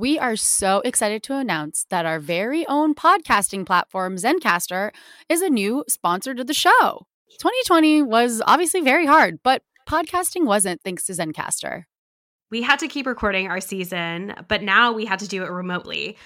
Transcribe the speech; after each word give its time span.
We 0.00 0.18
are 0.18 0.34
so 0.34 0.80
excited 0.82 1.22
to 1.24 1.36
announce 1.36 1.84
that 1.90 2.06
our 2.06 2.18
very 2.18 2.66
own 2.68 2.94
podcasting 2.94 3.66
platform, 3.66 4.16
Zencastr, 4.16 4.92
is 5.28 5.42
a 5.42 5.50
new 5.50 5.84
sponsor 5.90 6.34
to 6.34 6.42
the 6.42 6.54
show. 6.54 7.06
2020 7.38 8.04
was 8.04 8.40
obviously 8.46 8.80
very 8.80 9.04
hard, 9.04 9.40
but 9.42 9.60
podcasting 9.86 10.46
wasn't 10.46 10.80
thanks 10.82 11.04
to 11.04 11.12
Zencastr. 11.12 11.84
We 12.50 12.62
had 12.62 12.78
to 12.78 12.88
keep 12.88 13.06
recording 13.06 13.48
our 13.48 13.60
season, 13.60 14.32
but 14.48 14.62
now 14.62 14.90
we 14.90 15.04
had 15.04 15.18
to 15.18 15.28
do 15.28 15.42
it 15.42 15.50
remotely. 15.50 16.16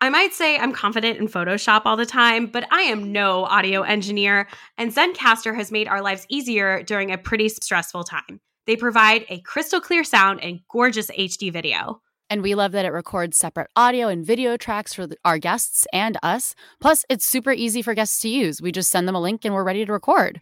I 0.00 0.10
might 0.10 0.32
say 0.32 0.56
I'm 0.56 0.72
confident 0.72 1.18
in 1.18 1.26
Photoshop 1.26 1.82
all 1.86 1.96
the 1.96 2.06
time, 2.06 2.46
but 2.46 2.68
I 2.70 2.82
am 2.82 3.10
no 3.10 3.46
audio 3.46 3.82
engineer, 3.82 4.46
and 4.78 4.94
Zencastr 4.94 5.56
has 5.56 5.72
made 5.72 5.88
our 5.88 6.02
lives 6.02 6.24
easier 6.28 6.84
during 6.84 7.10
a 7.10 7.18
pretty 7.18 7.48
stressful 7.48 8.04
time. 8.04 8.40
They 8.68 8.76
provide 8.76 9.24
a 9.28 9.40
crystal 9.40 9.80
clear 9.80 10.04
sound 10.04 10.40
and 10.40 10.60
gorgeous 10.70 11.10
HD 11.10 11.52
video. 11.52 12.00
And 12.30 12.42
we 12.42 12.54
love 12.54 12.72
that 12.72 12.84
it 12.84 12.92
records 12.92 13.36
separate 13.36 13.70
audio 13.76 14.08
and 14.08 14.24
video 14.24 14.56
tracks 14.56 14.94
for 14.94 15.08
our 15.24 15.38
guests 15.38 15.86
and 15.92 16.16
us. 16.22 16.54
Plus, 16.80 17.04
it's 17.08 17.24
super 17.24 17.52
easy 17.52 17.82
for 17.82 17.94
guests 17.94 18.20
to 18.22 18.28
use. 18.28 18.60
We 18.60 18.72
just 18.72 18.90
send 18.90 19.06
them 19.06 19.14
a 19.14 19.20
link 19.20 19.44
and 19.44 19.54
we're 19.54 19.64
ready 19.64 19.84
to 19.84 19.92
record. 19.92 20.40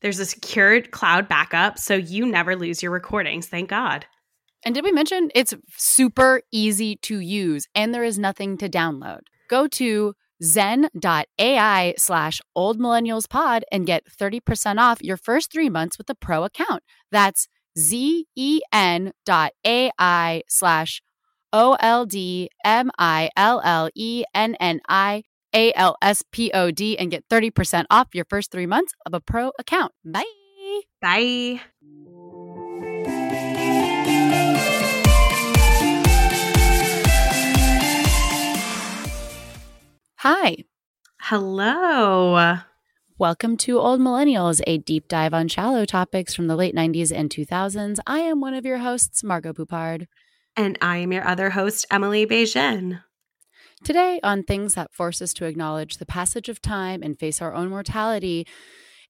There's 0.00 0.18
a 0.18 0.26
secured 0.26 0.90
cloud 0.90 1.28
backup, 1.28 1.78
so 1.78 1.94
you 1.94 2.26
never 2.26 2.56
lose 2.56 2.82
your 2.82 2.90
recordings, 2.90 3.46
thank 3.46 3.70
God. 3.70 4.04
And 4.64 4.74
did 4.74 4.84
we 4.84 4.92
mention 4.92 5.30
it's 5.34 5.54
super 5.76 6.42
easy 6.52 6.96
to 7.02 7.20
use 7.20 7.66
and 7.74 7.94
there 7.94 8.04
is 8.04 8.18
nothing 8.18 8.56
to 8.58 8.68
download? 8.68 9.20
Go 9.48 9.66
to 9.68 10.14
zen.ai 10.42 11.94
slash 11.96 12.40
old 12.56 12.80
millennials 12.80 13.28
pod 13.28 13.64
and 13.70 13.86
get 13.86 14.04
30% 14.06 14.78
off 14.78 15.02
your 15.02 15.16
first 15.16 15.52
three 15.52 15.70
months 15.70 15.98
with 15.98 16.10
a 16.10 16.14
pro 16.14 16.44
account. 16.44 16.82
That's 17.10 17.48
Z-E-N 17.78 19.12
dot 19.24 19.52
A-I 19.64 20.42
slash 20.48 21.00
O 21.52 21.76
L 21.80 22.06
D 22.06 22.48
M 22.64 22.90
I 22.98 23.30
L 23.36 23.60
L 23.62 23.90
E 23.94 24.24
N 24.34 24.54
N 24.58 24.80
I 24.88 25.22
A 25.54 25.72
L 25.74 25.96
S 26.00 26.24
P 26.32 26.50
O 26.54 26.70
D 26.70 26.96
and 26.96 27.10
get 27.10 27.28
30% 27.28 27.84
off 27.90 28.08
your 28.14 28.24
first 28.30 28.50
three 28.50 28.64
months 28.64 28.94
of 29.04 29.12
a 29.12 29.20
pro 29.20 29.52
account. 29.58 29.92
Bye. 30.02 30.24
Bye. 31.02 31.60
Hi. 40.16 40.56
Hello. 41.20 42.58
Welcome 43.18 43.56
to 43.58 43.78
Old 43.78 44.00
Millennials, 44.00 44.62
a 44.66 44.78
deep 44.78 45.06
dive 45.06 45.34
on 45.34 45.48
shallow 45.48 45.84
topics 45.84 46.34
from 46.34 46.46
the 46.46 46.56
late 46.56 46.74
90s 46.74 47.12
and 47.14 47.28
2000s. 47.28 47.98
I 48.06 48.20
am 48.20 48.40
one 48.40 48.54
of 48.54 48.64
your 48.64 48.78
hosts, 48.78 49.22
Margot 49.22 49.52
Poupard. 49.52 50.06
And 50.56 50.76
I 50.82 50.98
am 50.98 51.12
your 51.12 51.26
other 51.26 51.50
host, 51.50 51.86
Emily 51.90 52.26
Beijing. 52.26 53.00
Today, 53.84 54.20
on 54.22 54.42
things 54.42 54.74
that 54.74 54.92
force 54.92 55.22
us 55.22 55.32
to 55.34 55.46
acknowledge 55.46 55.96
the 55.96 56.06
passage 56.06 56.48
of 56.48 56.60
time 56.60 57.02
and 57.02 57.18
face 57.18 57.40
our 57.40 57.54
own 57.54 57.70
mortality, 57.70 58.46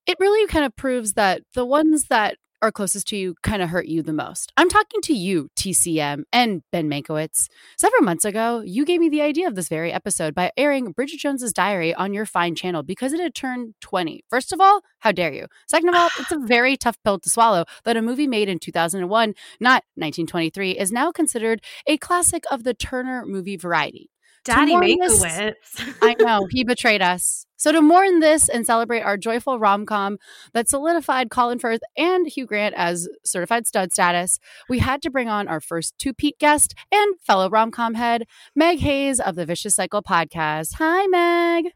it 0.07 0.17
really 0.21 0.47
kind 0.47 0.65
of 0.65 0.75
proves 0.77 1.13
that 1.15 1.43
the 1.55 1.67
ones 1.67 2.07
that 2.09 2.37
are 2.63 2.73
closest 2.73 3.09
to 3.09 3.17
you 3.17 3.35
kind 3.43 3.61
of 3.61 3.69
hurt 3.69 3.87
you 3.87 4.03
the 4.03 4.13
most. 4.13 4.53
I'm 4.57 4.69
talking 4.69 5.01
to 5.03 5.13
you, 5.13 5.49
TCM, 5.57 6.23
and 6.33 6.63
Ben 6.71 6.89
Mankiewicz. 6.89 7.49
Several 7.77 8.03
months 8.03 8.25
ago, 8.25 8.63
you 8.65 8.85
gave 8.85 9.01
me 9.01 9.09
the 9.09 9.21
idea 9.21 9.49
of 9.49 9.57
this 9.57 9.69
very 9.69 9.93
episode 9.93 10.35
by 10.35 10.53
airing 10.57 10.93
Bridget 10.93 11.19
Jones's 11.19 11.53
Diary 11.53 11.93
on 11.93 12.15
your 12.15 12.25
fine 12.25 12.55
channel 12.55 12.85
because 12.85 13.13
it 13.13 13.21
had 13.21 13.35
turned 13.35 13.75
20. 13.81 14.25
First 14.31 14.53
of 14.53 14.61
all, 14.61 14.83
how 15.01 15.11
dare 15.11 15.33
you? 15.33 15.47
Second 15.69 15.89
of 15.89 15.97
all, 15.97 16.09
it's 16.21 16.33
a 16.33 16.39
very 16.39 16.77
tough 16.77 16.97
pill 17.03 17.19
to 17.19 17.29
swallow 17.29 17.65
that 17.85 17.97
a 17.97 18.03
movie 18.03 18.29
made 18.29 18.49
in 18.49 18.61
2001, 18.61 19.35
not 19.61 19.83
1923, 19.97 20.79
is 20.79 20.93
now 20.93 21.11
considered 21.11 21.61
a 21.87 21.97
classic 21.99 22.45
of 22.51 22.63
the 22.63 22.75
Turner 22.75 23.27
movie 23.27 23.57
variety. 23.57 24.09
Daddy 24.45 24.75
Mankiewicz. 24.75 25.97
I 26.03 26.15
know, 26.19 26.47
he 26.51 26.65
betrayed 26.65 27.03
us. 27.03 27.47
So, 27.63 27.71
to 27.71 27.81
mourn 27.81 28.19
this 28.19 28.49
and 28.49 28.67
celebrate 28.67 29.03
our 29.03 29.17
joyful 29.17 29.57
rom 29.61 29.87
com 29.87 30.19
that 30.53 30.69
solidified 30.69 31.31
Colin 31.31 31.61
Firth 31.61 31.79
and 31.97 32.27
Hugh 32.27 32.45
Grant 32.45 32.75
as 32.77 33.09
certified 33.25 33.69
stud 33.69 33.93
status, 33.93 34.41
we 34.69 34.81
had 34.81 35.01
to 35.03 35.13
bring 35.13 35.29
on 35.29 35.47
our 35.47 35.61
first 35.61 35.97
two 35.97 36.13
Pete 36.13 36.41
guest 36.41 36.75
and 36.91 37.15
fellow 37.21 37.49
rom 37.49 37.71
com 37.71 37.95
head, 37.95 38.25
Meg 38.57 38.81
Hayes 38.81 39.21
of 39.21 39.37
the 39.37 39.47
Vicious 39.47 39.77
Cycle 39.77 40.03
podcast. 40.03 40.75
Hi, 40.79 41.07
Meg. 41.07 41.73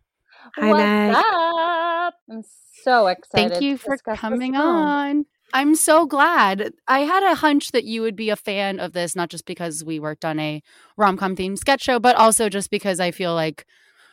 Hi, 0.56 0.70
What's 0.72 0.82
Meg. 0.82 1.14
up? 1.14 2.14
I'm 2.32 2.42
so 2.82 3.06
excited. 3.06 3.50
Thank 3.50 3.62
you 3.62 3.78
to 3.78 3.84
for 3.84 4.16
coming 4.16 4.56
on. 4.56 5.24
I'm 5.52 5.76
so 5.76 6.04
glad. 6.04 6.72
I 6.88 7.02
had 7.02 7.22
a 7.22 7.36
hunch 7.36 7.70
that 7.70 7.84
you 7.84 8.02
would 8.02 8.16
be 8.16 8.30
a 8.30 8.34
fan 8.34 8.80
of 8.80 8.92
this, 8.92 9.14
not 9.14 9.30
just 9.30 9.46
because 9.46 9.84
we 9.84 10.00
worked 10.00 10.24
on 10.24 10.40
a 10.40 10.64
rom 10.96 11.16
com 11.16 11.36
themed 11.36 11.58
sketch 11.58 11.82
show, 11.84 12.00
but 12.00 12.16
also 12.16 12.48
just 12.48 12.72
because 12.72 12.98
I 12.98 13.12
feel 13.12 13.34
like 13.34 13.64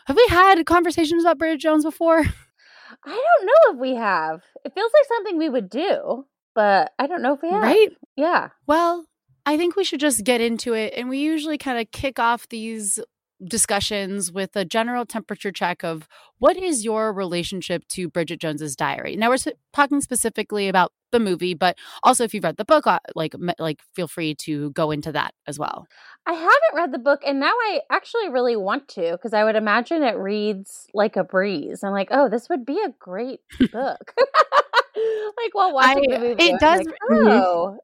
have 0.05 0.17
we 0.17 0.25
had 0.29 0.63
conversations 0.65 1.23
about 1.23 1.37
Bridget 1.37 1.61
Jones 1.61 1.83
before? 1.83 2.19
I 3.05 3.09
don't 3.09 3.45
know 3.45 3.73
if 3.73 3.79
we 3.79 3.95
have. 3.95 4.41
It 4.63 4.73
feels 4.73 4.91
like 4.93 5.07
something 5.07 5.37
we 5.37 5.49
would 5.49 5.69
do, 5.69 6.25
but 6.55 6.91
I 6.99 7.07
don't 7.07 7.21
know 7.21 7.33
if 7.33 7.41
we 7.41 7.49
have. 7.49 7.63
Right? 7.63 7.89
Yeah. 8.15 8.49
Well, 8.67 9.05
I 9.45 9.57
think 9.57 9.75
we 9.75 9.83
should 9.83 9.99
just 9.99 10.23
get 10.23 10.41
into 10.41 10.73
it. 10.73 10.93
And 10.95 11.09
we 11.09 11.19
usually 11.19 11.57
kind 11.57 11.79
of 11.79 11.91
kick 11.91 12.19
off 12.19 12.47
these 12.49 12.99
discussions 13.45 14.31
with 14.31 14.55
a 14.55 14.65
general 14.65 15.05
temperature 15.05 15.51
check 15.51 15.83
of 15.83 16.07
what 16.39 16.57
is 16.57 16.83
your 16.85 17.13
relationship 17.13 17.87
to 17.89 18.09
Bridget 18.09 18.39
Jones's 18.39 18.75
Diary. 18.75 19.15
Now 19.15 19.29
we're 19.29 19.37
talking 19.73 20.01
specifically 20.01 20.67
about 20.67 20.91
the 21.11 21.19
movie, 21.19 21.53
but 21.53 21.77
also 22.01 22.23
if 22.23 22.33
you've 22.33 22.43
read 22.43 22.57
the 22.57 22.65
book, 22.65 22.87
uh, 22.87 22.99
like 23.15 23.35
like 23.59 23.79
feel 23.95 24.07
free 24.07 24.33
to 24.35 24.71
go 24.71 24.89
into 24.91 25.11
that 25.11 25.33
as 25.47 25.59
well. 25.59 25.85
I 26.25 26.33
haven't 26.33 26.75
read 26.75 26.91
the 26.91 26.97
book, 26.99 27.21
and 27.25 27.39
now 27.39 27.51
I 27.51 27.81
actually 27.91 28.29
really 28.29 28.55
want 28.55 28.87
to 28.89 29.11
because 29.11 29.33
I 29.33 29.43
would 29.43 29.55
imagine 29.55 30.01
it 30.03 30.17
reads 30.17 30.87
like 30.93 31.15
a 31.15 31.23
breeze. 31.23 31.83
I'm 31.83 31.91
like, 31.91 32.07
oh, 32.11 32.29
this 32.29 32.49
would 32.49 32.65
be 32.65 32.79
a 32.83 32.89
great 32.99 33.41
book. 33.71 34.13
like 34.95 35.53
while 35.53 35.73
watching 35.73 36.11
I- 36.11 36.17
the 36.17 36.19
movie, 36.19 36.43
it 36.43 36.53
I'm 36.53 36.57
does- 36.59 36.85
like, 36.85 36.95
mhm. 37.11 37.41
oh, 37.43 37.77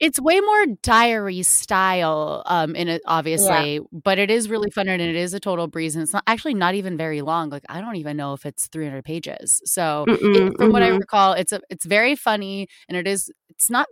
It's 0.00 0.20
way 0.20 0.40
more 0.40 0.66
diary 0.82 1.42
style, 1.42 2.42
um, 2.46 2.74
in 2.74 2.88
it 2.88 3.02
obviously, 3.06 3.80
but 3.92 4.18
it 4.18 4.30
is 4.30 4.50
really 4.50 4.70
fun 4.70 4.88
and 4.88 5.00
it 5.00 5.14
is 5.14 5.34
a 5.34 5.40
total 5.40 5.66
breeze. 5.68 5.94
And 5.94 6.02
it's 6.02 6.12
not 6.12 6.24
actually 6.26 6.54
not 6.54 6.74
even 6.74 6.96
very 6.96 7.22
long. 7.22 7.50
Like 7.50 7.64
I 7.68 7.80
don't 7.80 7.96
even 7.96 8.16
know 8.16 8.32
if 8.32 8.44
it's 8.44 8.66
300 8.68 9.04
pages. 9.04 9.62
So 9.64 10.04
it, 10.08 10.56
from 10.56 10.72
what 10.72 10.82
I 10.82 10.90
mhm. 10.90 10.98
recall, 10.98 11.32
it's 11.32 11.52
a 11.52 11.60
it's 11.70 11.84
very 11.84 12.16
funny 12.16 12.68
and 12.88 12.96
it 12.98 13.06
is 13.06 13.30
it's 13.48 13.70
not 13.70 13.86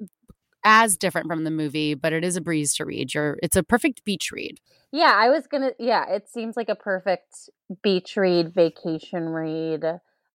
as 0.64 0.96
different 0.96 1.26
from 1.26 1.44
the 1.44 1.50
movie, 1.50 1.94
but 1.94 2.12
it 2.12 2.25
is 2.25 2.37
a 2.37 2.40
breeze 2.40 2.75
to 2.75 2.84
read. 2.84 3.14
You're, 3.14 3.38
it's 3.43 3.56
a 3.56 3.62
perfect 3.62 4.04
beach 4.04 4.31
read. 4.32 4.58
Yeah, 4.93 5.12
I 5.14 5.31
was 5.31 5.46
gonna. 5.46 5.70
Yeah, 5.78 6.08
it 6.08 6.28
seems 6.28 6.56
like 6.56 6.69
a 6.69 6.75
perfect 6.75 7.49
beach 7.82 8.16
read, 8.16 8.54
vacation 8.54 9.28
read. 9.28 9.84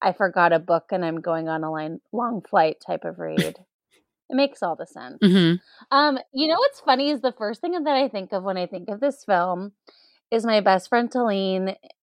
I 0.00 0.12
forgot 0.12 0.52
a 0.52 0.58
book 0.58 0.86
and 0.90 1.04
I'm 1.04 1.20
going 1.20 1.48
on 1.48 1.62
a 1.62 1.70
line, 1.70 2.00
long 2.12 2.42
flight 2.42 2.76
type 2.84 3.04
of 3.04 3.18
read. 3.18 3.58
It 4.28 4.34
makes 4.36 4.62
all 4.62 4.76
the 4.76 4.86
sense. 4.86 5.18
Mm-hmm. 5.22 5.56
Um, 5.96 6.18
you 6.32 6.48
know 6.48 6.56
what's 6.58 6.80
funny 6.80 7.10
is 7.10 7.20
the 7.20 7.32
first 7.36 7.60
thing 7.60 7.72
that 7.72 7.96
I 7.96 8.08
think 8.08 8.32
of 8.32 8.42
when 8.42 8.56
I 8.56 8.66
think 8.66 8.88
of 8.88 9.00
this 9.00 9.24
film 9.24 9.72
is 10.30 10.44
my 10.44 10.60
best 10.60 10.88
friend 10.88 11.10
Talene 11.10 11.76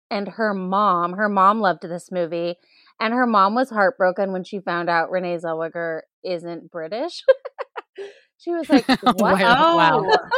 and 0.10 0.28
her 0.28 0.54
mom. 0.54 1.14
Her 1.14 1.30
mom 1.30 1.60
loved 1.62 1.84
this 1.84 2.12
movie, 2.12 2.56
and 3.00 3.14
her 3.14 3.28
mom 3.28 3.54
was 3.56 3.70
heartbroken 3.70 4.32
when 4.32 4.44
she 4.44 4.60
found 4.60 4.90
out 4.90 5.12
Renee 5.12 5.38
Zellweger 5.38 6.02
isn't 6.24 6.72
British. 6.72 7.24
she 8.40 8.52
was 8.52 8.70
like, 8.70 8.88
"What? 9.04 9.18
Wow. 9.20 9.76
Wow. 9.78 10.06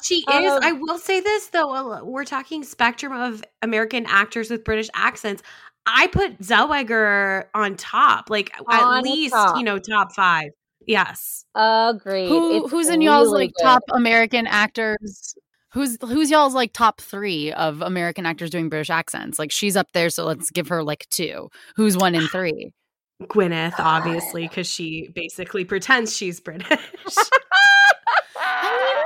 She 0.00 0.24
Um, 0.28 0.44
is. 0.44 0.52
I 0.62 0.70
will 0.70 0.98
say 0.98 1.18
this 1.20 1.48
though. 1.48 2.04
We're 2.04 2.24
talking 2.24 2.62
spectrum 2.62 3.12
of 3.12 3.42
American 3.62 4.06
actors 4.06 4.48
with 4.48 4.62
British 4.62 4.88
accents. 4.94 5.42
I 5.86 6.06
put 6.06 6.38
Zellweger 6.38 7.46
on 7.52 7.76
top, 7.76 8.30
like 8.30 8.52
On 8.68 8.98
at 8.98 9.02
least 9.02 9.34
top. 9.34 9.56
you 9.56 9.64
know 9.64 9.76
top 9.80 10.12
five. 10.14 10.50
Yes. 10.88 11.44
Agreed. 11.54 12.28
Who, 12.28 12.64
It's 12.64 12.70
who's 12.70 12.88
in 12.88 13.02
y'all's 13.02 13.28
like 13.28 13.52
good. 13.58 13.62
top 13.62 13.82
American 13.92 14.46
actors? 14.46 15.34
Who's 15.74 15.98
who's 16.00 16.30
y'all's 16.30 16.54
like 16.54 16.72
top 16.72 17.02
three 17.02 17.52
of 17.52 17.82
American 17.82 18.24
actors 18.24 18.48
doing 18.48 18.70
British 18.70 18.88
accents? 18.88 19.38
Like 19.38 19.52
she's 19.52 19.76
up 19.76 19.88
there, 19.92 20.08
so 20.08 20.24
let's 20.24 20.50
give 20.50 20.68
her 20.68 20.82
like 20.82 21.06
two. 21.10 21.50
Who's 21.76 21.96
one 21.96 22.14
in 22.14 22.26
three? 22.28 22.72
Gwyneth, 23.24 23.74
obviously, 23.78 24.48
because 24.48 24.66
she 24.66 25.10
basically 25.14 25.64
pretends 25.64 26.16
she's 26.16 26.40
British. 26.40 26.66
I 28.36 29.04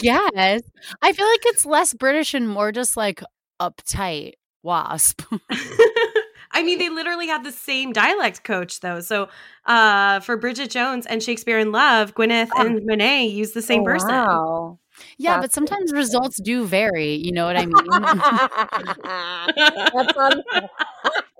Yes, 0.00 0.62
I 1.02 1.12
feel 1.12 1.26
like 1.26 1.40
it's 1.46 1.66
less 1.66 1.92
British 1.92 2.34
and 2.34 2.48
more 2.48 2.70
just 2.70 2.96
like 2.96 3.20
uptight 3.60 4.34
wasp. 4.62 5.22
I 6.56 6.62
mean, 6.62 6.78
they 6.78 6.88
literally 6.88 7.26
have 7.28 7.44
the 7.44 7.52
same 7.52 7.92
dialect 7.92 8.42
coach, 8.42 8.80
though. 8.80 9.00
So, 9.00 9.28
uh, 9.66 10.20
for 10.20 10.38
Bridget 10.38 10.70
Jones 10.70 11.04
and 11.06 11.22
Shakespeare 11.22 11.58
in 11.58 11.70
Love, 11.70 12.14
Gwyneth 12.14 12.48
and 12.56 12.80
Monet 12.86 13.26
use 13.26 13.52
the 13.52 13.60
same 13.60 13.82
Oh, 13.82 13.84
person. 13.84 14.08
Wow. 14.08 14.78
yeah, 15.18 15.34
That's 15.34 15.48
but 15.48 15.52
sometimes 15.52 15.92
results 15.92 16.40
do 16.40 16.64
vary. 16.64 17.12
You 17.14 17.32
know 17.32 17.44
what 17.44 17.58
I 17.58 17.66
mean? 17.66 17.74
that's 19.94 20.16
on 20.16 20.42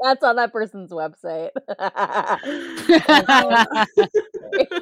that's 0.03 0.23
on 0.23 0.37
that 0.37 0.53
person's 0.53 0.93
website. 0.93 1.51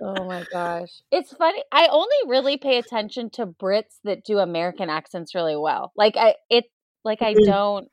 oh 0.00 0.24
my 0.24 0.44
gosh. 0.52 0.88
It's 1.10 1.32
funny. 1.34 1.62
I 1.72 1.88
only 1.90 2.16
really 2.26 2.56
pay 2.56 2.78
attention 2.78 3.30
to 3.30 3.46
Brits 3.46 3.98
that 4.04 4.24
do 4.24 4.38
American 4.38 4.90
accents 4.90 5.34
really 5.34 5.56
well. 5.56 5.92
Like 5.96 6.16
I 6.16 6.34
it 6.50 6.64
like 7.04 7.22
I 7.22 7.34
Mhm. 7.34 7.46
don't 7.46 7.90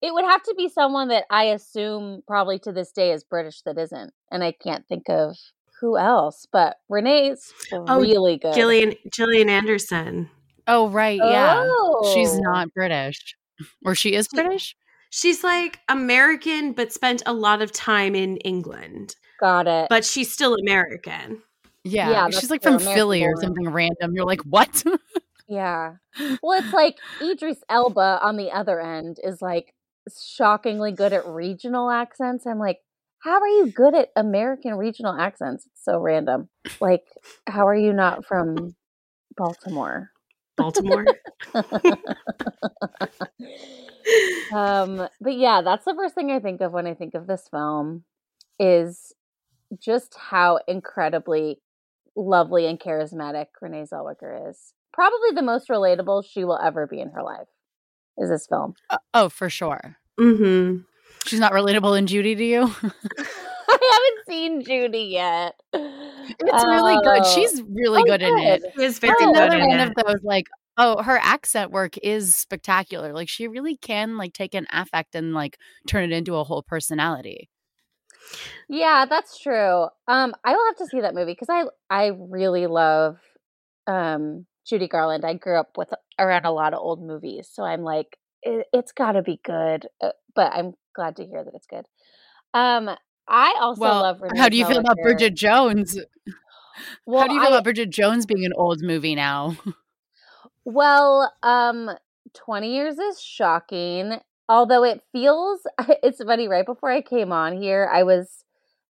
it 0.00 0.12
would 0.12 0.24
have 0.24 0.42
to 0.42 0.54
be 0.56 0.68
someone 0.68 1.06
that 1.08 1.24
I 1.30 1.44
assume 1.44 2.22
probably 2.26 2.58
to 2.60 2.72
this 2.72 2.90
day 2.90 3.12
is 3.12 3.22
British 3.22 3.62
that 3.62 3.78
isn't. 3.78 4.12
And 4.32 4.42
I 4.42 4.50
can't 4.50 4.84
think 4.88 5.08
of 5.08 5.36
who 5.80 5.96
else, 5.96 6.44
but 6.50 6.78
Renee's 6.88 7.52
Oh, 7.72 8.00
really 8.00 8.36
good. 8.36 8.52
Gillian 8.52 8.94
Gillian 9.12 9.48
Anderson. 9.48 10.28
oh 10.66 10.88
right, 10.88 11.20
yeah. 11.22 11.62
She's 12.14 12.34
Oh. 12.34 12.38
not 12.42 12.74
British, 12.74 13.36
or 13.84 13.94
she 13.94 14.14
is 14.14 14.26
British. 14.26 14.74
She's 15.10 15.44
like 15.44 15.78
American, 15.88 16.72
but 16.72 16.92
spent 16.92 17.22
a 17.26 17.32
lot 17.32 17.62
of 17.62 17.70
time 17.70 18.14
in 18.16 18.38
England. 18.38 19.14
Got 19.38 19.68
it. 19.68 19.86
But 19.88 20.04
she's 20.04 20.32
still 20.32 20.54
American. 20.56 21.42
Yeah, 21.84 22.10
Yeah, 22.10 22.30
she's 22.30 22.50
like 22.50 22.62
true, 22.62 22.78
from 22.78 22.94
Philly 22.94 23.22
or 23.24 23.34
something 23.40 23.68
random. 23.68 24.14
You're 24.14 24.24
like, 24.26 24.40
what? 24.42 24.82
Yeah. 25.52 25.96
Well, 26.42 26.58
it's 26.58 26.72
like 26.72 26.96
Idris 27.20 27.58
Elba 27.68 28.20
on 28.22 28.38
the 28.38 28.50
other 28.52 28.80
end 28.80 29.18
is 29.22 29.42
like 29.42 29.74
shockingly 30.10 30.92
good 30.92 31.12
at 31.12 31.26
regional 31.26 31.90
accents. 31.90 32.46
I'm 32.46 32.58
like, 32.58 32.78
how 33.18 33.38
are 33.38 33.48
you 33.48 33.70
good 33.70 33.94
at 33.94 34.08
American 34.16 34.76
regional 34.76 35.14
accents? 35.14 35.66
It's 35.66 35.84
so 35.84 35.98
random. 35.98 36.48
Like, 36.80 37.04
how 37.46 37.66
are 37.66 37.76
you 37.76 37.92
not 37.92 38.24
from 38.24 38.74
Baltimore? 39.36 40.10
Baltimore. 40.56 41.04
um, 44.54 45.06
but 45.20 45.36
yeah, 45.36 45.60
that's 45.62 45.84
the 45.84 45.94
first 45.94 46.14
thing 46.14 46.30
I 46.30 46.40
think 46.40 46.62
of 46.62 46.72
when 46.72 46.86
I 46.86 46.94
think 46.94 47.12
of 47.14 47.26
this 47.26 47.46
film 47.50 48.04
is 48.58 49.12
just 49.78 50.16
how 50.18 50.60
incredibly 50.66 51.60
lovely 52.16 52.66
and 52.66 52.80
charismatic 52.80 53.48
Renee 53.60 53.84
Zellweger 53.92 54.48
is. 54.48 54.72
Probably 54.92 55.30
the 55.34 55.42
most 55.42 55.68
relatable 55.68 56.24
she 56.30 56.44
will 56.44 56.58
ever 56.62 56.86
be 56.86 57.00
in 57.00 57.10
her 57.10 57.22
life 57.22 57.48
is 58.18 58.28
this 58.30 58.46
film. 58.46 58.74
Uh, 58.90 58.98
oh, 59.14 59.28
for 59.28 59.48
sure. 59.48 59.96
hmm 60.18 60.78
She's 61.24 61.40
not 61.40 61.52
relatable 61.52 61.96
in 61.98 62.06
Judy 62.06 62.34
to 62.34 62.44
you. 62.44 62.62
I 63.68 64.12
haven't 64.18 64.26
seen 64.28 64.64
Judy 64.64 65.04
yet. 65.10 65.54
It's 65.72 66.64
really 66.64 66.96
good. 66.96 67.22
Oh. 67.24 67.34
She's 67.34 67.62
really 67.62 68.00
Oh, 68.02 68.04
good 68.04 68.22
in 68.22 68.38
it. 68.38 68.62
She 68.76 68.84
is 68.84 68.98
very 68.98 69.12
It's 69.12 69.22
Oh, 69.22 69.32
good 69.32 69.52
another 69.52 69.62
in 69.64 69.68
one 69.68 69.80
it. 69.80 69.88
of 69.88 70.04
those 70.04 70.22
like, 70.22 70.46
oh, 70.76 71.02
her 71.02 71.18
accent 71.22 71.70
work 71.70 71.96
is 71.98 72.34
spectacular. 72.34 73.12
Like 73.12 73.28
she 73.28 73.48
really 73.48 73.76
can 73.76 74.16
like 74.18 74.32
take 74.32 74.54
an 74.54 74.66
affect 74.72 75.14
and 75.14 75.32
like 75.32 75.58
turn 75.86 76.04
it 76.12 76.14
into 76.14 76.34
a 76.36 76.44
whole 76.44 76.62
personality. 76.62 77.48
Yeah, 78.68 79.06
that's 79.08 79.38
true. 79.38 79.86
Um, 80.08 80.34
I 80.44 80.52
will 80.56 80.66
have 80.66 80.76
to 80.76 80.86
see 80.86 81.00
that 81.00 81.14
movie 81.14 81.32
because 81.32 81.48
I 81.50 81.64
I 81.90 82.10
really 82.16 82.66
love 82.66 83.18
um 83.86 84.46
Judy 84.66 84.88
Garland. 84.88 85.24
I 85.24 85.34
grew 85.34 85.58
up 85.58 85.76
with 85.76 85.90
around 86.18 86.44
a 86.44 86.52
lot 86.52 86.74
of 86.74 86.80
old 86.80 87.02
movies, 87.02 87.48
so 87.52 87.64
I'm 87.64 87.82
like, 87.82 88.18
it, 88.42 88.66
it's 88.72 88.92
got 88.92 89.12
to 89.12 89.22
be 89.22 89.40
good. 89.44 89.86
Uh, 90.00 90.10
but 90.34 90.52
I'm 90.52 90.72
glad 90.94 91.16
to 91.16 91.26
hear 91.26 91.44
that 91.44 91.54
it's 91.54 91.66
good. 91.66 91.84
Um, 92.54 92.90
I 93.28 93.56
also 93.60 93.80
well, 93.80 94.02
love. 94.02 94.20
Renee 94.20 94.38
how 94.38 94.48
do 94.48 94.56
you 94.56 94.66
feel 94.66 94.78
about 94.78 94.98
Bridget 95.02 95.34
Jones? 95.34 95.98
Well, 97.06 97.22
how 97.22 97.28
do 97.28 97.34
you 97.34 97.40
feel 97.40 97.48
I- 97.48 97.52
about 97.54 97.64
Bridget 97.64 97.90
Jones 97.90 98.26
being 98.26 98.44
an 98.44 98.52
old 98.56 98.82
movie 98.82 99.14
now? 99.14 99.56
Well, 100.64 101.32
um, 101.42 101.90
20 102.34 102.74
years 102.74 102.98
is 102.98 103.20
shocking. 103.20 104.18
Although 104.48 104.84
it 104.84 105.02
feels, 105.12 105.60
it's 106.02 106.22
funny, 106.22 106.48
right 106.48 106.66
before 106.66 106.90
I 106.90 107.02
came 107.02 107.32
on 107.32 107.60
here, 107.60 107.88
I 107.92 108.02
was 108.02 108.44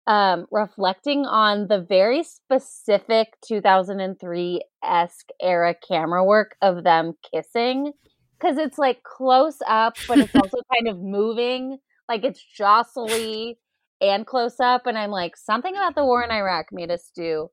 um, 0.07 0.47
reflecting 0.51 1.27
on 1.27 1.69
the 1.69 1.81
very 1.81 2.23
specific 2.23 3.29
2003 3.47 4.63
esque 4.85 5.29
era 5.41 5.75
camera 5.75 6.25
work 6.25 6.57
of 6.61 6.85
them 6.85 7.15
kissing. 7.33 7.93
Because 8.39 8.59
it's 8.59 8.79
like 8.79 9.05
close 9.05 9.59
up, 9.69 9.97
but 10.09 10.19
it's 10.19 10.35
also 10.35 10.59
kind 10.75 10.89
of 10.89 11.01
moving. 11.01 11.79
Like 12.09 12.25
it's 12.25 12.45
jostly 12.57 13.59
and 14.01 14.27
close 14.27 14.59
up. 14.59 14.87
And 14.87 14.99
I'm 14.99 15.13
like, 15.13 15.37
something 15.37 15.75
about 15.77 15.95
the 15.95 16.05
war 16.05 16.25
in 16.25 16.31
Iraq 16.31 16.67
made 16.73 16.91
us 16.91 17.11
do 17.15 17.49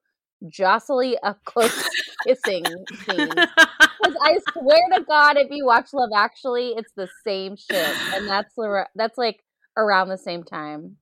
jostly 0.47 1.17
up 1.19 1.43
close 1.45 1.87
kissing 2.25 2.65
scenes. 3.05 3.33
Because 3.33 4.17
I 4.21 4.37
swear 4.53 4.79
to 4.95 5.03
God, 5.03 5.37
if 5.37 5.49
you 5.51 5.65
watch 5.65 5.89
Love 5.93 6.09
Actually, 6.15 6.69
it's 6.69 6.91
the 6.95 7.09
same 7.25 7.55
shit, 7.55 7.95
and 8.13 8.27
that's 8.27 8.53
that's 8.95 9.17
like 9.17 9.39
around 9.77 10.09
the 10.09 10.17
same 10.17 10.43
time. 10.43 10.97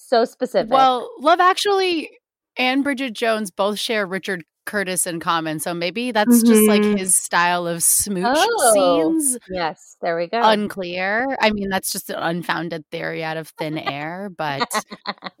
So 0.00 0.24
specific. 0.24 0.72
well, 0.72 1.10
Love 1.18 1.40
Actually 1.40 2.08
and 2.56 2.82
Bridget 2.84 3.12
Jones 3.12 3.50
both 3.50 3.78
share 3.78 4.06
Richard 4.06 4.44
Curtis 4.64 5.06
in 5.06 5.18
common, 5.20 5.60
so 5.60 5.74
maybe 5.74 6.12
that's 6.12 6.42
just 6.42 6.68
like 6.68 6.82
Mhm. 6.82 6.98
his 6.98 7.16
style 7.16 7.66
of 7.66 7.82
smooch 7.82 8.24
Oh. 8.26 8.72
scenes. 8.74 9.38
yes, 9.50 9.96
there 10.02 10.16
we 10.16 10.26
go. 10.28 10.40
Unclear. 10.42 11.36
I 11.40 11.50
mean, 11.50 11.68
that's 11.68 11.90
just 11.90 12.10
an 12.10 12.16
unfounded 12.16 12.84
theory 12.90 13.24
out 13.24 13.36
of 13.36 13.48
thin 13.58 13.76
air, 13.78 14.30
but 14.36 14.68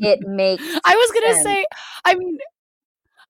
it 0.00 0.20
makes. 0.26 0.62
I 0.84 0.96
was 0.96 1.10
gonna 1.12 1.32
sense. 1.34 1.44
say, 1.44 1.64
I 2.04 2.14
mean, 2.14 2.38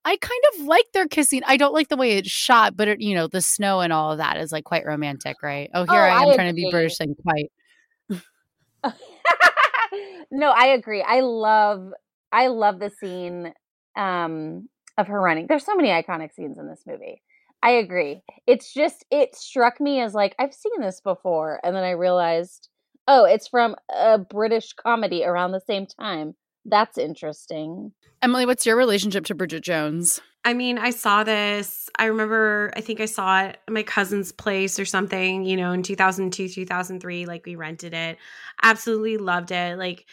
I 0.04 0.16
kind 0.16 0.42
of 0.54 0.66
like 0.66 0.86
their 0.92 1.08
kissing. 1.08 1.42
I 1.46 1.56
don't 1.56 1.72
like 1.74 1.88
the 1.88 1.96
way 1.96 2.12
it's 2.18 2.30
shot, 2.30 2.76
but 2.76 2.86
it, 2.88 3.00
you 3.00 3.14
know, 3.14 3.26
the 3.26 3.40
snow 3.40 3.80
and 3.80 3.92
all 3.92 4.12
of 4.12 4.18
that 4.18 4.36
is 4.36 4.52
like 4.52 4.64
quite 4.64 4.84
romantic, 4.86 5.36
right? 5.42 5.70
Oh, 5.74 5.84
here 5.84 6.00
Oh, 6.00 6.04
I 6.04 6.22
am 6.22 6.28
I 6.28 6.34
trying 6.34 6.48
to 6.48 6.54
be. 6.54 6.70
British 6.70 7.00
and 7.00 7.16
quite. 7.22 7.50
no, 10.30 10.50
I 10.50 10.68
agree. 10.68 11.02
I 11.02 11.20
love 11.20 11.90
I 12.32 12.48
love 12.48 12.78
the 12.78 12.90
scene 12.90 13.52
um 13.96 14.68
of 14.98 15.08
her 15.08 15.20
running. 15.20 15.46
There's 15.48 15.64
so 15.64 15.76
many 15.76 15.88
iconic 15.88 16.32
scenes 16.34 16.58
in 16.58 16.68
this 16.68 16.82
movie. 16.86 17.22
I 17.62 17.70
agree. 17.70 18.22
It's 18.46 18.72
just 18.72 19.04
it 19.10 19.34
struck 19.34 19.80
me 19.80 20.00
as 20.00 20.14
like 20.14 20.34
I've 20.38 20.54
seen 20.54 20.80
this 20.80 21.00
before 21.00 21.60
and 21.62 21.74
then 21.74 21.84
I 21.84 21.90
realized 21.90 22.68
oh, 23.08 23.24
it's 23.24 23.48
from 23.48 23.76
a 23.94 24.18
British 24.18 24.72
comedy 24.72 25.24
around 25.24 25.52
the 25.52 25.60
same 25.60 25.86
time. 25.86 26.34
That's 26.64 26.98
interesting. 26.98 27.92
Emily, 28.20 28.46
what's 28.46 28.66
your 28.66 28.76
relationship 28.76 29.24
to 29.26 29.34
Bridget 29.34 29.62
Jones? 29.62 30.20
I 30.46 30.54
mean, 30.54 30.78
I 30.78 30.90
saw 30.90 31.24
this. 31.24 31.90
I 31.98 32.04
remember, 32.06 32.72
I 32.76 32.80
think 32.80 33.00
I 33.00 33.06
saw 33.06 33.40
it 33.42 33.58
at 33.66 33.72
my 33.72 33.82
cousin's 33.82 34.30
place 34.30 34.78
or 34.78 34.84
something, 34.84 35.44
you 35.44 35.56
know, 35.56 35.72
in 35.72 35.82
2002, 35.82 36.48
2003. 36.48 37.26
Like, 37.26 37.44
we 37.46 37.56
rented 37.56 37.92
it. 37.94 38.16
Absolutely 38.62 39.16
loved 39.16 39.50
it. 39.50 39.76
Like, 39.76 40.06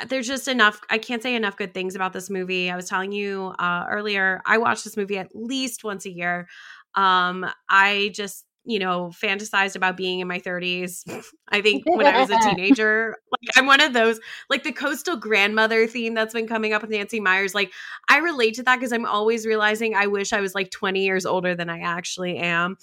uh, 0.00 0.04
there's 0.04 0.28
just 0.28 0.46
enough 0.46 0.80
i 0.88 0.98
can't 0.98 1.20
say 1.22 1.34
enough 1.34 1.56
good 1.56 1.74
things 1.74 1.96
about 1.96 2.12
this 2.12 2.30
movie 2.30 2.70
i 2.70 2.76
was 2.76 2.88
telling 2.88 3.10
you 3.10 3.52
uh, 3.58 3.84
earlier 3.90 4.40
i 4.46 4.56
watch 4.56 4.84
this 4.84 4.96
movie 4.96 5.18
at 5.18 5.34
least 5.34 5.82
once 5.82 6.06
a 6.06 6.10
year 6.10 6.48
um 6.94 7.44
i 7.68 8.12
just 8.14 8.44
you 8.64 8.78
know 8.78 9.10
fantasized 9.10 9.74
about 9.74 9.96
being 9.96 10.20
in 10.20 10.28
my 10.28 10.38
30s 10.38 11.02
i 11.48 11.60
think 11.60 11.82
when 11.86 12.06
i 12.06 12.20
was 12.20 12.30
a 12.30 12.38
teenager 12.50 13.16
like 13.32 13.56
i'm 13.56 13.66
one 13.66 13.80
of 13.80 13.92
those 13.92 14.20
like 14.48 14.62
the 14.62 14.72
coastal 14.72 15.16
grandmother 15.16 15.86
theme 15.86 16.14
that's 16.14 16.34
been 16.34 16.46
coming 16.46 16.72
up 16.72 16.82
with 16.82 16.90
nancy 16.90 17.20
meyers 17.20 17.54
like 17.54 17.72
i 18.08 18.18
relate 18.18 18.54
to 18.54 18.62
that 18.62 18.76
because 18.76 18.92
i'm 18.92 19.06
always 19.06 19.46
realizing 19.46 19.94
i 19.94 20.06
wish 20.06 20.32
i 20.32 20.40
was 20.40 20.54
like 20.54 20.70
20 20.70 21.02
years 21.02 21.24
older 21.24 21.54
than 21.54 21.70
i 21.70 21.80
actually 21.80 22.36
am 22.36 22.76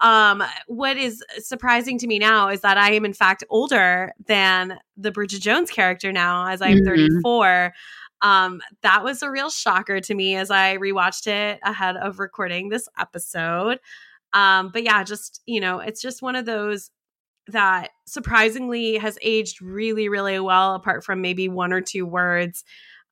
um, 0.00 0.42
what 0.66 0.96
is 0.96 1.22
surprising 1.38 1.96
to 1.98 2.08
me 2.08 2.18
now 2.18 2.48
is 2.48 2.60
that 2.62 2.76
I 2.76 2.92
am 2.92 3.04
in 3.04 3.12
fact 3.12 3.44
older 3.48 4.12
than 4.26 4.78
the 4.96 5.12
Bridget 5.12 5.42
Jones 5.42 5.70
character 5.70 6.10
now, 6.10 6.48
as 6.48 6.60
I'm 6.60 6.78
mm-hmm. 6.78 7.20
34. 7.22 7.72
Um, 8.20 8.60
that 8.82 9.04
was 9.04 9.22
a 9.22 9.30
real 9.30 9.48
shocker 9.48 10.00
to 10.00 10.14
me 10.14 10.36
as 10.36 10.50
I 10.50 10.76
rewatched 10.76 11.28
it 11.28 11.60
ahead 11.62 11.96
of 11.96 12.18
recording 12.18 12.68
this 12.68 12.88
episode. 12.98 13.78
Um, 14.34 14.70
but 14.72 14.82
yeah, 14.82 15.04
just 15.04 15.42
you 15.46 15.60
know, 15.60 15.80
it's 15.80 16.00
just 16.00 16.22
one 16.22 16.36
of 16.36 16.46
those 16.46 16.90
that 17.48 17.90
surprisingly 18.06 18.96
has 18.96 19.18
aged 19.22 19.60
really, 19.60 20.08
really 20.08 20.38
well, 20.38 20.74
apart 20.74 21.04
from 21.04 21.20
maybe 21.20 21.48
one 21.48 21.72
or 21.72 21.80
two 21.80 22.06
words, 22.06 22.64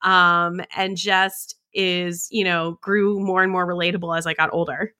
um, 0.02 0.60
and 0.76 0.96
just 0.96 1.56
is 1.72 2.28
you 2.30 2.44
know 2.44 2.78
grew 2.80 3.20
more 3.20 3.42
and 3.42 3.52
more 3.52 3.66
relatable 3.66 4.16
as 4.16 4.26
I 4.26 4.34
got 4.34 4.50
older. 4.52 4.94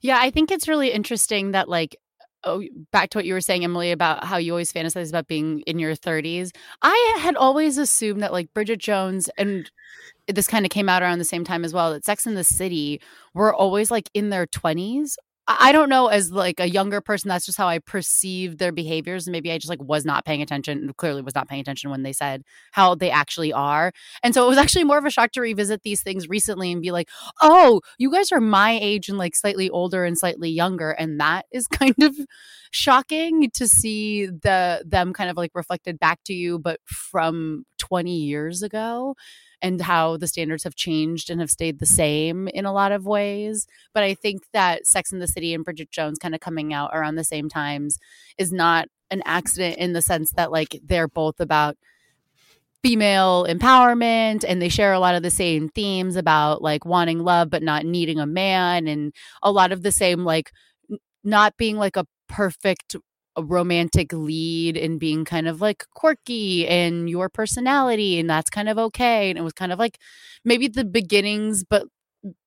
Yeah, 0.00 0.18
I 0.20 0.30
think 0.30 0.50
it's 0.50 0.68
really 0.68 0.90
interesting 0.90 1.52
that 1.52 1.68
like 1.68 1.96
oh, 2.44 2.62
back 2.90 3.10
to 3.10 3.18
what 3.18 3.24
you 3.24 3.34
were 3.34 3.40
saying, 3.40 3.64
Emily, 3.64 3.90
about 3.90 4.24
how 4.24 4.36
you 4.36 4.52
always 4.52 4.72
fantasize 4.72 5.08
about 5.08 5.28
being 5.28 5.60
in 5.60 5.78
your 5.78 5.94
30s. 5.94 6.50
I 6.82 7.18
had 7.20 7.36
always 7.36 7.78
assumed 7.78 8.22
that 8.22 8.32
like 8.32 8.52
Bridget 8.54 8.78
Jones 8.78 9.28
and 9.38 9.70
this 10.28 10.46
kind 10.46 10.64
of 10.64 10.70
came 10.70 10.88
out 10.88 11.02
around 11.02 11.18
the 11.18 11.24
same 11.24 11.44
time 11.44 11.64
as 11.64 11.74
well 11.74 11.92
that 11.92 12.04
Sex 12.04 12.26
in 12.26 12.34
the 12.34 12.44
City 12.44 13.00
were 13.34 13.54
always 13.54 13.90
like 13.90 14.10
in 14.14 14.30
their 14.30 14.46
20s 14.46 15.16
I 15.48 15.72
don't 15.72 15.88
know 15.88 16.06
as 16.06 16.30
like 16.30 16.60
a 16.60 16.68
younger 16.68 17.00
person 17.00 17.28
that's 17.28 17.46
just 17.46 17.58
how 17.58 17.66
I 17.66 17.80
perceive 17.80 18.58
their 18.58 18.70
behaviors 18.70 19.28
maybe 19.28 19.50
I 19.50 19.58
just 19.58 19.68
like 19.68 19.82
was 19.82 20.04
not 20.04 20.24
paying 20.24 20.40
attention 20.40 20.92
clearly 20.96 21.22
was 21.22 21.34
not 21.34 21.48
paying 21.48 21.60
attention 21.60 21.90
when 21.90 22.02
they 22.04 22.12
said 22.12 22.42
how 22.70 22.94
they 22.94 23.10
actually 23.10 23.52
are. 23.52 23.92
And 24.22 24.34
so 24.34 24.44
it 24.44 24.48
was 24.48 24.58
actually 24.58 24.84
more 24.84 24.98
of 24.98 25.04
a 25.04 25.10
shock 25.10 25.32
to 25.32 25.40
revisit 25.40 25.82
these 25.82 26.02
things 26.02 26.28
recently 26.28 26.70
and 26.70 26.80
be 26.80 26.92
like, 26.92 27.08
"Oh, 27.40 27.80
you 27.98 28.10
guys 28.12 28.30
are 28.32 28.40
my 28.40 28.78
age 28.80 29.08
and 29.08 29.18
like 29.18 29.34
slightly 29.34 29.68
older 29.70 30.04
and 30.04 30.16
slightly 30.18 30.50
younger." 30.50 30.90
And 30.92 31.18
that 31.20 31.46
is 31.52 31.66
kind 31.68 32.00
of 32.02 32.16
shocking 32.70 33.50
to 33.50 33.68
see 33.68 34.26
the 34.26 34.82
them 34.86 35.12
kind 35.12 35.28
of 35.30 35.36
like 35.36 35.50
reflected 35.54 35.98
back 36.00 36.18
to 36.24 36.32
you 36.32 36.58
but 36.58 36.80
from 36.86 37.66
20 37.82 38.14
years 38.14 38.62
ago 38.62 39.16
and 39.60 39.80
how 39.82 40.16
the 40.16 40.28
standards 40.28 40.62
have 40.62 40.76
changed 40.76 41.30
and 41.30 41.40
have 41.40 41.50
stayed 41.50 41.80
the 41.80 41.86
same 41.86 42.46
in 42.48 42.64
a 42.64 42.72
lot 42.72 42.92
of 42.92 43.04
ways. 43.04 43.66
But 43.92 44.04
I 44.04 44.14
think 44.14 44.44
that 44.52 44.86
Sex 44.86 45.12
in 45.12 45.18
the 45.18 45.26
City 45.26 45.52
and 45.52 45.64
Bridget 45.64 45.90
Jones 45.90 46.18
kind 46.20 46.32
of 46.34 46.40
coming 46.40 46.72
out 46.72 46.90
around 46.94 47.16
the 47.16 47.24
same 47.24 47.48
times 47.48 47.98
is 48.38 48.52
not 48.52 48.86
an 49.10 49.20
accident 49.24 49.78
in 49.78 49.94
the 49.94 50.00
sense 50.00 50.30
that 50.36 50.52
like 50.52 50.80
they're 50.84 51.08
both 51.08 51.40
about 51.40 51.76
female 52.84 53.46
empowerment 53.48 54.44
and 54.46 54.62
they 54.62 54.68
share 54.68 54.92
a 54.92 55.00
lot 55.00 55.16
of 55.16 55.24
the 55.24 55.30
same 55.30 55.68
themes 55.68 56.14
about 56.14 56.62
like 56.62 56.84
wanting 56.84 57.20
love 57.20 57.50
but 57.50 57.62
not 57.64 57.84
needing 57.84 58.20
a 58.20 58.26
man 58.26 58.86
and 58.86 59.12
a 59.42 59.50
lot 59.50 59.72
of 59.72 59.82
the 59.82 59.92
same 59.92 60.24
like 60.24 60.52
not 61.24 61.56
being 61.56 61.76
like 61.76 61.96
a 61.96 62.06
perfect 62.28 62.96
a 63.36 63.42
romantic 63.42 64.12
lead 64.12 64.76
and 64.76 65.00
being 65.00 65.24
kind 65.24 65.48
of 65.48 65.60
like 65.60 65.86
quirky 65.94 66.66
and 66.68 67.08
your 67.08 67.28
personality 67.28 68.18
and 68.18 68.28
that's 68.28 68.50
kind 68.50 68.68
of 68.68 68.78
okay 68.78 69.30
and 69.30 69.38
it 69.38 69.42
was 69.42 69.54
kind 69.54 69.72
of 69.72 69.78
like 69.78 69.98
maybe 70.44 70.68
the 70.68 70.84
beginnings 70.84 71.64
but 71.64 71.86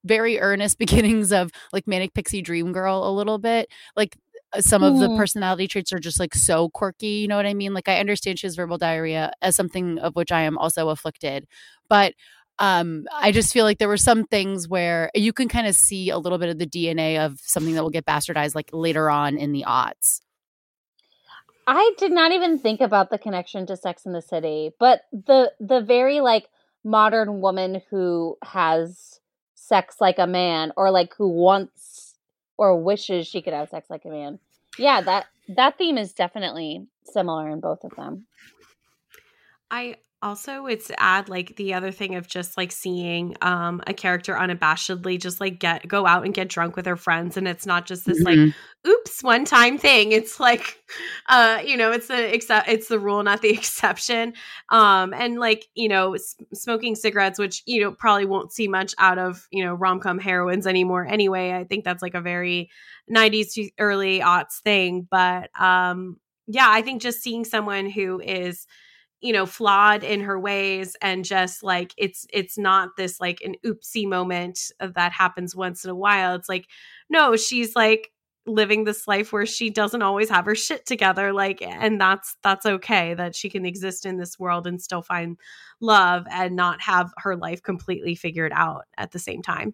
very 0.03 0.39
earnest 0.39 0.77
beginnings 0.79 1.31
of 1.31 1.51
like 1.73 1.87
manic 1.87 2.13
pixie 2.13 2.41
dream 2.41 2.71
girl 2.71 3.07
a 3.07 3.11
little 3.11 3.37
bit. 3.37 3.69
Like 3.95 4.17
uh, 4.53 4.61
some 4.61 4.83
of 4.83 4.99
the 4.99 5.09
personality 5.17 5.67
traits 5.67 5.91
are 5.91 5.99
just 5.99 6.19
like 6.19 6.35
so 6.35 6.69
quirky 6.69 7.07
you 7.07 7.27
know 7.27 7.35
what 7.35 7.45
i 7.47 7.53
mean? 7.53 7.73
Like 7.73 7.89
i 7.89 7.99
understand 7.99 8.39
she 8.39 8.47
has 8.47 8.55
verbal 8.55 8.77
diarrhea 8.77 9.31
as 9.41 9.55
something 9.55 9.97
of 9.99 10.15
which 10.15 10.31
i 10.31 10.41
am 10.41 10.57
also 10.57 10.89
afflicted 10.89 11.47
but 11.89 12.13
um 12.59 13.05
i 13.13 13.31
just 13.31 13.51
feel 13.51 13.65
like 13.65 13.79
there 13.79 13.87
were 13.87 13.97
some 13.97 14.23
things 14.25 14.67
where 14.69 15.09
you 15.13 15.33
can 15.33 15.49
kind 15.49 15.67
of 15.67 15.75
see 15.75 16.09
a 16.09 16.17
little 16.17 16.37
bit 16.37 16.49
of 16.49 16.57
the 16.57 16.67
dna 16.67 17.25
of 17.25 17.39
something 17.41 17.73
that 17.73 17.83
will 17.83 17.89
get 17.89 18.05
bastardized 18.05 18.55
like 18.55 18.69
later 18.71 19.09
on 19.09 19.37
in 19.37 19.51
the 19.51 19.65
aughts 19.67 20.21
I 21.67 21.93
did 21.97 22.11
not 22.11 22.31
even 22.31 22.59
think 22.59 22.81
about 22.81 23.09
the 23.09 23.17
connection 23.17 23.65
to 23.67 23.77
Sex 23.77 24.05
in 24.05 24.13
the 24.13 24.21
City, 24.21 24.71
but 24.79 25.01
the 25.11 25.51
the 25.59 25.81
very 25.81 26.21
like 26.21 26.47
modern 26.83 27.41
woman 27.41 27.81
who 27.89 28.37
has 28.43 29.19
sex 29.55 29.97
like 29.99 30.19
a 30.19 30.27
man 30.27 30.71
or 30.77 30.91
like 30.91 31.13
who 31.17 31.27
wants 31.27 32.15
or 32.57 32.81
wishes 32.81 33.27
she 33.27 33.41
could 33.41 33.53
have 33.53 33.69
sex 33.69 33.89
like 33.89 34.05
a 34.05 34.09
man. 34.09 34.39
Yeah, 34.77 35.01
that 35.01 35.25
that 35.49 35.77
theme 35.77 35.97
is 35.97 36.13
definitely 36.13 36.85
similar 37.03 37.49
in 37.49 37.59
both 37.59 37.83
of 37.83 37.95
them. 37.95 38.27
I 39.71 39.95
also 40.25 40.65
it's 40.65 40.91
add 40.97 41.29
like 41.29 41.55
the 41.55 41.75
other 41.75 41.91
thing 41.91 42.15
of 42.15 42.27
just 42.27 42.57
like 42.57 42.71
seeing 42.71 43.35
um 43.43 43.79
a 43.85 43.93
character 43.93 44.33
unabashedly 44.33 45.19
just 45.19 45.39
like 45.39 45.59
get 45.59 45.87
go 45.87 46.07
out 46.07 46.25
and 46.25 46.33
get 46.33 46.49
drunk 46.49 46.75
with 46.75 46.87
her 46.87 46.95
friends 46.95 47.37
and 47.37 47.47
it's 47.47 47.67
not 47.67 47.85
just 47.85 48.05
this 48.05 48.23
mm-hmm. 48.23 48.45
like 48.45 48.55
oops 48.87 49.23
one 49.23 49.45
time 49.45 49.77
thing. 49.77 50.11
It's 50.11 50.39
like 50.39 50.79
uh 51.29 51.61
you 51.63 51.77
know 51.77 51.91
it's 51.91 52.07
the 52.07 52.33
except 52.33 52.67
it's 52.67 52.87
the 52.87 52.97
rule 52.97 53.21
not 53.21 53.43
the 53.43 53.49
exception. 53.53 54.33
Um 54.69 55.13
and 55.13 55.39
like 55.39 55.67
you 55.75 55.87
know 55.87 56.15
s- 56.15 56.35
smoking 56.53 56.95
cigarettes 56.95 57.37
which 57.37 57.61
you 57.67 57.81
know 57.81 57.91
probably 57.91 58.25
won't 58.25 58.51
see 58.51 58.67
much 58.67 58.95
out 58.97 59.19
of 59.19 59.47
you 59.51 59.63
know 59.63 59.75
rom-com 59.75 60.17
heroines 60.17 60.65
anymore 60.65 61.05
anyway. 61.05 61.53
I 61.53 61.65
think 61.65 61.85
that's 61.85 62.01
like 62.01 62.15
a 62.15 62.21
very 62.21 62.71
90s 63.13 63.53
to 63.53 63.69
early 63.77 64.21
aughts 64.21 64.59
thing. 64.63 65.07
But 65.09 65.49
um 65.59 66.17
yeah 66.47 66.67
i 66.69 66.81
think 66.81 67.01
just 67.01 67.23
seeing 67.23 67.43
someone 67.43 67.89
who 67.89 68.21
is 68.21 68.67
you 69.25 69.33
know 69.33 69.47
flawed 69.47 70.03
in 70.03 70.21
her 70.21 70.39
ways 70.39 70.95
and 71.01 71.25
just 71.25 71.63
like 71.63 71.93
it's 71.97 72.27
it's 72.31 72.57
not 72.59 72.95
this 72.95 73.19
like 73.19 73.41
an 73.41 73.55
oopsie 73.65 74.07
moment 74.07 74.71
that 74.79 75.11
happens 75.11 75.55
once 75.55 75.83
in 75.83 75.89
a 75.89 75.95
while. 75.95 76.35
It's 76.35 76.47
like 76.47 76.67
no 77.09 77.35
she's 77.35 77.75
like 77.75 78.11
living 78.45 78.83
this 78.83 79.07
life 79.07 79.33
where 79.33 79.47
she 79.47 79.71
doesn't 79.71 80.03
always 80.03 80.29
have 80.29 80.45
her 80.45 80.53
shit 80.53 80.85
together 80.85 81.33
like 81.33 81.63
and 81.63 81.99
that's 81.99 82.37
that's 82.43 82.67
okay 82.67 83.15
that 83.15 83.35
she 83.35 83.49
can 83.49 83.65
exist 83.65 84.05
in 84.05 84.17
this 84.17 84.37
world 84.37 84.67
and 84.67 84.79
still 84.79 85.01
find 85.01 85.37
love 85.81 86.25
and 86.29 86.55
not 86.55 86.79
have 86.79 87.11
her 87.17 87.35
life 87.35 87.63
completely 87.63 88.13
figured 88.13 88.51
out 88.53 88.83
at 88.97 89.11
the 89.11 89.17
same 89.17 89.41
time 89.41 89.73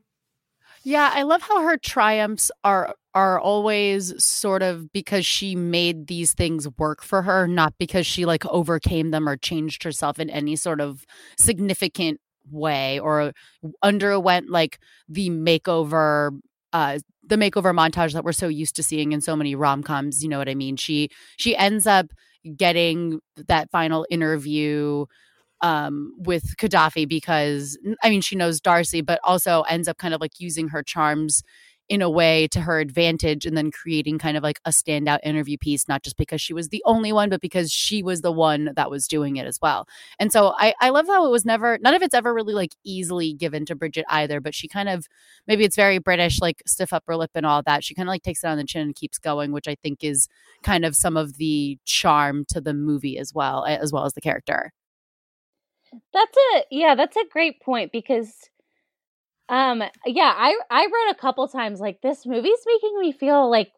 yeah, 0.84 1.12
I 1.14 1.24
love 1.24 1.42
how 1.42 1.62
her 1.64 1.78
triumphs 1.78 2.52
are 2.64 2.96
are 3.14 3.40
always 3.40 4.24
sort 4.24 4.64
of 4.64 4.92
because 4.94 5.26
she 5.26 5.56
made 5.56 6.08
these 6.08 6.34
things 6.34 6.68
work 6.78 7.04
for 7.04 7.22
her, 7.24 7.46
not 7.48 7.74
because 7.78 8.08
she 8.08 8.26
like 8.26 8.46
overcame 8.46 9.12
them 9.12 9.28
or 9.28 9.36
changed 9.38 9.84
herself 9.84 10.18
in 10.20 10.30
any 10.30 10.56
sort 10.56 10.80
of 10.82 11.06
significant 11.38 12.20
way 12.50 13.00
or 13.00 13.34
underwent 13.84 14.50
like 14.50 14.80
the 15.08 15.30
makeover 15.30 16.32
uh 16.74 16.98
the 17.28 17.36
makeover 17.36 17.74
montage 17.76 18.14
that 18.14 18.24
we're 18.24 18.32
so 18.32 18.48
used 18.48 18.76
to 18.76 18.84
seeing 18.84 19.12
in 19.12 19.22
so 19.22 19.36
many 19.36 19.54
rom-coms, 19.56 20.24
you 20.24 20.30
know 20.30 20.40
what 20.40 20.50
I 20.50 20.56
mean? 20.56 20.76
She 20.78 21.10
she 21.38 21.56
ends 21.56 21.86
up 21.86 22.08
getting 22.58 23.20
that 23.48 23.70
final 23.72 24.06
interview 24.10 25.06
um, 25.62 26.14
with 26.18 26.56
Gaddafi 26.58 27.08
because 27.08 27.78
I 28.04 28.10
mean 28.10 28.22
she 28.22 28.36
knows 28.36 28.60
Darcy, 28.62 29.02
but 29.02 29.20
also 29.24 29.62
ends 29.64 29.88
up 29.88 29.98
kind 29.98 30.14
of 30.14 30.22
like 30.22 30.40
using 30.40 30.70
her 30.70 30.84
charms 30.84 31.44
in 31.92 32.02
a 32.02 32.10
way 32.10 32.48
to 32.48 32.62
her 32.62 32.80
advantage 32.80 33.46
and 33.46 33.58
then 33.58 33.70
creating 33.70 34.18
kind 34.18 34.38
of 34.38 34.44
like 34.44 34.62
a 34.64 34.70
standout 34.70 35.20
interview 35.24 35.58
piece, 35.58 35.90
not 35.90 36.04
just 36.04 36.16
because 36.16 36.40
she 36.40 36.54
was 36.54 36.70
the 36.70 36.82
only 36.86 37.12
one, 37.12 37.30
but 37.30 37.42
because 37.42 37.70
she 37.70 38.02
was 38.02 38.22
the 38.22 38.32
one 38.32 38.72
that 38.78 38.90
was 38.90 39.10
doing 39.10 39.36
it 39.36 39.46
as 39.46 39.60
well. 39.62 39.86
And 40.18 40.32
so 40.32 40.54
I, 40.58 40.74
I 40.80 40.90
love 40.92 41.08
how 41.08 41.26
it 41.26 41.32
was 41.32 41.44
never, 41.44 41.78
none 41.82 41.94
of 41.94 42.02
it's 42.02 42.14
ever 42.14 42.34
really 42.34 42.54
like 42.54 42.76
easily 42.86 43.34
given 43.34 43.66
to 43.66 43.76
Bridget 43.76 44.06
either, 44.08 44.40
but 44.40 44.56
she 44.56 44.70
kind 44.70 44.88
of, 44.88 45.08
maybe 45.48 45.66
it's 45.66 45.76
very 45.76 45.98
British, 45.98 46.40
like 46.40 46.64
stiff 46.66 46.94
upper 46.94 47.18
lip 47.18 47.32
and 47.36 47.46
all 47.46 47.62
that. 47.64 47.84
She 47.84 47.94
kind 47.94 48.08
of 48.08 48.12
like 48.12 48.24
takes 48.24 48.42
it 48.42 48.48
on 48.48 48.58
the 48.58 48.64
chin 48.64 48.84
and 48.84 48.96
keeps 48.96 49.18
going, 49.18 49.52
which 49.52 49.68
I 49.68 49.76
think 49.76 50.02
is 50.02 50.30
kind 50.64 50.86
of 50.86 50.96
some 50.96 51.18
of 51.18 51.36
the 51.40 51.78
charm 51.84 52.46
to 52.50 52.62
the 52.62 52.74
movie 52.74 53.18
as 53.18 53.34
well, 53.34 53.66
as 53.66 53.92
well 53.92 54.06
as 54.06 54.14
the 54.14 54.22
character. 54.22 54.72
That's 56.14 56.38
a 56.56 56.64
yeah, 56.72 56.96
that's 56.96 57.18
a 57.18 57.26
great 57.32 57.62
point 57.62 57.92
because 57.92 58.34
um 59.50 59.84
yeah, 60.06 60.34
I 60.36 60.58
I 60.70 60.84
wrote 60.86 61.12
a 61.12 61.20
couple 61.20 61.48
times 61.48 61.80
like 61.80 62.02
this 62.02 62.26
movie's 62.26 62.60
making 62.66 63.00
me 63.00 63.12
feel 63.12 63.50
like 63.50 63.72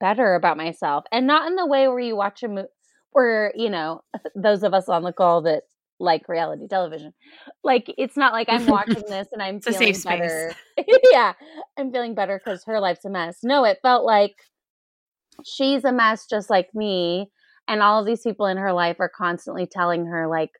better 0.00 0.34
about 0.34 0.56
myself 0.56 1.04
and 1.12 1.26
not 1.26 1.46
in 1.46 1.56
the 1.56 1.66
way 1.66 1.88
where 1.88 2.00
you 2.00 2.16
watch 2.16 2.42
a 2.42 2.48
movie 2.48 2.68
where, 3.12 3.52
you 3.54 3.70
know, 3.70 4.02
those 4.34 4.62
of 4.62 4.74
us 4.74 4.88
on 4.88 5.02
the 5.02 5.12
call 5.12 5.42
that 5.42 5.62
like 5.98 6.28
reality 6.28 6.68
television. 6.68 7.14
Like 7.64 7.92
it's 7.96 8.16
not 8.16 8.32
like 8.32 8.48
I'm 8.50 8.66
watching 8.66 9.02
this 9.08 9.28
and 9.32 9.42
I'm 9.42 9.60
feeling 9.60 9.98
better. 10.04 10.54
yeah, 11.10 11.32
I'm 11.78 11.90
feeling 11.90 12.14
better 12.14 12.38
cuz 12.38 12.64
her 12.66 12.78
life's 12.80 13.04
a 13.04 13.10
mess. 13.10 13.38
No, 13.42 13.64
it 13.64 13.78
felt 13.82 14.04
like 14.04 14.36
she's 15.44 15.84
a 15.84 15.92
mess 15.92 16.26
just 16.26 16.50
like 16.50 16.68
me 16.74 17.30
and 17.68 17.82
all 17.82 18.00
of 18.00 18.06
these 18.06 18.22
people 18.22 18.46
in 18.46 18.56
her 18.58 18.72
life 18.72 18.96
are 19.00 19.08
constantly 19.08 19.66
telling 19.66 20.06
her 20.06 20.28
like 20.28 20.50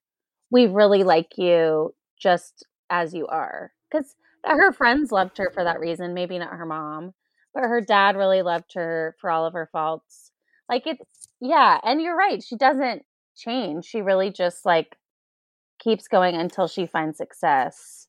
we 0.50 0.66
really 0.66 1.02
like 1.02 1.38
you 1.38 1.94
just 2.18 2.64
as 2.90 3.14
you 3.14 3.26
are. 3.26 3.72
Because 3.90 4.14
her 4.44 4.72
friends 4.72 5.10
loved 5.12 5.38
her 5.38 5.50
for 5.52 5.64
that 5.64 5.80
reason 5.80 6.14
maybe 6.14 6.38
not 6.38 6.52
her 6.52 6.66
mom 6.66 7.12
but 7.56 7.64
her 7.64 7.80
dad 7.80 8.16
really 8.16 8.42
loved 8.42 8.74
her 8.74 9.16
for 9.18 9.30
all 9.30 9.46
of 9.46 9.54
her 9.54 9.68
faults. 9.72 10.30
Like 10.68 10.86
it's 10.86 11.28
yeah 11.40 11.80
and 11.82 12.00
you're 12.02 12.16
right 12.16 12.42
she 12.42 12.56
doesn't 12.56 13.02
change 13.36 13.84
she 13.84 14.00
really 14.02 14.30
just 14.30 14.64
like 14.64 14.96
keeps 15.78 16.08
going 16.08 16.34
until 16.34 16.68
she 16.68 16.86
finds 16.86 17.18
success. 17.18 18.06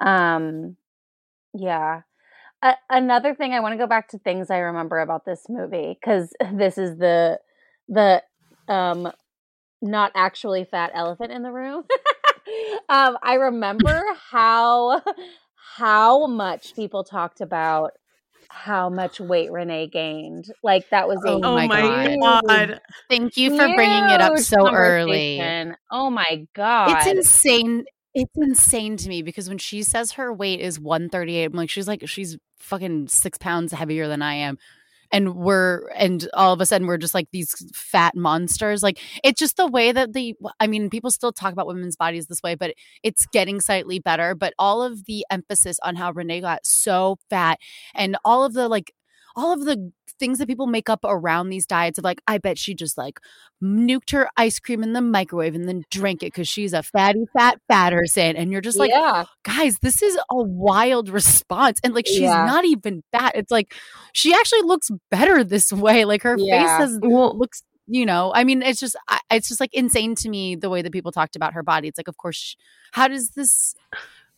Um 0.00 0.76
yeah. 1.54 2.02
Another 2.90 3.34
thing 3.34 3.52
i 3.52 3.60
want 3.60 3.72
to 3.72 3.78
go 3.78 3.86
back 3.86 4.08
to 4.08 4.18
things 4.18 4.50
i 4.50 4.58
remember 4.58 5.00
about 5.00 5.24
this 5.24 5.46
movie 5.48 5.98
because 6.00 6.32
this 6.52 6.78
is 6.78 6.96
the 6.98 7.40
the 7.88 8.22
um 8.68 9.10
not 9.82 10.12
actually 10.14 10.64
fat 10.64 10.90
elephant 10.94 11.32
in 11.32 11.42
the 11.42 11.50
room 11.50 11.84
um 12.88 13.18
i 13.22 13.34
remember 13.34 14.02
how 14.30 15.02
how 15.76 16.26
much 16.26 16.74
people 16.74 17.04
talked 17.04 17.40
about 17.40 17.92
how 18.52 18.90
much 18.90 19.18
weight 19.18 19.50
Renee 19.50 19.86
gained. 19.86 20.52
Like 20.62 20.88
that 20.90 21.08
was 21.08 21.24
a 21.24 21.30
oh, 21.30 21.40
oh 21.42 21.66
my 21.66 21.66
god. 21.66 22.46
god. 22.46 22.80
Thank 23.08 23.36
you 23.38 23.50
for 23.50 23.74
bringing 23.74 24.10
it 24.10 24.20
up 24.20 24.38
so 24.38 24.70
early. 24.70 25.40
Oh 25.90 26.10
my 26.10 26.46
god. 26.54 26.98
It's 26.98 27.06
insane. 27.06 27.84
It's 28.14 28.36
insane 28.36 28.98
to 28.98 29.08
me 29.08 29.22
because 29.22 29.48
when 29.48 29.56
she 29.56 29.82
says 29.82 30.12
her 30.12 30.30
weight 30.32 30.60
is 30.60 30.78
138, 30.78 31.44
I'm 31.44 31.52
like, 31.54 31.70
she's 31.70 31.88
like, 31.88 32.06
she's 32.06 32.36
fucking 32.58 33.08
six 33.08 33.38
pounds 33.38 33.72
heavier 33.72 34.06
than 34.06 34.20
I 34.20 34.34
am 34.34 34.58
and 35.12 35.34
we're 35.36 35.88
and 35.90 36.28
all 36.34 36.52
of 36.52 36.60
a 36.60 36.66
sudden 36.66 36.86
we're 36.86 36.96
just 36.96 37.14
like 37.14 37.28
these 37.32 37.54
fat 37.74 38.16
monsters. 38.16 38.82
Like 38.82 38.98
it's 39.22 39.38
just 39.38 39.56
the 39.56 39.66
way 39.66 39.92
that 39.92 40.12
the 40.14 40.34
i 40.58 40.66
mean 40.66 40.90
people 40.90 41.10
still 41.10 41.32
talk 41.32 41.52
about 41.52 41.66
women's 41.66 41.96
bodies 41.96 42.26
this 42.26 42.42
way 42.42 42.54
but 42.54 42.74
it's 43.02 43.26
getting 43.26 43.60
slightly 43.60 43.98
better. 43.98 44.34
But 44.34 44.54
all 44.58 44.82
of 44.82 45.04
the 45.06 45.24
emphasis 45.30 45.78
on 45.82 45.96
how 45.96 46.12
renee 46.12 46.40
got 46.40 46.66
so 46.66 47.18
fat 47.30 47.58
and 47.94 48.16
all 48.24 48.44
of 48.44 48.54
the 48.54 48.68
like 48.68 48.92
all 49.36 49.52
of 49.52 49.64
the 49.64 49.92
things 50.22 50.38
that 50.38 50.46
people 50.46 50.68
make 50.68 50.88
up 50.88 51.00
around 51.02 51.48
these 51.48 51.66
diets 51.66 51.98
of 51.98 52.04
like, 52.04 52.22
I 52.28 52.38
bet 52.38 52.56
she 52.56 52.74
just 52.74 52.96
like 52.96 53.18
nuked 53.60 54.12
her 54.12 54.28
ice 54.36 54.60
cream 54.60 54.84
in 54.84 54.92
the 54.92 55.00
microwave 55.00 55.56
and 55.56 55.68
then 55.68 55.82
drank 55.90 56.22
it 56.22 56.26
because 56.26 56.48
she's 56.48 56.72
a 56.72 56.84
fatty, 56.84 57.24
fat 57.36 57.58
Fatterson. 57.70 58.34
And 58.36 58.52
you're 58.52 58.60
just 58.60 58.78
like, 58.78 58.92
yeah. 58.92 59.24
guys, 59.42 59.78
this 59.82 60.00
is 60.00 60.16
a 60.16 60.42
wild 60.42 61.08
response. 61.08 61.80
And 61.82 61.92
like, 61.92 62.06
she's 62.06 62.20
yeah. 62.20 62.46
not 62.46 62.64
even 62.64 63.02
fat. 63.10 63.32
It's 63.34 63.50
like, 63.50 63.74
she 64.12 64.32
actually 64.32 64.62
looks 64.62 64.92
better 65.10 65.42
this 65.42 65.72
way. 65.72 66.04
Like, 66.04 66.22
her 66.22 66.36
yeah. 66.38 66.78
face 66.78 66.90
has, 66.90 67.00
well, 67.02 67.36
looks 67.36 67.64
you 67.88 68.06
know 68.06 68.30
i 68.32 68.44
mean 68.44 68.62
it's 68.62 68.78
just 68.78 68.94
it's 69.28 69.48
just 69.48 69.58
like 69.58 69.74
insane 69.74 70.14
to 70.14 70.28
me 70.28 70.54
the 70.54 70.70
way 70.70 70.82
that 70.82 70.92
people 70.92 71.10
talked 71.10 71.34
about 71.34 71.52
her 71.52 71.64
body 71.64 71.88
it's 71.88 71.98
like 71.98 72.06
of 72.06 72.16
course 72.16 72.56
how 72.92 73.08
does 73.08 73.30
this 73.30 73.74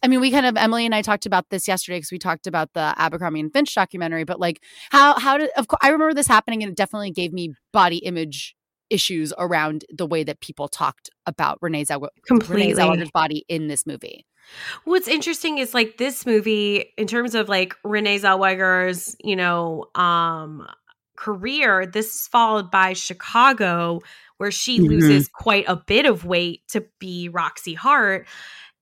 I 0.04 0.06
mean, 0.06 0.20
we 0.20 0.30
kind 0.30 0.44
of 0.44 0.58
Emily 0.58 0.84
and 0.84 0.94
I 0.94 1.00
talked 1.00 1.25
about 1.25 1.49
this 1.49 1.66
yesterday 1.66 1.96
because 1.96 2.12
we 2.12 2.18
talked 2.18 2.46
about 2.46 2.75
the 2.75 2.94
Abercrombie 2.99 3.40
and 3.40 3.50
Fitch 3.50 3.75
documentary. 3.75 4.25
But 4.25 4.38
like, 4.38 4.62
how 4.90 5.18
how 5.18 5.38
did 5.38 5.49
of 5.56 5.66
course 5.66 5.80
I 5.82 5.88
remember 5.88 6.12
this 6.12 6.26
happening, 6.26 6.62
and 6.62 6.70
it 6.70 6.76
definitely 6.76 7.11
gave 7.11 7.32
me 7.32 7.54
body 7.73 7.96
image 7.99 8.54
issues 8.90 9.32
around 9.38 9.87
the 9.88 10.06
way 10.06 10.23
that 10.23 10.40
people 10.40 10.68
talked 10.68 11.08
about 11.25 11.56
Renee, 11.62 11.84
Zell- 11.84 12.11
Completely. 12.26 12.75
Renee 12.75 12.75
Zellweger's 12.75 13.11
body 13.12 13.46
in 13.49 13.66
this 13.68 13.87
movie. 13.87 14.26
What's 14.84 15.08
interesting 15.08 15.56
is 15.56 15.73
like 15.73 15.96
this 15.96 16.26
movie, 16.26 16.92
in 16.99 17.06
terms 17.06 17.34
of 17.34 17.49
like 17.49 17.75
Renee 17.82 18.18
Zellweger's, 18.18 19.16
you 19.25 19.37
know, 19.37 19.87
um, 19.94 20.68
career. 21.16 21.87
This 21.87 22.14
is 22.14 22.28
followed 22.28 22.70
by 22.70 22.92
Chicago, 22.92 24.00
where 24.37 24.50
she 24.50 24.78
mm-hmm. 24.78 24.88
loses 24.88 25.28
quite 25.28 25.64
a 25.66 25.76
bit 25.76 26.04
of 26.04 26.26
weight 26.26 26.61
to 26.68 26.84
be 26.99 27.30
Roxie 27.30 27.75
Hart 27.75 28.26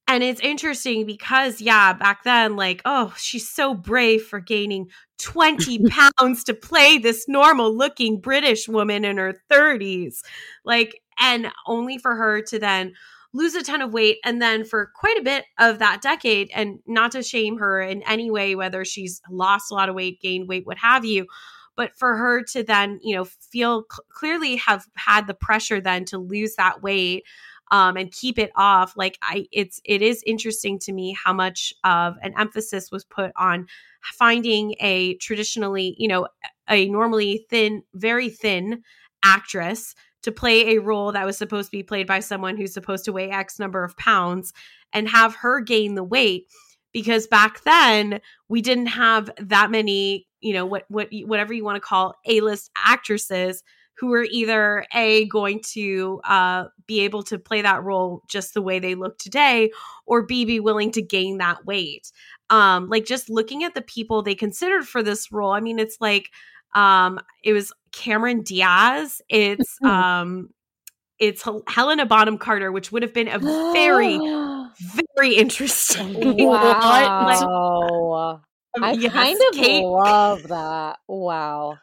and 0.09 0.23
it's 0.23 0.41
interesting 0.41 1.07
because, 1.07 1.61
yeah, 1.61 1.93
back 1.93 2.25
then, 2.25 2.57
like, 2.57 2.83
oh, 2.85 3.15
she's 3.17 3.49
so 3.49 3.75
brave 3.75 4.23
for 4.23 4.41
gaining 4.41 4.89
20 5.19 5.89
pounds 6.19 6.45
to 6.45 6.55
play 6.55 6.99
this 6.99 7.27
normal 7.29 7.75
looking 7.75 8.21
British 8.21 8.69
woman 8.69 9.05
in 9.05 9.17
her 9.19 9.35
30s. 9.51 10.17
Like, 10.65 11.01
and 11.21 11.53
only 11.67 11.99
for 11.99 12.17
her 12.17 12.43
to 12.43 12.59
then 12.59 12.95
lose 13.33 13.55
a 13.55 13.63
ton 13.63 13.81
of 13.81 13.93
weight. 13.93 14.19
And 14.25 14.43
then 14.43 14.65
for 14.65 14.91
quite 14.95 15.19
a 15.19 15.23
bit 15.23 15.45
of 15.59 15.79
that 15.79 16.03
decade, 16.03 16.51
and 16.55 16.81
not 16.87 17.13
to 17.13 17.23
shame 17.23 17.59
her 17.59 17.81
in 17.81 18.03
any 18.03 18.31
way, 18.31 18.55
whether 18.55 18.85
she's 18.85 19.23
lost 19.31 19.71
a 19.71 19.75
lot 19.75 19.89
of 19.89 19.95
weight, 19.95 20.21
gained 20.21 20.49
weight, 20.49 20.67
what 20.67 20.79
have 20.79 21.05
you, 21.05 21.27
but 21.77 21.97
for 21.97 22.17
her 22.17 22.43
to 22.43 22.63
then, 22.63 23.01
you 23.03 23.15
know, 23.15 23.25
feel 23.25 23.85
cl- 23.91 24.05
clearly 24.11 24.57
have 24.57 24.85
had 24.95 25.27
the 25.27 25.35
pressure 25.35 25.81
then 25.81 26.05
to 26.07 26.19
lose 26.19 26.57
that 26.57 26.83
weight 26.83 27.25
um, 27.73 27.97
and 27.97 28.13
keep 28.13 28.39
it 28.39 28.53
off 28.55 28.93
like 28.97 29.19
i 29.23 29.47
it's 29.51 29.81
it 29.85 30.03
is 30.03 30.23
interesting 30.25 30.79
to 30.79 30.93
me 30.93 31.17
how 31.25 31.33
much 31.33 31.75
of 31.83 32.15
an 32.23 32.33
emphasis 32.39 32.93
was 32.93 33.05
put 33.05 33.33
on 33.37 33.67
finding 34.03 34.75
a 34.79 35.17
traditionally 35.17 35.97
you 35.99 36.07
know 36.07 36.29
a 36.69 36.89
normally 36.89 37.45
thin 37.51 37.83
very 37.95 38.29
thin 38.29 38.83
actress 39.25 39.95
to 40.23 40.31
play 40.31 40.77
a 40.77 40.81
role 40.81 41.11
that 41.11 41.27
was 41.27 41.37
supposed 41.37 41.69
to 41.69 41.77
be 41.77 41.83
played 41.83 42.07
by 42.07 42.21
someone 42.21 42.57
who's 42.57 42.73
supposed 42.73 43.05
to 43.05 43.13
weigh 43.13 43.31
x 43.31 43.59
number 43.59 43.83
of 43.83 43.97
pounds 43.97 44.53
and 44.93 45.09
have 45.09 45.35
her 45.35 45.61
gain 45.61 45.95
the 45.95 46.05
weight 46.05 46.47
because 46.93 47.27
back 47.27 47.63
then 47.65 48.21
we 48.49 48.61
didn't 48.61 48.87
have 48.87 49.31
that 49.39 49.71
many 49.71 50.27
you 50.41 50.53
know 50.53 50.67
what 50.67 50.85
what 50.89 51.09
whatever 51.25 51.55
you 51.55 51.65
want 51.65 51.77
to 51.77 51.81
call 51.81 52.15
a-list 52.27 52.71
actresses 52.77 53.63
who 53.99 54.13
are 54.15 54.27
either 54.31 54.85
a 54.95 55.27
going 55.27 55.61
to 55.61 56.21
uh, 56.25 56.65
be 56.87 57.01
able 57.01 57.23
to 57.23 57.39
play 57.39 57.63
that 57.63 57.83
role 57.83 58.23
just 58.29 58.55
the 58.55 58.63
way 58.63 58.79
they 58.79 58.95
look 58.95 59.19
today 59.19 59.71
or 60.07 60.23
b 60.23 60.45
be 60.45 60.61
willing 60.61 60.91
to 60.91 61.03
gain 61.03 61.39
that 61.39 61.65
weight 61.65 62.11
um 62.51 62.89
like 62.89 63.05
just 63.05 63.31
looking 63.31 63.65
at 63.65 63.75
the 63.75 63.83
people 63.83 64.23
they 64.23 64.35
considered 64.35 64.87
for 64.87 65.03
this 65.03 65.31
role 65.33 65.53
i 65.53 65.61
mean 65.61 65.79
it's 65.79 65.99
like 66.01 66.31
um 66.75 67.21
it 67.43 67.53
was 67.53 67.73
cameron 67.93 68.43
diaz 68.43 69.21
it's 69.29 69.79
um 69.85 70.49
it's 71.19 71.47
helena 71.69 72.07
bonham 72.07 72.39
carter 72.39 72.73
which 72.73 72.91
would 72.91 73.03
have 73.03 73.15
been 73.15 73.29
a 73.29 73.39
very 73.73 74.19
very 75.17 75.35
interesting 75.35 76.37
wow. 76.47 78.41
I 78.81 78.93
yes, 78.93 79.13
kind 79.13 79.37
of 79.37 79.55
Kate. 79.55 79.85
love 79.85 80.43
that. 80.49 80.99
Wow. 81.07 81.79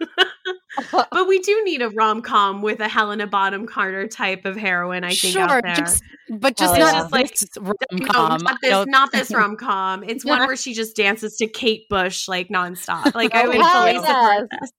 but 0.91 1.27
we 1.27 1.39
do 1.39 1.63
need 1.63 1.81
a 1.81 1.89
rom 1.89 2.21
com 2.21 2.61
with 2.61 2.79
a 2.79 2.87
Helena 2.87 3.27
Bonham 3.27 3.65
Carter 3.65 4.07
type 4.07 4.45
of 4.45 4.55
heroine. 4.55 5.03
I 5.03 5.09
think. 5.09 5.33
Sure, 5.33 5.61
just, 5.75 6.03
but 6.29 6.55
just 6.55 6.77
not 6.77 6.93
yeah. 7.11 7.27
just 7.27 7.57
like 7.57 7.75
rom 7.91 8.07
com. 8.07 8.41
not 8.41 8.57
this, 8.61 8.85
not 8.87 9.11
this 9.11 9.31
rom 9.31 9.55
com. 9.57 10.03
It's 10.03 10.23
one 10.23 10.39
where 10.39 10.55
she 10.55 10.73
just 10.73 10.95
dances 10.95 11.35
to 11.37 11.47
Kate 11.47 11.87
Bush 11.89 12.27
like 12.27 12.49
nonstop. 12.49 13.15
Like 13.15 13.33
I 13.35 13.47
would 13.47 13.57
fully 13.57 13.95
support 14.05 14.49
this 14.61 14.71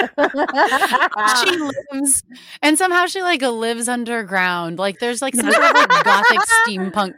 she 0.00 1.56
lives 1.92 2.22
and 2.62 2.78
somehow 2.78 3.06
she 3.06 3.22
like 3.22 3.42
lives 3.42 3.88
underground. 3.88 4.78
Like 4.78 4.98
there's 4.98 5.22
like 5.22 5.34
some 5.34 5.50
sort 5.50 5.64
of 5.64 5.74
like 5.74 6.04
gothic 6.04 6.38
steampunk 6.66 7.14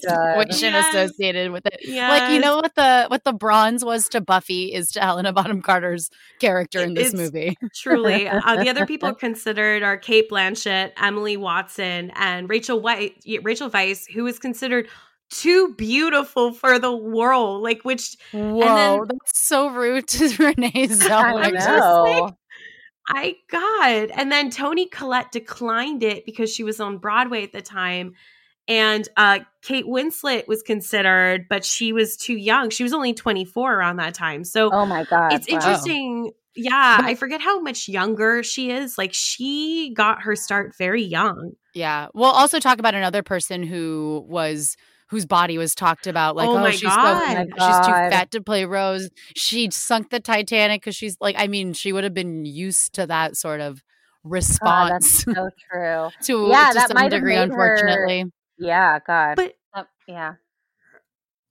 situation 0.00 0.72
yes. 0.72 0.94
associated 0.94 1.52
with 1.52 1.66
it. 1.66 1.80
Yes. 1.82 2.20
like 2.20 2.32
you 2.32 2.40
know 2.40 2.56
what 2.56 2.74
the 2.74 3.06
what 3.08 3.24
the 3.24 3.32
bronze 3.32 3.84
was 3.84 4.08
to 4.10 4.20
buffy 4.20 4.72
is 4.72 4.90
to 4.92 5.00
helena 5.00 5.32
bonham 5.32 5.62
carter's 5.62 6.10
character 6.40 6.80
in 6.80 6.94
this 6.94 7.08
it's 7.08 7.16
movie. 7.16 7.56
truly 7.74 8.28
uh, 8.28 8.56
the 8.56 8.68
other 8.68 8.86
people 8.86 9.14
considered 9.26 9.82
are 9.82 9.96
Cate 9.96 10.30
blanchett 10.30 10.92
emily 10.96 11.36
watson 11.36 12.10
and 12.14 12.48
rachel 12.48 12.80
white 12.80 13.22
rachel 13.42 13.70
weisz 13.70 14.10
who 14.10 14.26
is 14.26 14.38
considered 14.38 14.88
too 15.30 15.74
beautiful 15.76 16.52
for 16.52 16.78
the 16.78 16.94
world. 16.94 17.62
Like, 17.62 17.82
which 17.84 18.16
whoa, 18.32 18.60
then, 18.60 19.00
that's 19.08 19.40
so 19.40 19.68
rude 19.68 20.06
to 20.08 20.28
Renee 20.38 20.70
Zellweger. 20.88 22.34
I 23.08 23.36
God. 23.50 24.10
And 24.14 24.30
then 24.30 24.50
Toni 24.50 24.86
Collette 24.86 25.32
declined 25.32 26.02
it 26.02 26.26
because 26.26 26.52
she 26.52 26.62
was 26.62 26.78
on 26.78 26.98
Broadway 26.98 27.42
at 27.42 27.52
the 27.52 27.62
time. 27.62 28.14
And 28.66 29.08
uh, 29.16 29.40
Kate 29.62 29.86
Winslet 29.86 30.46
was 30.46 30.62
considered, 30.62 31.46
but 31.48 31.64
she 31.64 31.94
was 31.94 32.18
too 32.18 32.36
young. 32.36 32.68
She 32.68 32.82
was 32.82 32.92
only 32.92 33.14
24 33.14 33.74
around 33.74 33.96
that 33.96 34.12
time. 34.12 34.44
So, 34.44 34.70
oh 34.70 34.84
my 34.84 35.04
God. 35.04 35.32
It's 35.32 35.50
wow. 35.50 35.56
interesting. 35.56 36.32
Yeah. 36.54 36.98
I 37.00 37.14
forget 37.14 37.40
how 37.40 37.60
much 37.60 37.88
younger 37.88 38.42
she 38.42 38.70
is. 38.70 38.98
Like, 38.98 39.14
she 39.14 39.94
got 39.96 40.22
her 40.22 40.36
start 40.36 40.76
very 40.76 41.02
young. 41.02 41.52
Yeah. 41.72 42.08
We'll 42.12 42.26
also 42.26 42.60
talk 42.60 42.78
about 42.78 42.94
another 42.94 43.22
person 43.22 43.62
who 43.62 44.26
was 44.28 44.76
whose 45.10 45.26
body 45.26 45.58
was 45.58 45.74
talked 45.74 46.06
about 46.06 46.36
like, 46.36 46.48
oh, 46.48 46.58
oh 46.58 46.70
she's, 46.70 46.80
so, 46.80 47.20
she's 47.36 47.86
too 47.86 47.92
fat 47.92 48.30
to 48.30 48.42
play 48.42 48.64
Rose. 48.64 49.10
She 49.34 49.70
sunk 49.70 50.10
the 50.10 50.20
Titanic 50.20 50.82
because 50.82 50.96
she's 50.96 51.16
like, 51.20 51.36
I 51.38 51.46
mean, 51.46 51.72
she 51.72 51.92
would 51.92 52.04
have 52.04 52.14
been 52.14 52.44
used 52.44 52.94
to 52.94 53.06
that 53.06 53.36
sort 53.36 53.60
of 53.60 53.82
response. 54.22 55.24
Oh, 55.28 55.32
so 55.32 55.50
true. 55.70 56.10
to, 56.24 56.48
yeah, 56.48 56.68
to 56.68 56.74
that 56.74 56.88
some 56.88 57.08
degree, 57.08 57.36
unfortunately. 57.36 58.20
Her, 58.20 58.28
yeah, 58.58 58.98
God. 59.06 59.36
But 59.36 59.54
uh, 59.74 59.84
yeah. 60.06 60.34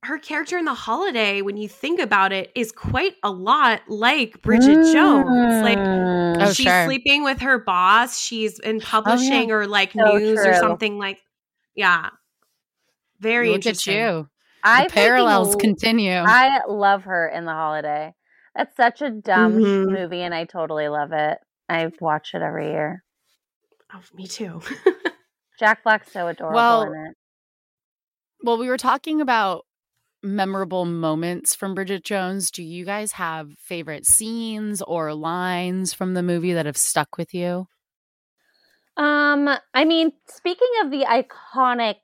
her 0.04 0.18
character 0.18 0.56
in 0.56 0.64
the 0.64 0.74
holiday, 0.74 1.42
when 1.42 1.56
you 1.56 1.68
think 1.68 2.00
about 2.00 2.32
it, 2.32 2.52
is 2.54 2.70
quite 2.70 3.14
a 3.24 3.30
lot 3.30 3.80
like 3.88 4.40
Bridget 4.40 4.78
mm. 4.78 4.92
Jones. 4.92 5.62
Like 5.62 5.78
oh, 5.78 6.52
she's 6.52 6.66
sure. 6.66 6.84
sleeping 6.84 7.24
with 7.24 7.40
her 7.40 7.58
boss, 7.58 8.20
she's 8.20 8.60
in 8.60 8.80
publishing 8.80 9.32
oh, 9.32 9.48
yeah. 9.48 9.54
or 9.54 9.66
like 9.66 9.92
so 9.92 10.16
news 10.16 10.40
true. 10.40 10.50
or 10.50 10.54
something 10.54 10.96
like 10.96 11.18
yeah. 11.74 12.10
Very 13.20 13.48
Look 13.48 13.56
interesting. 13.56 13.96
At 13.96 14.14
you. 14.14 14.28
I 14.64 14.84
the 14.84 14.90
parallels 14.90 15.56
continue. 15.56 16.12
I 16.12 16.60
love 16.68 17.04
her 17.04 17.28
in 17.28 17.44
the 17.44 17.52
holiday. 17.52 18.14
That's 18.54 18.76
such 18.76 19.02
a 19.02 19.10
dumb 19.10 19.58
mm-hmm. 19.58 19.92
movie, 19.92 20.22
and 20.22 20.34
I 20.34 20.44
totally 20.44 20.88
love 20.88 21.12
it. 21.12 21.38
I 21.68 21.90
watch 22.00 22.30
it 22.34 22.42
every 22.42 22.70
year. 22.70 23.04
Oh, 23.94 24.00
me 24.14 24.26
too. 24.26 24.60
Jack 25.58 25.84
Black's 25.84 26.12
so 26.12 26.28
adorable 26.28 26.56
well, 26.56 26.82
in 26.82 26.92
it. 26.92 27.16
Well, 28.42 28.58
we 28.58 28.68
were 28.68 28.76
talking 28.76 29.20
about 29.20 29.64
memorable 30.22 30.84
moments 30.84 31.54
from 31.54 31.74
Bridget 31.74 32.04
Jones. 32.04 32.50
Do 32.50 32.62
you 32.62 32.84
guys 32.84 33.12
have 33.12 33.50
favorite 33.58 34.06
scenes 34.06 34.82
or 34.82 35.14
lines 35.14 35.94
from 35.94 36.14
the 36.14 36.22
movie 36.22 36.52
that 36.52 36.66
have 36.66 36.76
stuck 36.76 37.16
with 37.16 37.32
you? 37.34 37.66
Um, 38.96 39.48
I 39.74 39.84
mean, 39.84 40.10
speaking 40.26 40.68
of 40.82 40.90
the 40.90 41.04
iconic 41.04 41.96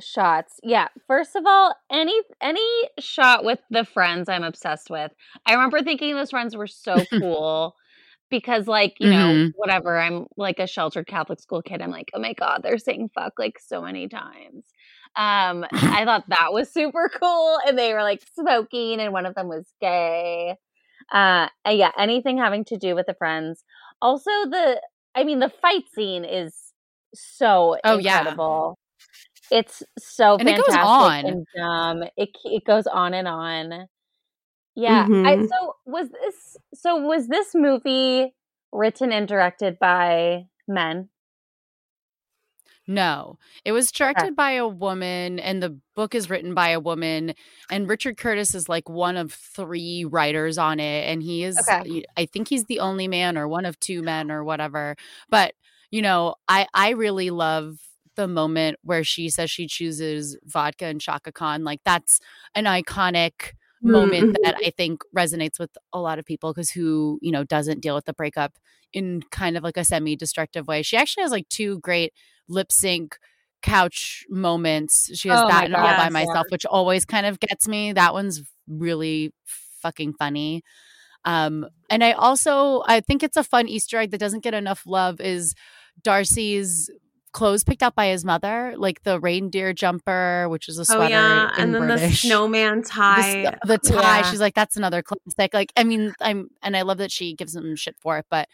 shots. 0.00 0.60
Yeah. 0.62 0.88
First 1.06 1.36
of 1.36 1.44
all, 1.46 1.74
any 1.90 2.18
any 2.40 2.88
shot 2.98 3.44
with 3.44 3.60
the 3.70 3.84
friends 3.84 4.28
I'm 4.28 4.44
obsessed 4.44 4.90
with. 4.90 5.12
I 5.46 5.54
remember 5.54 5.82
thinking 5.82 6.14
those 6.14 6.30
friends 6.30 6.56
were 6.56 6.66
so 6.66 7.04
cool 7.10 7.74
because 8.30 8.66
like, 8.66 8.94
you 9.00 9.08
mm-hmm. 9.08 9.42
know, 9.42 9.50
whatever, 9.56 9.98
I'm 9.98 10.26
like 10.36 10.58
a 10.58 10.66
sheltered 10.66 11.06
Catholic 11.06 11.40
school 11.40 11.62
kid. 11.62 11.82
I'm 11.82 11.90
like, 11.90 12.10
"Oh 12.14 12.20
my 12.20 12.32
god, 12.32 12.60
they're 12.62 12.78
saying 12.78 13.10
fuck 13.14 13.34
like 13.38 13.58
so 13.58 13.82
many 13.82 14.08
times." 14.08 14.64
Um, 15.16 15.64
I 15.72 16.02
thought 16.04 16.24
that 16.28 16.52
was 16.52 16.70
super 16.70 17.10
cool 17.18 17.58
and 17.66 17.78
they 17.78 17.92
were 17.94 18.02
like 18.02 18.22
smoking 18.34 19.00
and 19.00 19.12
one 19.12 19.26
of 19.26 19.34
them 19.34 19.48
was 19.48 19.66
gay. 19.80 20.56
Uh, 21.10 21.48
yeah, 21.66 21.90
anything 21.98 22.38
having 22.38 22.64
to 22.66 22.76
do 22.76 22.94
with 22.94 23.06
the 23.06 23.14
friends. 23.14 23.64
Also 24.02 24.30
the 24.30 24.80
I 25.14 25.24
mean 25.24 25.38
the 25.38 25.48
fight 25.48 25.84
scene 25.94 26.24
is 26.24 26.54
so 27.14 27.76
oh, 27.82 27.96
incredible. 27.96 28.78
It's 29.50 29.82
so 29.98 30.36
and 30.36 30.48
fantastic 30.48 30.74
it 30.74 30.76
goes 30.76 30.86
on. 30.86 31.26
and 31.26 31.46
dumb. 31.56 32.02
It 32.16 32.30
it 32.44 32.64
goes 32.64 32.86
on 32.86 33.14
and 33.14 33.28
on. 33.28 33.88
Yeah. 34.74 35.06
Mm-hmm. 35.06 35.26
I, 35.26 35.46
so 35.46 35.76
was 35.86 36.08
this 36.10 36.56
so 36.74 36.96
was 36.96 37.28
this 37.28 37.54
movie 37.54 38.34
written 38.72 39.12
and 39.12 39.26
directed 39.26 39.78
by 39.78 40.46
men? 40.68 41.08
No, 42.88 43.38
it 43.64 43.72
was 43.72 43.90
directed 43.90 44.26
okay. 44.26 44.34
by 44.34 44.52
a 44.52 44.68
woman, 44.68 45.40
and 45.40 45.60
the 45.60 45.76
book 45.96 46.14
is 46.14 46.30
written 46.30 46.54
by 46.54 46.68
a 46.68 46.78
woman. 46.78 47.34
And 47.68 47.88
Richard 47.88 48.16
Curtis 48.16 48.54
is 48.54 48.68
like 48.68 48.88
one 48.88 49.16
of 49.16 49.32
three 49.32 50.04
writers 50.04 50.56
on 50.56 50.78
it, 50.78 51.08
and 51.08 51.20
he 51.20 51.42
is, 51.42 51.58
okay. 51.68 52.04
I 52.16 52.26
think 52.26 52.46
he's 52.46 52.66
the 52.66 52.78
only 52.78 53.08
man 53.08 53.36
or 53.36 53.48
one 53.48 53.64
of 53.64 53.80
two 53.80 54.02
men 54.02 54.30
or 54.30 54.44
whatever. 54.44 54.94
But 55.28 55.54
you 55.90 56.00
know, 56.00 56.36
I 56.46 56.68
I 56.74 56.90
really 56.90 57.30
love 57.30 57.78
the 58.16 58.28
moment 58.28 58.78
where 58.82 59.04
she 59.04 59.28
says 59.28 59.50
she 59.50 59.66
chooses 59.66 60.36
vodka 60.44 60.86
and 60.86 61.00
Chaka 61.00 61.32
Khan, 61.32 61.64
like 61.64 61.80
that's 61.84 62.20
an 62.54 62.64
iconic 62.64 63.52
moment 63.82 64.34
mm-hmm. 64.34 64.42
that 64.42 64.56
I 64.64 64.70
think 64.70 65.02
resonates 65.16 65.58
with 65.58 65.70
a 65.92 66.00
lot 66.00 66.18
of 66.18 66.24
people 66.24 66.52
because 66.52 66.70
who, 66.70 67.18
you 67.22 67.30
know, 67.30 67.44
doesn't 67.44 67.80
deal 67.80 67.94
with 67.94 68.06
the 68.06 68.12
breakup 68.12 68.58
in 68.92 69.22
kind 69.30 69.56
of 69.56 69.62
like 69.62 69.76
a 69.76 69.84
semi 69.84 70.16
destructive 70.16 70.66
way. 70.66 70.82
She 70.82 70.96
actually 70.96 71.22
has 71.22 71.32
like 71.32 71.48
two 71.48 71.78
great 71.80 72.12
lip 72.48 72.72
sync 72.72 73.18
couch 73.62 74.24
moments. 74.28 75.10
She 75.14 75.28
has 75.28 75.40
oh 75.40 75.48
that 75.48 75.64
and 75.64 75.74
all 75.74 75.96
by 75.96 76.08
myself, 76.08 76.46
yeah. 76.46 76.52
which 76.52 76.66
always 76.66 77.04
kind 77.04 77.26
of 77.26 77.40
gets 77.40 77.68
me. 77.68 77.92
That 77.92 78.12
one's 78.12 78.42
really 78.68 79.32
fucking 79.80 80.14
funny. 80.14 80.62
Um, 81.24 81.66
and 81.90 82.04
I 82.04 82.12
also 82.12 82.82
I 82.86 83.00
think 83.00 83.22
it's 83.22 83.36
a 83.36 83.44
fun 83.44 83.68
Easter 83.68 83.98
egg 83.98 84.12
that 84.12 84.20
doesn't 84.20 84.44
get 84.44 84.54
enough 84.54 84.84
love 84.86 85.20
is 85.20 85.54
Darcy's 86.02 86.90
clothes 87.36 87.64
picked 87.64 87.82
out 87.82 87.94
by 87.94 88.08
his 88.08 88.24
mother, 88.24 88.72
like 88.78 89.02
the 89.02 89.20
reindeer 89.20 89.74
jumper, 89.74 90.48
which 90.48 90.70
is 90.70 90.78
a 90.78 90.86
sweater. 90.86 91.04
Oh, 91.04 91.08
yeah. 91.08 91.50
and 91.58 91.74
then 91.74 91.82
British. 91.82 92.22
the 92.22 92.28
snowman 92.28 92.82
tie. 92.82 93.42
The, 93.62 93.76
the 93.76 93.78
tie. 93.78 94.20
Yeah. 94.20 94.22
She's 94.22 94.40
like, 94.40 94.54
that's 94.54 94.78
another 94.78 95.02
classic. 95.02 95.52
Like, 95.52 95.70
I 95.76 95.84
mean, 95.84 96.14
I'm, 96.22 96.48
and 96.62 96.74
I 96.74 96.80
love 96.80 96.96
that 96.96 97.12
she 97.12 97.34
gives 97.34 97.54
him 97.54 97.76
shit 97.76 97.94
for 97.98 98.16
it, 98.16 98.24
but 98.30 98.48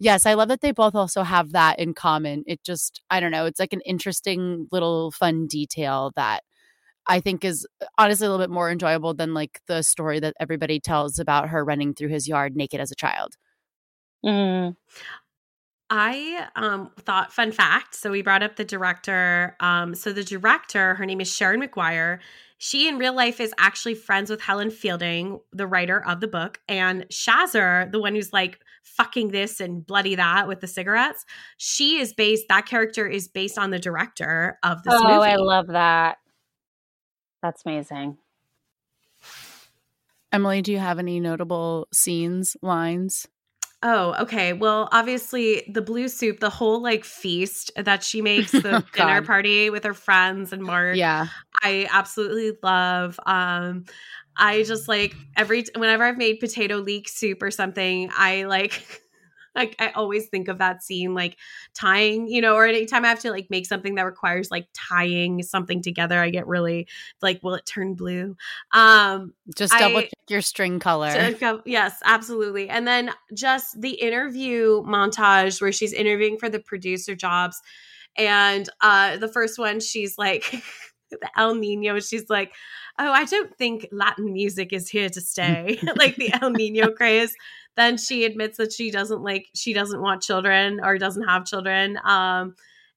yes, 0.00 0.24
I 0.24 0.32
love 0.32 0.48
that 0.48 0.62
they 0.62 0.72
both 0.72 0.94
also 0.94 1.24
have 1.24 1.52
that 1.52 1.78
in 1.78 1.92
common. 1.92 2.42
It 2.46 2.64
just, 2.64 3.02
I 3.10 3.20
don't 3.20 3.32
know, 3.32 3.44
it's 3.44 3.60
like 3.60 3.74
an 3.74 3.82
interesting 3.82 4.66
little 4.72 5.10
fun 5.10 5.46
detail 5.46 6.12
that 6.16 6.42
I 7.06 7.20
think 7.20 7.44
is 7.44 7.66
honestly 7.98 8.26
a 8.26 8.30
little 8.30 8.42
bit 8.42 8.50
more 8.50 8.70
enjoyable 8.70 9.12
than 9.12 9.34
like 9.34 9.60
the 9.66 9.82
story 9.82 10.20
that 10.20 10.36
everybody 10.40 10.80
tells 10.80 11.18
about 11.18 11.50
her 11.50 11.62
running 11.62 11.92
through 11.92 12.08
his 12.08 12.26
yard 12.26 12.56
naked 12.56 12.80
as 12.80 12.90
a 12.90 12.96
child. 12.96 13.36
Mm. 14.24 14.76
I 15.94 16.48
um, 16.56 16.90
thought, 17.00 17.34
fun 17.34 17.52
fact. 17.52 17.94
So 17.94 18.10
we 18.10 18.22
brought 18.22 18.42
up 18.42 18.56
the 18.56 18.64
director. 18.64 19.54
Um, 19.60 19.94
so 19.94 20.10
the 20.10 20.24
director, 20.24 20.94
her 20.94 21.04
name 21.04 21.20
is 21.20 21.30
Sharon 21.30 21.60
Maguire. 21.60 22.18
She 22.56 22.88
in 22.88 22.96
real 22.96 23.14
life 23.14 23.40
is 23.40 23.52
actually 23.58 23.96
friends 23.96 24.30
with 24.30 24.40
Helen 24.40 24.70
Fielding, 24.70 25.40
the 25.52 25.66
writer 25.66 26.02
of 26.02 26.20
the 26.20 26.28
book, 26.28 26.60
and 26.66 27.06
Shazzer, 27.10 27.92
the 27.92 28.00
one 28.00 28.14
who's 28.14 28.32
like 28.32 28.58
fucking 28.82 29.32
this 29.32 29.60
and 29.60 29.86
bloody 29.86 30.14
that 30.14 30.48
with 30.48 30.60
the 30.60 30.66
cigarettes. 30.66 31.26
She 31.58 32.00
is 32.00 32.14
based. 32.14 32.48
That 32.48 32.64
character 32.64 33.06
is 33.06 33.28
based 33.28 33.58
on 33.58 33.68
the 33.68 33.78
director 33.78 34.58
of 34.62 34.82
this 34.84 34.94
oh, 34.96 35.02
movie. 35.02 35.30
I 35.30 35.36
love 35.36 35.66
that. 35.66 36.16
That's 37.42 37.62
amazing. 37.66 38.16
Emily, 40.32 40.62
do 40.62 40.72
you 40.72 40.78
have 40.78 40.98
any 40.98 41.20
notable 41.20 41.86
scenes, 41.92 42.56
lines? 42.62 43.28
Oh, 43.82 44.14
okay. 44.20 44.52
Well, 44.52 44.88
obviously 44.92 45.64
the 45.68 45.82
blue 45.82 46.08
soup, 46.08 46.38
the 46.38 46.50
whole 46.50 46.80
like 46.80 47.04
feast 47.04 47.72
that 47.76 48.04
she 48.04 48.22
makes, 48.22 48.52
the 48.62 48.76
oh, 48.76 48.82
dinner 48.92 49.22
party 49.22 49.70
with 49.70 49.84
her 49.84 49.94
friends 49.94 50.52
and 50.52 50.62
Mark. 50.62 50.96
Yeah. 50.96 51.26
I 51.62 51.88
absolutely 51.90 52.56
love. 52.62 53.18
Um 53.26 53.84
I 54.36 54.62
just 54.62 54.88
like 54.88 55.14
every 55.36 55.64
whenever 55.76 56.04
I've 56.04 56.16
made 56.16 56.40
potato 56.40 56.76
leek 56.76 57.08
soup 57.08 57.42
or 57.42 57.50
something, 57.50 58.10
I 58.16 58.44
like 58.44 59.02
like 59.54 59.76
I 59.78 59.90
always 59.90 60.28
think 60.28 60.48
of 60.48 60.58
that 60.58 60.82
scene, 60.82 61.14
like 61.14 61.36
tying, 61.74 62.28
you 62.28 62.40
know, 62.40 62.54
or 62.54 62.66
anytime 62.66 63.04
I 63.04 63.08
have 63.08 63.20
to 63.20 63.30
like 63.30 63.48
make 63.50 63.66
something 63.66 63.94
that 63.96 64.04
requires 64.04 64.50
like 64.50 64.68
tying 64.72 65.42
something 65.42 65.82
together, 65.82 66.18
I 66.18 66.30
get 66.30 66.46
really 66.46 66.88
like, 67.20 67.42
will 67.42 67.54
it 67.54 67.66
turn 67.66 67.94
blue? 67.94 68.36
Um, 68.72 69.34
just 69.54 69.72
double 69.76 69.98
I, 69.98 70.02
check 70.02 70.12
your 70.28 70.40
string 70.40 70.78
color. 70.78 71.36
yes, 71.66 71.98
absolutely. 72.04 72.68
And 72.68 72.86
then 72.86 73.10
just 73.34 73.80
the 73.80 73.90
interview 73.90 74.82
montage 74.82 75.60
where 75.60 75.72
she's 75.72 75.92
interviewing 75.92 76.38
for 76.38 76.48
the 76.48 76.60
producer 76.60 77.14
jobs. 77.14 77.60
And 78.16 78.68
uh 78.80 79.16
the 79.16 79.28
first 79.28 79.58
one, 79.58 79.80
she's 79.80 80.18
like 80.18 80.62
El 81.36 81.54
Nino, 81.54 81.98
she's 82.00 82.28
like, 82.28 82.52
Oh, 82.98 83.10
I 83.10 83.24
don't 83.24 83.56
think 83.56 83.88
Latin 83.90 84.32
music 84.32 84.72
is 84.72 84.88
here 84.88 85.08
to 85.08 85.20
stay. 85.20 85.78
like 85.96 86.16
the 86.16 86.32
El 86.40 86.50
Nino 86.50 86.90
craze. 86.96 87.34
Then 87.76 87.96
she 87.96 88.24
admits 88.24 88.58
that 88.58 88.72
she 88.72 88.90
doesn't 88.90 89.22
like 89.22 89.48
she 89.54 89.72
doesn't 89.72 90.02
want 90.02 90.22
children 90.22 90.80
or 90.82 90.98
doesn't 90.98 91.26
have 91.26 91.46
children 91.46 91.98
um 92.04 92.54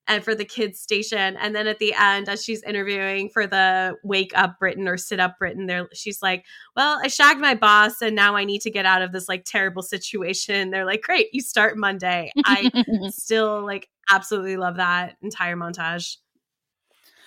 and 0.08 0.22
for 0.22 0.36
the 0.36 0.44
kids 0.44 0.78
station. 0.78 1.36
And 1.36 1.56
then 1.56 1.66
at 1.66 1.78
the 1.78 1.94
end 1.94 2.28
as 2.28 2.44
she's 2.44 2.62
interviewing 2.62 3.30
for 3.30 3.46
the 3.46 3.96
wake 4.04 4.32
up 4.34 4.58
britain 4.58 4.86
or 4.86 4.98
sit 4.98 5.18
up 5.18 5.38
britain 5.38 5.66
there 5.66 5.88
she's 5.94 6.22
like 6.22 6.44
well 6.76 7.00
i 7.02 7.08
shagged 7.08 7.40
my 7.40 7.54
boss 7.54 8.02
and 8.02 8.14
now 8.14 8.36
i 8.36 8.44
need 8.44 8.60
to 8.60 8.70
get 8.70 8.86
out 8.86 9.02
of 9.02 9.12
this 9.12 9.28
like 9.28 9.44
terrible 9.44 9.82
situation. 9.82 10.70
They're 10.70 10.84
like 10.84 11.02
great 11.02 11.28
you 11.32 11.40
start 11.40 11.78
monday. 11.78 12.30
I 12.44 12.70
still 13.10 13.64
like 13.64 13.88
absolutely 14.10 14.58
love 14.58 14.76
that 14.76 15.16
entire 15.22 15.56
montage 15.56 16.18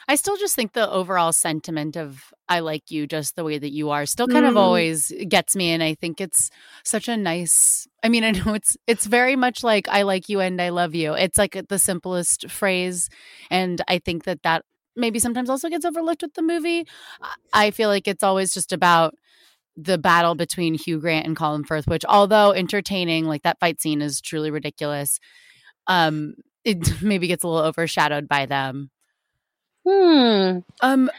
I 0.10 0.16
still 0.16 0.38
just 0.38 0.56
think 0.56 0.74
the 0.74 0.90
overall 0.90 1.32
sentiment 1.32 1.96
of 1.96 2.34
I 2.48 2.62
like 2.62 2.90
you 2.90 3.06
just 3.06 3.36
the 3.36 3.44
way 3.44 3.60
that 3.60 3.72
you 3.72 3.92
are 3.92 4.08
still 4.08 4.28
kind 4.28 4.44
mm. 4.44 4.50
of 4.50 4.58
always 4.58 5.14
gets 5.28 5.56
me 5.56 5.70
and 5.70 5.84
I 5.84 5.94
think 5.94 6.20
it's 6.20 6.50
such 6.84 7.08
a 7.08 7.16
nice 7.16 7.88
I 8.02 8.10
mean 8.10 8.24
I 8.30 8.32
know 8.32 8.56
it's 8.56 8.76
it's 8.88 9.06
very 9.06 9.36
much 9.36 9.64
like 9.64 9.88
I 9.88 10.02
like 10.02 10.28
you 10.28 10.40
and 10.40 10.60
I 10.60 10.70
love 10.70 10.96
you. 10.96 11.14
It's 11.14 11.38
like 11.38 11.62
the 11.70 11.78
simplest 11.78 12.50
phrase 12.50 13.08
and 13.52 13.84
I 13.88 14.00
think 14.00 14.24
that 14.24 14.42
that 14.42 14.66
maybe 14.96 15.20
sometimes 15.20 15.48
also 15.48 15.70
gets 15.70 15.86
overlooked 15.86 16.24
with 16.24 16.34
the 16.34 16.42
movie. 16.42 16.88
I 17.54 17.70
feel 17.70 17.90
like 17.90 18.08
it's 18.08 18.24
always 18.24 18.52
just 18.52 18.74
about 18.74 19.14
the 19.78 20.00
battle 20.00 20.34
between 20.34 20.74
Hugh 20.74 21.00
Grant 21.00 21.28
and 21.28 21.36
Colin 21.36 21.66
Firth, 21.66 21.86
which 21.86 22.04
although 22.10 22.52
entertaining, 22.52 23.26
like 23.26 23.44
that 23.44 23.60
fight 23.60 23.80
scene 23.80 24.02
is 24.02 24.22
truly 24.22 24.50
ridiculous. 24.50 25.20
Um, 25.86 26.34
it 26.66 27.00
maybe 27.04 27.28
gets 27.28 27.44
a 27.44 27.48
little 27.48 27.64
overshadowed 27.64 28.28
by 28.28 28.48
them. 28.48 28.90
Hmm. 29.90 30.60
Um. 30.82 31.10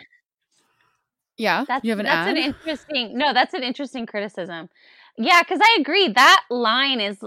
Yeah. 1.37 1.65
That's, 1.67 1.85
you 1.85 1.91
have 1.91 1.99
an 2.01 2.07
that's 2.07 2.29
ad? 2.29 2.37
an 2.37 2.43
interesting. 2.45 3.19
No, 3.19 3.33
that's 3.33 3.55
an 3.55 3.63
interesting 3.63 4.07
criticism. 4.07 4.69
Yeah, 5.17 5.43
because 5.43 5.61
I 5.63 5.79
agree. 5.81 6.09
That 6.09 6.45
line 6.51 7.01
is 7.01 7.19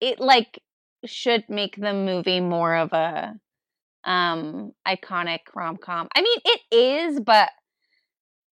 it 0.00 0.20
like 0.20 0.62
should 1.04 1.44
make 1.48 1.76
the 1.76 1.92
movie 1.92 2.40
more 2.40 2.76
of 2.76 2.92
a 2.92 3.34
um 4.04 4.72
iconic 4.86 5.40
rom 5.54 5.76
com. 5.76 6.08
I 6.14 6.22
mean, 6.22 6.38
it 6.44 6.60
is, 6.74 7.20
but 7.20 7.50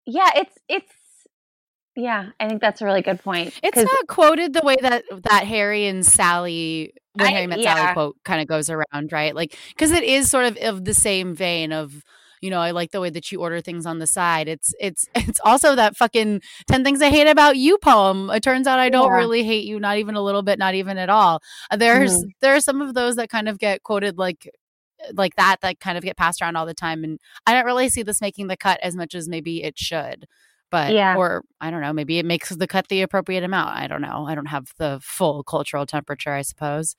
yeah, 0.05 0.29
it's 0.35 0.57
it's 0.67 0.91
yeah, 1.95 2.31
I 2.39 2.47
think 2.49 2.61
that's 2.61 2.81
a 2.81 2.85
really 2.85 3.01
good 3.01 3.23
point. 3.23 3.57
It's 3.63 3.77
not 3.77 4.07
quoted 4.07 4.53
the 4.53 4.61
way 4.63 4.75
that 4.81 5.05
that 5.29 5.45
Harry 5.45 5.87
and 5.87 6.05
Sally 6.05 6.93
when 7.13 7.27
I- 7.27 7.31
Harry 7.31 7.47
met 7.47 7.59
yeah. 7.59 7.75
Sally 7.75 7.93
quote 7.93 8.17
kind 8.25 8.41
of 8.41 8.47
goes 8.47 8.69
around, 8.69 9.11
right? 9.11 9.33
Like 9.33 9.57
because 9.69 9.91
it 9.91 10.03
is 10.03 10.29
sort 10.29 10.45
of 10.45 10.57
of 10.57 10.83
the 10.83 10.93
same 10.93 11.33
vein 11.33 11.71
of 11.71 12.03
you 12.41 12.49
know 12.49 12.59
I 12.59 12.71
like 12.71 12.91
the 12.91 13.01
way 13.01 13.09
that 13.09 13.31
you 13.31 13.41
order 13.41 13.61
things 13.61 13.85
on 13.85 13.99
the 13.99 14.07
side. 14.07 14.47
It's 14.47 14.73
it's 14.79 15.05
it's 15.15 15.39
also 15.43 15.75
that 15.75 15.95
fucking 15.95 16.41
ten 16.67 16.83
things 16.83 17.01
I 17.01 17.09
hate 17.09 17.27
about 17.27 17.57
you 17.57 17.77
poem. 17.77 18.29
It 18.29 18.43
turns 18.43 18.67
out 18.67 18.79
I 18.79 18.89
don't 18.89 19.11
Yeah. 19.11 19.17
really 19.17 19.43
hate 19.43 19.65
you, 19.65 19.79
not 19.79 19.97
even 19.97 20.15
a 20.15 20.21
little 20.21 20.41
bit, 20.43 20.59
not 20.59 20.75
even 20.75 20.97
at 20.97 21.09
all. 21.09 21.41
Uh, 21.71 21.77
There's 21.77 22.13
Mm-hmm. 22.13 22.29
there 22.41 22.55
are 22.55 22.59
some 22.61 22.81
of 22.81 22.93
those 22.93 23.15
that 23.17 23.29
kind 23.29 23.47
of 23.49 23.59
get 23.59 23.83
quoted 23.83 24.17
like 24.17 24.49
like 25.13 25.35
that 25.35 25.57
that 25.61 25.79
kind 25.79 25.97
of 25.97 26.03
get 26.03 26.17
passed 26.17 26.41
around 26.41 26.55
all 26.55 26.65
the 26.65 26.73
time 26.73 27.03
and 27.03 27.19
i 27.45 27.53
don't 27.53 27.65
really 27.65 27.89
see 27.89 28.01
this 28.01 28.21
making 28.21 28.47
the 28.47 28.57
cut 28.57 28.79
as 28.81 28.95
much 28.95 29.13
as 29.13 29.27
maybe 29.29 29.61
it 29.61 29.77
should 29.77 30.25
but 30.71 30.93
Yeah. 30.93 31.15
or 31.15 31.43
i 31.61 31.69
don't 31.69 31.81
know 31.81 31.93
maybe 31.93 32.17
it 32.17 32.25
makes 32.25 32.49
the 32.49 32.65
cut 32.65 32.87
the 32.87 33.01
appropriate 33.03 33.43
amount 33.43 33.75
i 33.77 33.85
don't 33.87 34.01
know 34.01 34.25
i 34.27 34.33
don't 34.33 34.47
have 34.47 34.71
the 34.79 34.99
full 35.03 35.43
cultural 35.43 35.85
temperature 35.85 36.31
i 36.31 36.41
suppose 36.41 36.95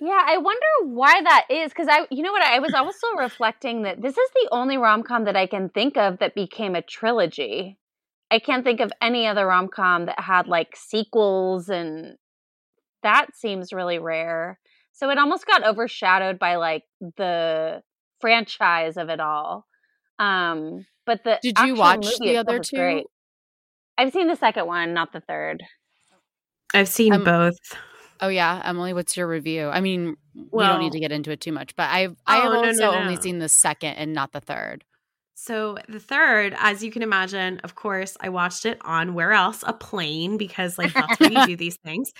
Yeah, 0.00 0.22
I 0.26 0.38
wonder 0.38 0.66
why 0.84 1.22
that 1.22 1.46
is 1.50 1.70
because 1.70 1.88
I, 1.88 2.06
you 2.10 2.22
know 2.22 2.32
what, 2.32 2.42
I 2.42 2.58
was 2.58 2.72
also 2.72 3.06
reflecting 3.18 3.82
that 3.82 4.00
this 4.00 4.16
is 4.16 4.30
the 4.34 4.48
only 4.50 4.78
rom 4.78 5.02
com 5.02 5.24
that 5.24 5.36
I 5.36 5.46
can 5.46 5.68
think 5.68 5.96
of 5.96 6.18
that 6.18 6.34
became 6.34 6.74
a 6.74 6.82
trilogy. 6.82 7.78
I 8.30 8.38
can't 8.38 8.64
think 8.64 8.80
of 8.80 8.92
any 9.02 9.26
other 9.26 9.46
rom 9.46 9.68
com 9.68 10.06
that 10.06 10.20
had 10.20 10.46
like 10.46 10.74
sequels, 10.74 11.68
and 11.68 12.16
that 13.02 13.36
seems 13.36 13.72
really 13.72 13.98
rare. 13.98 14.58
So 14.92 15.10
it 15.10 15.18
almost 15.18 15.46
got 15.46 15.66
overshadowed 15.66 16.38
by 16.38 16.56
like 16.56 16.84
the 17.16 17.82
franchise 18.20 18.96
of 18.96 19.08
it 19.08 19.20
all. 19.20 19.66
Um, 20.18 20.86
but 21.06 21.24
the 21.24 21.38
Did 21.42 21.58
you 21.58 21.74
watch 21.74 22.06
the 22.20 22.36
other 22.36 22.58
two? 22.60 22.76
great. 22.76 23.06
I've 23.98 24.12
seen 24.12 24.28
the 24.28 24.36
second 24.36 24.66
one, 24.66 24.94
not 24.94 25.12
the 25.12 25.20
third. 25.20 25.62
I've 26.72 26.88
seen 26.88 27.12
Um, 27.12 27.24
both. 27.24 27.58
Oh 28.20 28.28
yeah 28.28 28.60
emily 28.64 28.92
what's 28.92 29.16
your 29.16 29.26
review 29.26 29.68
i 29.68 29.80
mean 29.80 30.16
we 30.34 30.62
don't 30.64 30.80
need 30.80 30.92
to 30.92 31.00
get 31.00 31.12
into 31.12 31.30
it 31.30 31.40
too 31.40 31.52
much 31.52 31.74
but 31.76 31.88
i've 31.90 32.16
i 32.26 32.36
have 32.36 32.52
Oh, 32.52 32.60
no, 32.62 32.68
also 32.68 32.90
no, 32.90 32.94
only 32.94 33.16
seen 33.20 33.38
the 33.38 33.48
second 33.48 33.94
and 33.94 34.12
not 34.12 34.32
the 34.32 34.40
third 34.40 34.84
So 35.34 35.78
the 35.88 35.98
third, 36.00 36.54
as 36.58 36.84
you 36.84 36.90
can 36.92 37.02
imagine, 37.02 37.60
of 37.64 37.74
course, 37.74 38.14
I 38.20 38.28
watched 38.28 38.66
it 38.66 38.76
on 38.82 39.14
where 39.14 39.32
else? 39.32 39.64
A 39.66 39.72
plane, 39.72 40.36
because 40.36 40.76
like 40.76 40.92
that's 40.92 41.18
where 41.18 41.32
you 41.32 41.46
do 41.46 41.56
these 41.64 41.78
things. 41.82 42.12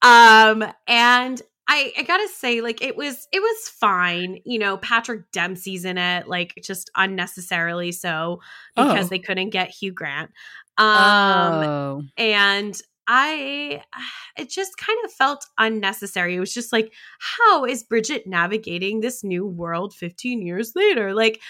Um, 0.00 0.62
and 0.86 1.42
I, 1.66 1.92
I 1.98 2.02
gotta 2.04 2.28
say, 2.28 2.60
like 2.60 2.80
it 2.80 2.96
was 2.96 3.26
it 3.32 3.40
was 3.40 3.68
fine. 3.68 4.38
You 4.44 4.60
know, 4.60 4.76
Patrick 4.76 5.28
Dempsey's 5.32 5.84
in 5.84 5.98
it, 5.98 6.28
like 6.28 6.54
just 6.62 6.88
unnecessarily 6.94 7.90
so 7.90 8.40
because 8.76 9.06
Oh. 9.06 9.08
they 9.08 9.18
couldn't 9.18 9.50
get 9.50 9.70
Hugh 9.70 9.92
Grant. 9.92 10.30
Um 10.78 11.64
oh 11.64 12.02
and 12.16 12.80
I 13.08 13.82
it 14.36 14.50
just 14.50 14.76
kind 14.76 14.98
of 15.04 15.10
felt 15.10 15.46
unnecessary. 15.58 16.36
It 16.36 16.40
was 16.40 16.54
just 16.54 16.72
like, 16.72 16.92
how 17.18 17.64
is 17.64 17.82
Bridget 17.82 18.26
navigating 18.26 19.00
this 19.00 19.24
new 19.24 19.46
world 19.46 19.94
15 19.94 20.42
years 20.42 20.72
later? 20.76 21.14
Like 21.14 21.40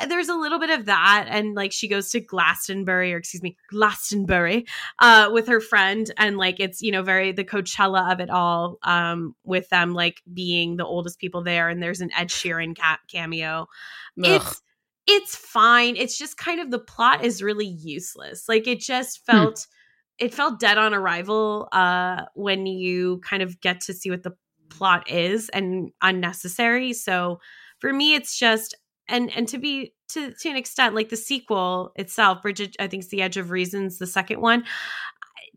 uh, 0.00 0.06
there's 0.06 0.28
a 0.28 0.34
little 0.34 0.58
bit 0.58 0.70
of 0.70 0.86
that 0.86 1.26
and 1.28 1.54
like 1.54 1.72
she 1.72 1.88
goes 1.88 2.10
to 2.10 2.20
Glastonbury 2.20 3.12
or 3.12 3.18
excuse 3.18 3.42
me 3.42 3.56
Glastonbury 3.68 4.64
uh 5.00 5.28
with 5.32 5.46
her 5.48 5.60
friend 5.60 6.10
and 6.16 6.38
like 6.38 6.60
it's 6.60 6.80
you 6.80 6.90
know 6.92 7.02
very 7.02 7.32
the 7.32 7.44
Coachella 7.44 8.10
of 8.12 8.20
it 8.20 8.30
all 8.30 8.78
um 8.84 9.34
with 9.44 9.68
them 9.68 9.92
like 9.92 10.22
being 10.32 10.76
the 10.76 10.86
oldest 10.86 11.18
people 11.18 11.42
there 11.42 11.68
and 11.68 11.82
there's 11.82 12.00
an 12.00 12.10
Ed 12.16 12.28
Sheeran 12.28 12.78
ca- 12.78 13.00
cameo 13.10 13.68
Ugh. 14.24 14.40
it's 14.40 14.62
it's 15.06 15.36
fine 15.36 15.96
it's 15.96 16.16
just 16.16 16.38
kind 16.38 16.60
of 16.60 16.70
the 16.70 16.78
plot 16.78 17.24
is 17.24 17.42
really 17.42 17.66
useless 17.66 18.48
like 18.48 18.66
it 18.66 18.80
just 18.80 19.28
Hmm. 19.28 19.44
It 20.22 20.32
felt 20.32 20.60
dead 20.60 20.78
on 20.78 20.94
arrival 20.94 21.68
uh 21.72 22.22
when 22.34 22.66
you 22.66 23.18
kind 23.18 23.42
of 23.42 23.60
get 23.60 23.80
to 23.80 23.92
see 23.92 24.10
what 24.10 24.22
the 24.22 24.32
plot 24.70 25.08
is 25.10 25.48
and 25.50 25.90
unnecessary 26.00 26.92
so 26.92 27.40
for 27.78 27.92
me 27.92 28.14
it's 28.14 28.38
just 28.38 28.74
and 29.08 29.30
and 29.36 29.48
to 29.48 29.58
be 29.58 29.92
to 30.08 30.32
to 30.34 30.48
an 30.48 30.56
extent 30.56 30.94
like 30.94 31.08
the 31.08 31.16
sequel 31.16 31.92
itself 31.96 32.40
bridget 32.40 32.74
i 32.80 32.86
think 32.86 33.02
it's 33.02 33.10
the 33.10 33.20
edge 33.20 33.36
of 33.36 33.50
reasons 33.50 33.98
the 33.98 34.06
second 34.06 34.40
one 34.40 34.64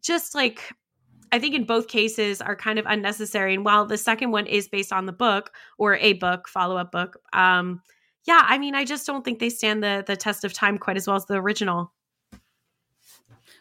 just 0.02 0.36
like 0.36 0.74
I 1.32 1.40
think 1.40 1.56
in 1.56 1.66
both 1.66 1.88
cases 1.88 2.40
are 2.40 2.56
kind 2.56 2.80
of 2.80 2.86
unnecessary. 2.88 3.56
And 3.56 3.66
while 3.66 3.86
the 3.86 3.98
second 3.98 4.32
one 4.32 4.46
is 4.46 4.70
based 4.70 4.94
on 4.94 5.06
the 5.06 5.12
book 5.12 5.52
or 5.78 5.96
a 5.96 6.14
book, 6.14 6.48
follow 6.48 6.78
up 6.78 6.92
book, 6.92 7.18
um, 7.34 7.82
yeah, 8.26 8.42
I 8.44 8.58
mean, 8.58 8.74
I 8.74 8.86
just 8.86 9.06
don't 9.06 9.26
think 9.26 9.40
they 9.40 9.50
stand 9.50 9.84
the 9.84 10.04
the 10.06 10.16
test 10.16 10.44
of 10.44 10.54
time 10.54 10.78
quite 10.78 10.98
as 10.98 11.08
well 11.08 11.16
as 11.16 11.26
the 11.26 11.36
original. 11.36 11.92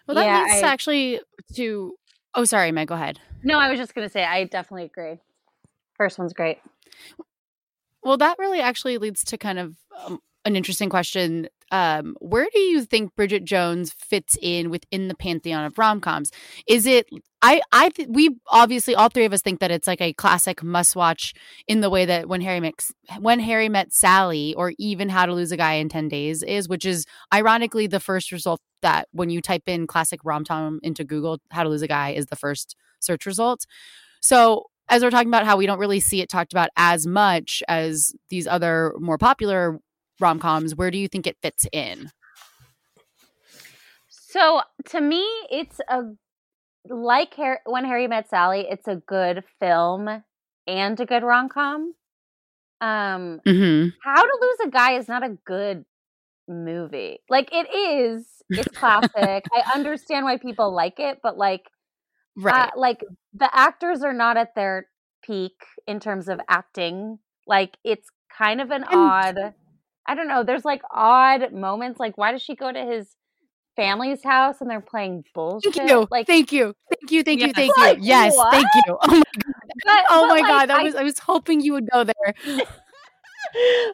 Well 0.06 0.14
that 0.16 0.24
Yeah, 0.26 0.44
leads 0.44 0.62
I- 0.62 0.66
actually 0.68 1.20
to 1.54 1.94
oh 2.34 2.44
sorry 2.44 2.72
meg 2.72 2.88
go 2.88 2.94
ahead 2.94 3.20
No, 3.42 3.58
I 3.58 3.68
was 3.68 3.78
just 3.78 3.94
gonna 3.94 4.08
say 4.08 4.24
I 4.24 4.44
definitely 4.44 4.84
agree. 4.84 5.18
First 5.96 6.18
one's 6.18 6.32
great. 6.32 6.58
Well, 8.02 8.16
that 8.18 8.38
really 8.38 8.60
actually 8.60 8.98
leads 8.98 9.24
to 9.24 9.38
kind 9.38 9.58
of 9.58 9.76
um, 10.04 10.20
an 10.44 10.56
interesting 10.56 10.88
question. 10.90 11.48
Um, 11.70 12.16
where 12.20 12.46
do 12.52 12.60
you 12.60 12.84
think 12.84 13.14
Bridget 13.16 13.44
Jones 13.44 13.92
fits 13.92 14.36
in 14.40 14.70
within 14.70 15.08
the 15.08 15.14
pantheon 15.14 15.64
of 15.64 15.78
rom 15.78 16.00
coms? 16.00 16.30
Is 16.66 16.86
it? 16.86 17.08
I 17.42 17.62
I 17.72 17.88
th- 17.88 18.08
we 18.10 18.36
obviously 18.48 18.94
all 18.94 19.08
three 19.08 19.24
of 19.24 19.32
us 19.32 19.42
think 19.42 19.60
that 19.60 19.70
it's 19.70 19.86
like 19.86 20.00
a 20.00 20.12
classic 20.12 20.62
must 20.62 20.94
watch 20.94 21.34
in 21.66 21.80
the 21.80 21.90
way 21.90 22.04
that 22.04 22.28
when 22.28 22.40
Harry 22.42 22.60
met 22.60 22.74
when 23.18 23.40
Harry 23.40 23.68
met 23.68 23.92
Sally 23.92 24.54
or 24.54 24.72
even 24.78 25.08
How 25.08 25.26
to 25.26 25.34
Lose 25.34 25.52
a 25.52 25.56
Guy 25.56 25.74
in 25.74 25.88
Ten 25.88 26.08
Days 26.08 26.42
is, 26.42 26.68
which 26.68 26.84
is 26.84 27.06
ironically 27.32 27.86
the 27.86 28.00
first 28.00 28.30
result 28.30 28.60
that 28.82 29.08
when 29.12 29.30
you 29.30 29.40
type 29.40 29.64
in 29.66 29.86
classic 29.86 30.20
rom 30.24 30.44
com 30.44 30.80
into 30.82 31.04
Google, 31.04 31.38
How 31.50 31.62
to 31.62 31.68
Lose 31.68 31.82
a 31.82 31.88
Guy 31.88 32.10
is 32.10 32.26
the 32.26 32.36
first 32.36 32.76
search 33.00 33.26
result. 33.26 33.66
So 34.20 34.66
as 34.88 35.02
we're 35.02 35.10
talking 35.10 35.28
about 35.28 35.46
how 35.46 35.56
we 35.56 35.66
don't 35.66 35.78
really 35.78 36.00
see 36.00 36.20
it 36.20 36.28
talked 36.28 36.52
about 36.52 36.68
as 36.76 37.06
much 37.06 37.62
as 37.68 38.12
these 38.28 38.46
other 38.46 38.94
more 38.98 39.18
popular 39.18 39.78
rom 40.20 40.38
coms, 40.38 40.74
where 40.74 40.90
do 40.90 40.98
you 40.98 41.08
think 41.08 41.26
it 41.26 41.36
fits 41.42 41.66
in? 41.72 42.10
So 44.08 44.60
to 44.86 45.00
me, 45.00 45.22
it's 45.50 45.80
a 45.88 46.02
like 46.88 47.34
Har- 47.34 47.60
when 47.66 47.84
Harry 47.84 48.08
met 48.08 48.28
Sally. 48.28 48.66
It's 48.68 48.88
a 48.88 48.96
good 48.96 49.44
film 49.60 50.22
and 50.66 51.00
a 51.00 51.06
good 51.06 51.22
rom 51.22 51.48
com. 51.48 51.94
Um, 52.80 53.40
Mm-hmm. 53.46 53.88
How 54.02 54.22
to 54.22 54.38
Lose 54.40 54.58
a 54.66 54.70
Guy 54.70 54.96
is 54.98 55.08
not 55.08 55.22
a 55.24 55.36
good 55.46 55.84
movie. 56.48 57.20
Like 57.30 57.50
it 57.52 57.72
is. 57.74 58.26
It's 58.50 58.68
classic. 58.78 59.14
I 59.16 59.72
understand 59.74 60.24
why 60.24 60.36
people 60.38 60.74
like 60.74 60.98
it, 60.98 61.20
but 61.22 61.38
like, 61.38 61.62
Right. 62.36 62.68
uh, 62.68 62.70
like 62.76 63.00
the 63.32 63.48
actors 63.56 64.02
are 64.02 64.12
not 64.12 64.36
at 64.36 64.56
their 64.56 64.88
peak 65.24 65.54
in 65.86 66.00
terms 66.00 66.28
of 66.28 66.40
acting. 66.48 67.20
Like 67.46 67.76
it's 67.84 68.08
kind 68.36 68.60
of 68.60 68.70
an 68.72 68.82
And- 68.84 68.94
odd. 68.94 69.54
I 70.06 70.14
don't 70.14 70.28
know. 70.28 70.44
There's 70.44 70.64
like 70.64 70.82
odd 70.90 71.52
moments. 71.52 71.98
Like, 71.98 72.16
why 72.18 72.32
does 72.32 72.42
she 72.42 72.54
go 72.54 72.70
to 72.70 72.84
his 72.84 73.08
family's 73.76 74.22
house 74.22 74.60
and 74.60 74.70
they're 74.70 74.80
playing 74.80 75.24
bullshit? 75.34 75.74
thank 75.74 75.90
you. 75.90 76.06
Like, 76.10 76.26
thank 76.26 76.52
you. 76.52 76.74
Thank 76.90 77.10
you. 77.10 77.22
Thank 77.22 77.40
you. 77.40 77.46
Yes. 77.48 77.54
Thank 77.56 77.76
Like, 77.78 77.98
you. 77.98 78.04
Yes. 78.04 78.36
what? 78.36 78.52
Thank 78.52 78.66
you. 78.86 78.98
Oh 79.00 79.08
my 79.08 79.16
god. 79.16 79.24
but, 79.84 80.04
Oh 80.10 80.20
but, 80.22 80.28
my 80.28 80.40
like, 80.40 80.46
god. 80.46 80.68
That 80.70 80.80
I- 80.80 80.82
was 80.84 80.94
I 80.94 81.02
was 81.02 81.18
hoping 81.18 81.60
you 81.60 81.72
would 81.72 81.88
go 81.90 82.04
there. 82.04 82.34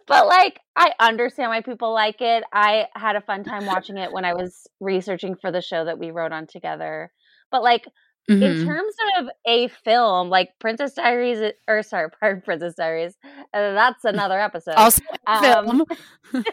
but 0.07 0.27
like 0.27 0.61
I 0.77 0.92
understand 0.99 1.51
why 1.51 1.61
people 1.61 1.92
like 1.92 2.20
it. 2.20 2.44
I 2.53 2.87
had 2.94 3.16
a 3.16 3.20
fun 3.20 3.44
time 3.44 3.66
watching 3.66 3.96
it 3.99 4.12
when 4.12 4.25
I 4.25 4.35
was 4.35 4.66
researching 4.81 5.37
for 5.37 5.51
the 5.53 5.61
show 5.61 5.85
that 5.85 5.99
we 5.99 6.11
wrote 6.11 6.33
on 6.33 6.46
together. 6.46 7.12
But 7.51 7.62
like 7.62 7.87
in 8.28 8.38
Mhm. 8.40 8.64
terms 8.66 8.94
of 9.18 9.28
a 9.46 9.68
film, 9.68 10.28
like 10.30 10.50
Princess 10.61 10.94
Diaries, 10.94 11.40
i- 11.40 11.54
or 11.66 11.83
sorry, 11.83 12.09
pardon, 12.11 12.42
Princess 12.42 12.74
Diaries, 12.74 13.16
uh, 13.24 13.72
that's 13.74 14.04
another 14.04 14.38
episode. 14.40 14.74
Also, 14.76 15.02
Um, 15.26 15.42
film. 15.42 15.85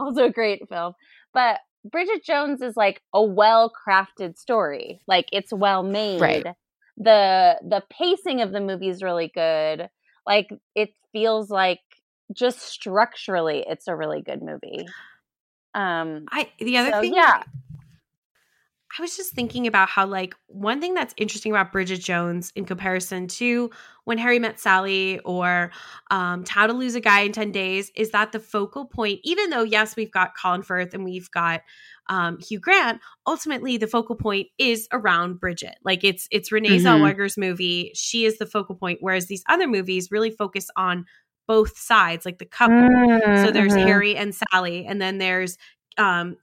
also 0.00 0.24
a 0.24 0.30
great 0.30 0.68
film. 0.68 0.94
But 1.34 1.60
Bridget 1.84 2.24
Jones 2.24 2.62
is 2.62 2.76
like 2.76 3.02
a 3.12 3.22
well 3.22 3.70
crafted 3.86 4.38
story. 4.38 5.00
Like 5.06 5.26
it's 5.32 5.52
well 5.52 5.82
made. 5.82 6.20
Right. 6.20 6.46
The 6.96 7.58
the 7.62 7.82
pacing 7.90 8.40
of 8.40 8.52
the 8.52 8.60
movie 8.60 8.88
is 8.88 9.02
really 9.02 9.30
good. 9.34 9.88
Like 10.26 10.48
it 10.74 10.90
feels 11.12 11.50
like 11.50 11.80
just 12.32 12.60
structurally 12.60 13.64
it's 13.66 13.88
a 13.88 13.96
really 13.96 14.22
good 14.22 14.42
movie. 14.42 14.86
Um 15.74 16.26
I 16.30 16.50
the 16.58 16.76
other 16.78 16.90
So, 16.92 17.00
thing, 17.00 17.14
yeah. 17.14 17.42
I 18.98 19.02
was 19.02 19.16
just 19.16 19.32
thinking 19.32 19.66
about 19.66 19.88
how 19.88 20.06
like 20.06 20.34
one 20.48 20.80
thing 20.80 20.92
that's 20.94 21.14
interesting 21.16 21.50
about 21.52 21.72
Bridget 21.72 22.00
Jones 22.00 22.52
in 22.54 22.64
comparison 22.64 23.26
to 23.28 23.70
when 24.04 24.18
Harry 24.18 24.38
met 24.38 24.60
Sally 24.60 25.18
or 25.20 25.70
um, 26.10 26.44
How 26.46 26.66
to 26.66 26.72
Lose 26.72 26.94
a 26.94 27.00
Guy 27.00 27.20
in 27.20 27.32
Ten 27.32 27.52
Days 27.52 27.90
is 27.96 28.10
that 28.10 28.32
the 28.32 28.40
focal 28.40 28.84
point, 28.84 29.20
even 29.24 29.50
though 29.50 29.62
yes 29.62 29.96
we've 29.96 30.10
got 30.10 30.32
Colin 30.40 30.62
Firth 30.62 30.92
and 30.92 31.04
we've 31.04 31.30
got 31.30 31.62
um, 32.08 32.38
Hugh 32.38 32.60
Grant, 32.60 33.00
ultimately 33.26 33.76
the 33.78 33.86
focal 33.86 34.16
point 34.16 34.48
is 34.58 34.88
around 34.92 35.40
Bridget. 35.40 35.76
Like 35.84 36.04
it's 36.04 36.28
it's 36.30 36.52
Renee 36.52 36.78
Mhm. 36.78 36.82
Zellweger's 36.82 37.38
movie. 37.38 37.92
She 37.94 38.26
is 38.26 38.38
the 38.38 38.46
focal 38.46 38.74
point, 38.74 38.98
whereas 39.00 39.26
these 39.26 39.44
other 39.48 39.68
movies 39.68 40.10
really 40.10 40.30
focus 40.30 40.66
on 40.76 41.06
both 41.48 41.78
sides, 41.78 42.24
like 42.26 42.38
the 42.38 42.44
couple. 42.44 42.88
So 43.44 43.50
there's. 43.50 43.74
Harry 43.74 44.16
and 44.16 44.34
Sally, 44.34 44.86
and 44.86 45.00
then 45.00 45.18
there's 45.18 45.56
um, 45.98 46.36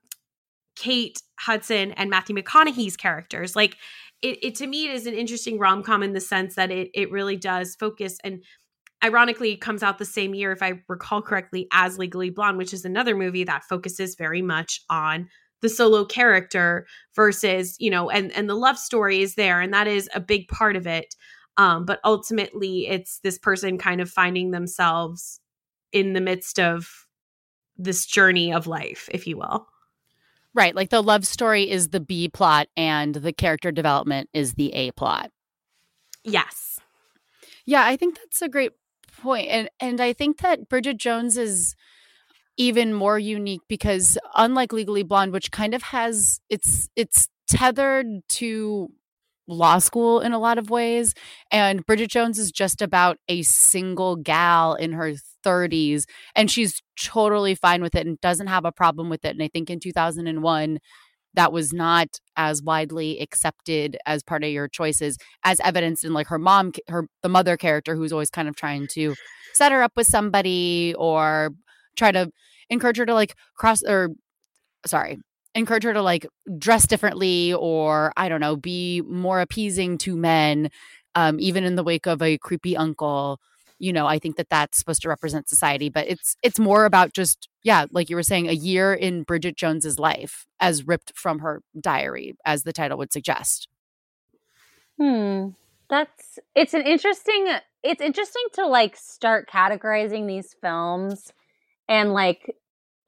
Kate 0.79 1.21
Hudson 1.37 1.91
and 1.91 2.09
Matthew 2.09 2.35
McConaughey's 2.35 2.95
characters. 2.95 3.53
Like 3.55 3.75
it, 4.21 4.39
it 4.41 4.55
to 4.55 4.67
me 4.67 4.87
it 4.87 4.95
is 4.95 5.05
an 5.05 5.13
interesting 5.13 5.59
rom 5.59 5.83
com 5.83 6.01
in 6.03 6.13
the 6.13 6.21
sense 6.21 6.55
that 6.55 6.71
it 6.71 6.89
it 6.93 7.11
really 7.11 7.35
does 7.35 7.75
focus 7.75 8.17
and 8.23 8.43
ironically 9.03 9.55
comes 9.57 9.83
out 9.83 9.97
the 9.97 10.05
same 10.05 10.33
year 10.33 10.51
if 10.51 10.63
I 10.63 10.81
recall 10.87 11.21
correctly 11.21 11.67
as 11.71 11.97
Legally 11.97 12.29
Blonde, 12.29 12.57
which 12.57 12.73
is 12.73 12.85
another 12.85 13.15
movie 13.15 13.43
that 13.43 13.63
focuses 13.63 14.15
very 14.15 14.41
much 14.41 14.81
on 14.89 15.27
the 15.61 15.69
solo 15.69 16.05
character 16.05 16.87
versus 17.13 17.75
you 17.79 17.89
know 17.89 18.09
and 18.09 18.31
and 18.31 18.49
the 18.49 18.55
love 18.55 18.77
story 18.77 19.21
is 19.21 19.35
there 19.35 19.59
and 19.59 19.73
that 19.73 19.87
is 19.87 20.09
a 20.15 20.21
big 20.21 20.47
part 20.47 20.77
of 20.77 20.87
it 20.87 21.13
um 21.57 21.83
but 21.83 21.99
ultimately 22.05 22.87
it's 22.87 23.19
this 23.19 23.37
person 23.37 23.77
kind 23.77 23.99
of 23.99 24.09
finding 24.09 24.51
themselves 24.51 25.41
in 25.91 26.13
the 26.13 26.21
midst 26.21 26.57
of 26.57 27.05
this 27.75 28.05
journey 28.05 28.53
of 28.53 28.67
life 28.67 29.09
if 29.11 29.27
you 29.27 29.37
will 29.37 29.67
Right. 30.53 30.75
Like 30.75 30.89
the 30.89 31.01
love 31.03 31.25
story 31.27 31.69
is 31.69 31.89
the 31.89 31.99
B 31.99 32.27
plot 32.27 32.67
and 32.75 33.15
the 33.15 33.33
character 33.33 33.71
development 33.71 34.29
is 34.33 34.53
the 34.53 34.73
A 34.73 34.91
plot. 34.91 35.31
yes 36.23 36.79
Yeah, 37.65 37.83
I 37.85 37.95
think 37.97 38.17
that's 38.17 38.41
a 38.41 38.49
great 38.49 38.71
point. 39.21 39.47
And 39.49 39.69
and 39.79 40.01
I 40.01 40.13
think 40.13 40.39
that 40.39 40.69
Bridget 40.69 40.97
Jones 40.97 41.37
is 41.37 41.75
even 42.57 42.93
more 42.93 43.17
unique 43.19 43.61
because 43.69 44.17
unlike 44.35 44.73
Legally 44.73 45.03
Blonde, 45.03 45.33
which 45.33 45.51
kind 45.51 45.73
of 45.73 45.83
has 45.83 46.41
it's 46.49 46.89
it's 46.95 47.29
tethered 47.47 48.07
to 48.29 48.89
law 49.49 49.79
school 49.79 50.21
in 50.21 50.31
a 50.31 50.39
lot 50.39 50.57
of 50.57 50.69
ways. 50.69 51.13
And 51.51 51.85
Bridget 51.85 52.09
Jones 52.09 52.39
is 52.39 52.51
just 52.51 52.81
about 52.81 53.17
a 53.27 53.41
single 53.41 54.15
gal 54.15 54.75
in 54.75 54.93
her 54.93 55.13
30s 55.45 56.03
and 56.35 56.51
she's 56.51 56.81
totally 57.01 57.55
fine 57.55 57.81
with 57.81 57.95
it 57.95 58.05
and 58.05 58.19
doesn't 58.21 58.47
have 58.47 58.65
a 58.65 58.71
problem 58.71 59.09
with 59.09 59.25
it. 59.25 59.29
And 59.29 59.43
I 59.43 59.47
think 59.47 59.69
in 59.69 59.79
2001, 59.79 60.79
that 61.35 61.53
was 61.53 61.71
not 61.71 62.19
as 62.35 62.61
widely 62.61 63.19
accepted 63.19 63.97
as 64.05 64.23
part 64.23 64.43
of 64.43 64.49
your 64.49 64.67
choices 64.67 65.17
as 65.43 65.59
evidenced 65.61 66.03
in 66.03 66.13
like 66.13 66.27
her 66.27 66.39
mom 66.39 66.71
her 66.87 67.07
the 67.21 67.29
mother 67.29 67.55
character 67.55 67.95
who's 67.95 68.11
always 68.11 68.31
kind 68.31 68.47
of 68.47 68.55
trying 68.55 68.87
to 68.87 69.13
set 69.53 69.71
her 69.71 69.83
up 69.83 69.91
with 69.95 70.07
somebody 70.07 70.95
or 70.97 71.51
try 71.95 72.11
to 72.11 72.31
encourage 72.69 72.97
her 72.97 73.05
to 73.05 73.13
like 73.13 73.35
cross 73.55 73.83
or 73.83 74.09
sorry 74.85 75.19
encourage 75.59 75.83
her 75.83 75.93
to 75.93 76.01
like 76.01 76.25
dress 76.57 76.87
differently 76.87 77.53
or 77.53 78.11
i 78.17 78.27
don't 78.27 78.41
know 78.41 78.55
be 78.55 79.01
more 79.01 79.41
appeasing 79.41 79.97
to 79.97 80.15
men 80.15 80.69
um, 81.15 81.39
even 81.39 81.63
in 81.63 81.75
the 81.75 81.83
wake 81.83 82.07
of 82.07 82.21
a 82.21 82.37
creepy 82.37 82.75
uncle 82.75 83.39
you 83.77 83.93
know 83.93 84.07
i 84.07 84.17
think 84.17 84.35
that 84.37 84.49
that's 84.49 84.77
supposed 84.77 85.01
to 85.01 85.09
represent 85.09 85.47
society 85.49 85.89
but 85.89 86.07
it's 86.07 86.35
it's 86.43 86.59
more 86.59 86.85
about 86.85 87.13
just 87.13 87.47
yeah 87.63 87.85
like 87.91 88.09
you 88.09 88.15
were 88.15 88.23
saying 88.23 88.47
a 88.47 88.53
year 88.53 88.93
in 88.93 89.23
bridget 89.23 89.55
jones's 89.55 89.99
life 89.99 90.45
as 90.59 90.87
ripped 90.87 91.11
from 91.15 91.39
her 91.39 91.61
diary 91.79 92.35
as 92.45 92.63
the 92.63 92.73
title 92.73 92.97
would 92.97 93.13
suggest 93.13 93.67
Hmm. 94.99 95.49
That's 95.89 96.37
it's 96.55 96.73
an 96.73 96.81
interesting 96.81 97.47
it's 97.81 98.01
interesting 98.01 98.43
to 98.53 98.67
like 98.67 98.95
start 98.95 99.49
categorizing 99.49 100.27
these 100.27 100.55
films 100.61 101.31
and 101.87 102.13
like 102.13 102.53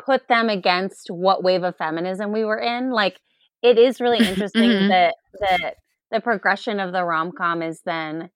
put 0.06 0.28
them 0.28 0.50
against 0.50 1.08
what 1.10 1.44
wave 1.44 1.64
of 1.64 1.76
feminism 1.78 2.32
we 2.32 2.46
were 2.46 2.60
in. 2.60 2.92
Like 2.92 3.20
it 3.62 3.78
is 3.78 4.02
really 4.02 4.20
interesting 4.28 4.70
Mhm. 4.70 4.90
that 4.90 5.16
that 5.40 5.76
the 6.12 6.20
progression 6.22 6.80
of 6.80 6.92
the 6.92 7.04
rom-com 7.06 7.62
is 7.62 7.82
then 7.86 8.30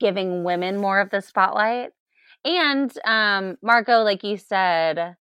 giving 0.00 0.44
women 0.44 0.76
more 0.78 1.00
of 1.00 1.10
the 1.10 1.20
spotlight. 1.20 1.90
And 2.44 2.92
um 3.06 3.56
Margot 3.62 4.02
like 4.02 4.22
you 4.24 4.36
said 4.36 5.16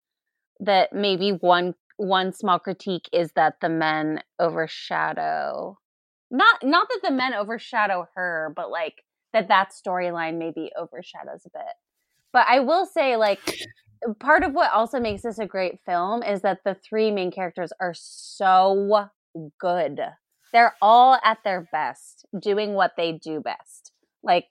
that 0.60 0.92
maybe 0.92 1.30
one 1.32 1.74
one 1.96 2.32
small 2.32 2.58
critique 2.58 3.08
is 3.12 3.32
that 3.32 3.54
the 3.60 3.68
men 3.68 4.22
overshadow 4.38 5.78
not 6.30 6.62
not 6.62 6.88
that 6.88 7.00
the 7.02 7.10
men 7.14 7.34
overshadow 7.34 8.06
her 8.14 8.52
but 8.56 8.70
like 8.70 9.02
that 9.32 9.48
that 9.48 9.70
storyline 9.70 10.38
maybe 10.38 10.70
overshadows 10.78 11.42
a 11.46 11.50
bit 11.50 11.74
but 12.32 12.46
i 12.48 12.60
will 12.60 12.86
say 12.86 13.16
like 13.16 13.40
part 14.18 14.42
of 14.42 14.52
what 14.52 14.72
also 14.72 14.98
makes 14.98 15.22
this 15.22 15.38
a 15.38 15.46
great 15.46 15.78
film 15.84 16.22
is 16.22 16.42
that 16.42 16.64
the 16.64 16.74
three 16.74 17.10
main 17.10 17.30
characters 17.30 17.72
are 17.80 17.94
so 17.94 19.08
good 19.60 20.00
they're 20.52 20.74
all 20.82 21.18
at 21.24 21.38
their 21.44 21.68
best 21.72 22.26
doing 22.40 22.74
what 22.74 22.92
they 22.96 23.12
do 23.12 23.40
best 23.40 23.92
like 24.22 24.48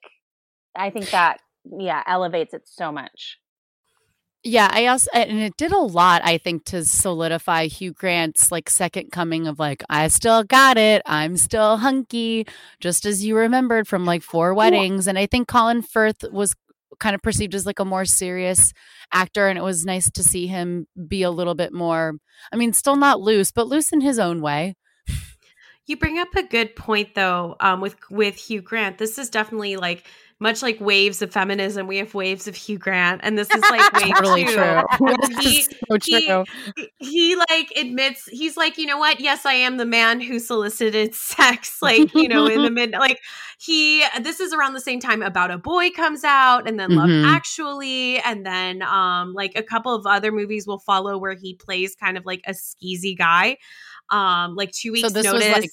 i 0.76 0.88
think 0.90 1.10
that 1.10 1.40
yeah 1.78 2.02
elevates 2.06 2.54
it 2.54 2.62
so 2.66 2.90
much 2.90 3.38
Yeah, 4.42 4.70
I 4.72 4.86
also 4.86 5.10
and 5.12 5.38
it 5.38 5.58
did 5.58 5.70
a 5.70 5.78
lot, 5.78 6.22
I 6.24 6.38
think, 6.38 6.64
to 6.66 6.82
solidify 6.82 7.66
Hugh 7.66 7.92
Grant's 7.92 8.50
like 8.50 8.70
second 8.70 9.12
coming 9.12 9.46
of 9.46 9.58
like, 9.58 9.84
I 9.90 10.08
still 10.08 10.44
got 10.44 10.78
it, 10.78 11.02
I'm 11.04 11.36
still 11.36 11.76
hunky, 11.76 12.46
just 12.80 13.04
as 13.04 13.22
you 13.22 13.36
remembered 13.36 13.86
from 13.86 14.06
like 14.06 14.22
four 14.22 14.54
weddings. 14.54 15.06
And 15.06 15.18
I 15.18 15.26
think 15.26 15.46
Colin 15.46 15.82
Firth 15.82 16.24
was 16.32 16.54
kind 17.00 17.14
of 17.14 17.22
perceived 17.22 17.54
as 17.54 17.66
like 17.66 17.80
a 17.80 17.84
more 17.84 18.04
serious 18.04 18.72
actor, 19.12 19.48
and 19.48 19.58
it 19.58 19.62
was 19.62 19.84
nice 19.84 20.10
to 20.12 20.22
see 20.22 20.46
him 20.46 20.86
be 21.08 21.22
a 21.22 21.30
little 21.30 21.54
bit 21.54 21.72
more. 21.72 22.14
I 22.52 22.56
mean, 22.56 22.72
still 22.72 22.96
not 22.96 23.20
loose, 23.20 23.50
but 23.50 23.66
loose 23.66 23.92
in 23.92 24.00
his 24.00 24.18
own 24.18 24.40
way. 24.40 24.76
You 25.86 25.96
bring 25.96 26.20
up 26.20 26.36
a 26.36 26.44
good 26.44 26.76
point 26.76 27.16
though, 27.16 27.56
um, 27.58 27.80
with 27.80 27.96
with 28.10 28.36
Hugh 28.36 28.62
Grant. 28.62 28.98
This 28.98 29.18
is 29.18 29.28
definitely 29.28 29.76
like 29.76 30.06
much 30.40 30.62
like 30.62 30.80
waves 30.80 31.20
of 31.20 31.30
feminism. 31.30 31.86
We 31.86 31.98
have 31.98 32.14
waves 32.14 32.48
of 32.48 32.56
Hugh 32.56 32.78
Grant, 32.78 33.20
and 33.22 33.38
this 33.38 33.48
is 33.50 33.60
like 33.70 33.92
wave 33.92 34.14
Totally 34.14 34.46
two. 34.46 34.52
true. 34.54 34.82
he, 35.40 35.62
so 35.62 35.98
he- 36.02 36.26
true. 36.26 36.44
he 36.98 37.36
like 37.36 37.70
admits 37.76 38.24
he's 38.26 38.56
like, 38.56 38.78
you 38.78 38.86
know 38.86 38.98
what? 38.98 39.20
Yes, 39.20 39.44
I 39.44 39.52
am 39.52 39.76
the 39.76 39.84
man 39.84 40.20
who 40.20 40.38
solicited 40.38 41.14
sex. 41.14 41.78
Like, 41.82 42.14
you 42.14 42.28
know, 42.28 42.46
in 42.46 42.62
the 42.62 42.70
mid 42.72 42.92
like 42.92 43.20
he 43.58 44.04
this 44.20 44.38
is 44.40 44.52
around 44.52 44.74
the 44.74 44.80
same 44.80 45.00
time 45.00 45.22
about 45.22 45.50
a 45.50 45.58
boy 45.58 45.90
comes 45.90 46.24
out 46.24 46.66
and 46.68 46.78
then. 46.80 46.90
Love 46.94 47.10
Actually 47.26 48.18
and 48.20 48.44
then 48.46 48.82
um 48.82 49.32
like 49.34 49.52
a 49.56 49.62
couple 49.62 49.94
of 49.94 50.06
other 50.06 50.32
movies 50.32 50.66
will 50.66 50.78
follow 50.78 51.18
where 51.18 51.34
he 51.34 51.54
plays 51.54 51.94
kind 51.94 52.16
of 52.16 52.24
like 52.26 52.40
a 52.46 52.52
skeezy 52.52 53.16
guy. 53.16 53.56
Um 54.10 54.54
like 54.56 54.72
2 54.72 54.92
weeks 54.92 55.12
this 55.12 55.30
was, 55.30 55.42
notice. 55.44 55.52
like, 55.52 55.70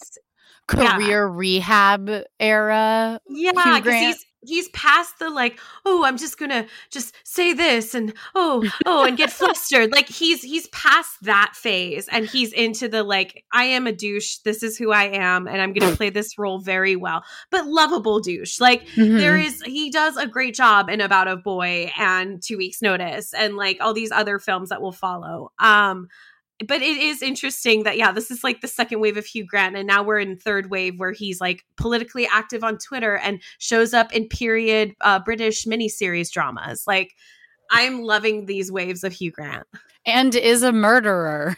Career 0.67 1.25
rehab 1.27 2.09
era. 2.39 3.19
Yeah, 3.29 3.51
because 3.53 3.93
he's 3.93 4.25
he's 4.41 4.69
past 4.69 5.19
the 5.19 5.29
like, 5.29 5.59
oh, 5.85 6.03
I'm 6.05 6.17
just 6.17 6.37
gonna 6.37 6.67
just 6.89 7.15
say 7.23 7.53
this 7.53 7.93
and 7.95 8.13
oh, 8.35 8.63
oh, 8.85 9.05
and 9.05 9.17
get 9.17 9.31
flustered. 9.31 9.91
Like 9.91 10.07
he's 10.07 10.41
he's 10.41 10.67
past 10.67 11.17
that 11.23 11.53
phase 11.55 12.07
and 12.09 12.25
he's 12.25 12.53
into 12.53 12.87
the 12.87 13.03
like, 13.03 13.43
I 13.51 13.63
am 13.65 13.87
a 13.87 13.91
douche. 13.91 14.37
This 14.45 14.63
is 14.63 14.77
who 14.77 14.91
I 14.91 15.05
am, 15.05 15.47
and 15.47 15.61
I'm 15.61 15.73
gonna 15.73 15.95
play 15.97 16.09
this 16.09 16.37
role 16.37 16.59
very 16.59 16.95
well, 16.95 17.23
but 17.51 17.67
lovable 17.67 18.19
douche. 18.19 18.59
Like 18.59 18.85
Mm-hmm. 18.97 19.17
there 19.17 19.37
is 19.37 19.61
he 19.63 19.89
does 19.89 20.17
a 20.17 20.27
great 20.27 20.55
job 20.55 20.89
in 20.89 21.01
About 21.01 21.27
a 21.27 21.35
Boy 21.35 21.91
and 21.97 22.41
Two 22.41 22.57
Weeks 22.57 22.81
Notice 22.81 23.33
and 23.33 23.55
like 23.55 23.77
all 23.79 23.93
these 23.93 24.11
other 24.11 24.39
films 24.39 24.69
that 24.69 24.81
will 24.81 24.91
follow. 24.91 25.51
Um 25.59 26.07
but 26.65 26.81
it 26.81 26.97
is 26.97 27.21
interesting 27.21 27.83
that 27.83 27.97
yeah, 27.97 28.11
this 28.11 28.31
is 28.31 28.43
like 28.43 28.61
the 28.61 28.67
second 28.67 28.99
wave 28.99 29.17
of 29.17 29.25
Hugh 29.25 29.45
Grant, 29.45 29.75
and 29.75 29.85
now 29.87 30.01
we're 30.03 30.19
in 30.19 30.37
third 30.37 30.69
wave 30.71 30.95
where 30.99 31.11
he's 31.11 31.39
like 31.39 31.63
politically 31.75 32.27
active 32.31 32.63
on 32.63 32.77
Twitter 32.77 33.17
and 33.17 33.41
shows 33.59 33.93
up 33.93 34.11
in 34.13 34.27
period 34.27 34.93
uh, 35.01 35.19
British 35.19 35.65
miniseries 35.65 36.31
dramas. 36.31 36.83
Like, 36.87 37.11
I'm 37.69 38.01
loving 38.01 38.45
these 38.47 38.71
waves 38.71 39.03
of 39.03 39.13
Hugh 39.13 39.31
Grant. 39.31 39.67
and 40.05 40.33
is 40.33 40.63
a 40.63 40.71
murderer 40.71 41.57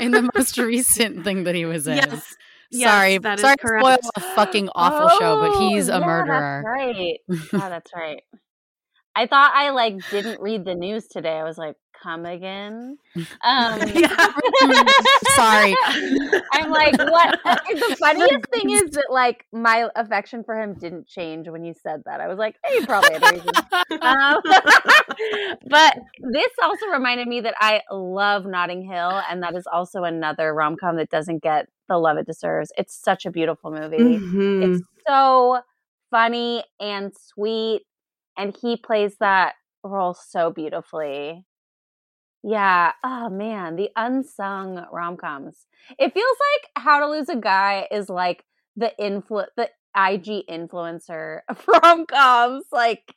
in 0.00 0.10
the 0.10 0.28
most 0.34 0.58
recent 0.58 1.22
thing 1.24 1.44
that 1.44 1.54
he 1.54 1.64
was 1.66 1.86
in. 1.86 1.96
Yes, 1.98 2.34
yes, 2.72 2.90
sorry, 2.90 3.18
that 3.18 3.38
is 3.38 3.42
sorry 3.42 3.56
to 3.56 3.68
spoil 3.78 3.98
a 4.16 4.20
fucking 4.34 4.68
awful 4.74 5.08
show, 5.20 5.38
but 5.40 5.56
he's 5.70 5.88
Oh, 5.88 5.96
a 5.96 6.00
yeah, 6.00 6.06
murderer. 6.06 6.62
That's 6.64 6.96
right. 6.96 7.20
Yeah, 7.62 7.68
that's 7.68 7.90
right. 7.94 8.22
I 9.16 9.26
thought 9.26 9.52
I 9.54 9.70
like 9.70 9.94
didn't 10.10 10.40
read 10.40 10.64
the 10.64 10.74
news 10.74 11.06
today. 11.06 11.36
I 11.38 11.44
was 11.44 11.58
like, 11.58 11.76
come 12.02 12.26
again. 12.26 12.98
Um, 13.42 13.80
Sorry. 15.34 15.74
I'm 16.52 16.70
like, 16.70 16.98
what? 16.98 17.40
The 17.74 17.96
funniest 17.98 18.46
thing 18.52 18.70
is 18.70 18.90
that 18.92 19.06
like 19.10 19.46
my 19.52 19.88
affection 19.96 20.44
for 20.44 20.60
him 20.60 20.74
didn't 20.74 21.06
change 21.08 21.48
when 21.48 21.64
you 21.64 21.74
said 21.82 22.02
that. 22.04 22.20
I 22.20 22.28
was 22.28 22.38
like, 22.38 22.56
hey, 22.64 22.74
you 22.80 22.86
probably 22.86 23.14
had 23.14 23.22
a 23.22 23.32
reason. 23.32 23.50
Um, 24.02 24.40
but 25.68 25.96
this 26.32 26.48
also 26.62 26.86
reminded 26.86 27.26
me 27.26 27.40
that 27.40 27.54
I 27.58 27.80
love 27.90 28.46
Notting 28.46 28.82
Hill, 28.82 29.22
and 29.30 29.42
that 29.42 29.54
is 29.56 29.66
also 29.72 30.04
another 30.04 30.54
rom 30.54 30.76
com 30.76 30.96
that 30.96 31.10
doesn't 31.10 31.42
get 31.42 31.68
the 31.88 31.96
love 31.98 32.16
it 32.18 32.26
deserves. 32.26 32.70
It's 32.76 32.94
such 32.94 33.26
a 33.26 33.30
beautiful 33.30 33.70
movie. 33.70 34.18
Mhm. 34.18 34.76
It's 34.76 34.84
so 35.06 35.60
funny 36.10 36.64
and 36.80 37.12
sweet, 37.16 37.82
and 38.38 38.56
he 38.60 38.76
plays 38.76 39.16
that 39.20 39.54
role 39.82 40.14
so 40.14 40.50
beautifully. 40.50 41.44
Yeah. 42.42 42.92
Oh 43.02 43.30
man, 43.30 43.76
the 43.76 43.90
unsung 43.96 44.84
rom 44.92 45.16
coms. 45.16 45.66
It 45.98 46.12
feels 46.12 46.36
like 46.52 46.84
How 46.84 47.00
to 47.00 47.08
Lose 47.08 47.28
a 47.28 47.36
Guy 47.36 47.88
is 47.90 48.08
like 48.08 48.44
the 48.76 48.92
influ 49.00 49.46
the 49.56 49.70
IG 49.96 50.46
influencer 50.48 51.40
of 51.48 51.64
rom 51.66 52.06
coms. 52.06 52.64
Like 52.72 53.14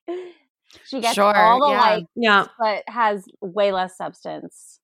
she 0.85 1.01
gets 1.01 1.15
Sure, 1.15 1.35
all 1.35 1.59
the 1.59 1.71
yeah. 1.73 1.79
likes, 1.81 2.07
Yeah. 2.15 2.45
but 2.59 2.83
has 2.87 3.25
way 3.41 3.71
less 3.71 3.97
substance. 3.97 4.79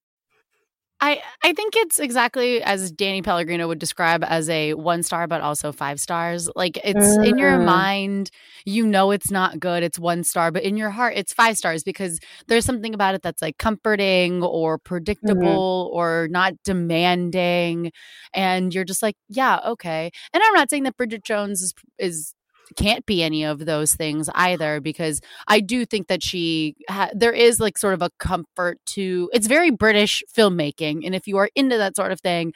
I, 1.04 1.20
I 1.42 1.52
think 1.52 1.74
it's 1.76 1.98
exactly 1.98 2.62
as 2.62 2.90
Danny 2.90 3.20
Pellegrino 3.20 3.68
would 3.68 3.78
describe 3.78 4.24
as 4.24 4.48
a 4.48 4.72
one 4.72 5.02
star, 5.02 5.26
but 5.26 5.42
also 5.42 5.70
five 5.70 6.00
stars. 6.00 6.48
Like 6.56 6.78
it's 6.82 7.18
in 7.22 7.36
your 7.36 7.58
Mm. 7.58 7.64
mind, 7.64 8.30
you 8.64 8.86
know 8.86 9.10
it's 9.10 9.30
not 9.30 9.60
good, 9.60 9.82
it's 9.82 9.98
one 9.98 10.24
star, 10.24 10.50
but 10.50 10.62
in 10.62 10.78
your 10.78 10.88
heart, 10.90 11.12
it's 11.16 11.34
five 11.34 11.58
stars 11.58 11.84
because 11.84 12.18
there's 12.48 12.64
something 12.64 12.94
about 12.94 13.14
it 13.14 13.22
that's 13.22 13.42
like 13.42 13.58
comforting 13.58 14.42
or 14.42 14.78
predictable 14.78 15.90
or 15.92 16.28
not 16.30 16.54
demanding. 16.64 17.92
And 18.32 18.74
you're 18.74 18.84
just 18.84 19.02
like, 19.02 19.16
yeah, 19.28 19.60
okay. 19.66 20.10
And 20.32 20.42
I'm 20.42 20.54
not 20.54 20.70
saying 20.70 20.84
that 20.84 20.96
Bridget 20.96 21.22
Jones 21.24 21.60
is 21.62 21.74
is 21.98 22.32
can't 22.76 23.04
be 23.06 23.22
any 23.22 23.44
of 23.44 23.64
those 23.66 23.94
things 23.94 24.28
either 24.34 24.80
because 24.80 25.20
I 25.48 25.60
do 25.60 25.84
think 25.84 26.08
that 26.08 26.22
she 26.22 26.76
ha- 26.88 27.10
there 27.14 27.32
is 27.32 27.60
like 27.60 27.76
sort 27.78 27.94
of 27.94 28.02
a 28.02 28.10
comfort 28.18 28.78
to 28.86 29.30
it's 29.32 29.46
very 29.46 29.70
British 29.70 30.22
filmmaking 30.36 31.04
and 31.04 31.14
if 31.14 31.26
you 31.26 31.36
are 31.36 31.50
into 31.54 31.76
that 31.78 31.96
sort 31.96 32.12
of 32.12 32.20
thing 32.20 32.52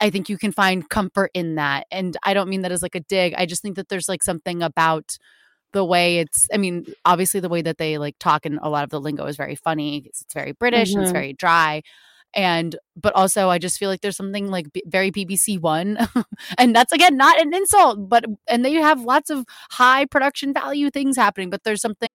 I 0.00 0.08
think 0.10 0.28
you 0.30 0.38
can 0.38 0.50
find 0.52 0.88
comfort 0.88 1.30
in 1.34 1.56
that 1.56 1.86
and 1.90 2.16
I 2.24 2.32
don't 2.34 2.48
mean 2.48 2.62
that 2.62 2.72
as 2.72 2.82
like 2.82 2.94
a 2.94 3.00
dig 3.00 3.34
I 3.36 3.46
just 3.46 3.60
think 3.62 3.76
that 3.76 3.88
there's 3.88 4.08
like 4.08 4.22
something 4.22 4.62
about 4.62 5.16
the 5.72 5.84
way 5.84 6.18
it's 6.18 6.48
I 6.52 6.56
mean 6.56 6.86
obviously 7.04 7.40
the 7.40 7.48
way 7.48 7.62
that 7.62 7.78
they 7.78 7.98
like 7.98 8.16
talk 8.18 8.46
and 8.46 8.58
a 8.62 8.68
lot 8.70 8.82
of 8.84 8.90
the 8.90 9.00
lingo 9.00 9.26
is 9.26 9.36
very 9.36 9.54
funny 9.56 10.04
it's, 10.06 10.22
it's 10.22 10.34
very 10.34 10.52
British 10.52 10.94
and 10.94 11.02
it's 11.02 11.10
Mhm. 11.10 11.14
very 11.14 11.32
dry 11.34 11.82
and 12.34 12.76
but 12.96 13.14
also 13.14 13.48
I 13.48 13.58
just 13.58 13.78
feel 13.78 13.88
like 13.88 14.00
there's 14.00 14.16
something 14.16 14.48
like 14.48 14.72
b- 14.72 14.82
very 14.86 15.10
BBC 15.10 15.60
One, 15.60 15.98
and 16.58 16.74
that's 16.74 16.92
again 16.92 17.16
not 17.16 17.40
an 17.40 17.54
insult, 17.54 18.08
but 18.08 18.24
and 18.48 18.64
they 18.64 18.74
have 18.74 19.02
lots 19.02 19.30
of 19.30 19.44
high 19.70 20.04
production 20.06 20.52
value 20.52 20.90
things 20.90 21.16
happening, 21.16 21.50
but 21.50 21.64
there's 21.64 21.80
something. 21.80 22.08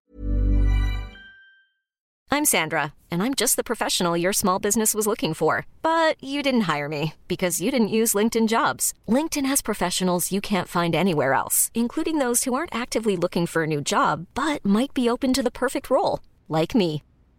I'm 2.31 2.43
Sandra, 2.43 2.93
and 3.09 3.23
I'm 3.23 3.33
just 3.33 3.55
the 3.55 3.63
professional 3.63 4.17
your 4.17 4.33
small 4.33 4.59
business 4.59 4.93
was 4.93 5.07
looking 5.07 5.33
for. 5.33 5.65
But 5.81 6.21
you 6.21 6.43
didn't 6.43 6.61
hire 6.61 6.89
me 6.89 7.13
because 7.27 7.61
you 7.61 7.71
didn't 7.71 7.95
use 7.99 8.13
LinkedIn 8.13 8.47
jobs. 8.47 8.93
LinkedIn 9.07 9.45
has 9.45 9.61
professionals 9.61 10.31
you 10.31 10.41
can't 10.41 10.67
find 10.67 10.95
anywhere 10.95 11.33
else, 11.33 11.71
including 11.73 12.19
those 12.19 12.43
who 12.43 12.53
aren't 12.53 12.75
actively 12.75 13.15
looking 13.15 13.45
for 13.45 13.63
a 13.63 13.67
new 13.67 13.81
job 13.81 14.27
but 14.33 14.65
might 14.65 14.93
be 14.93 15.09
open 15.09 15.33
to 15.33 15.43
the 15.43 15.51
perfect 15.51 15.89
role, 15.89 16.19
like 16.49 16.75
me. 16.75 17.03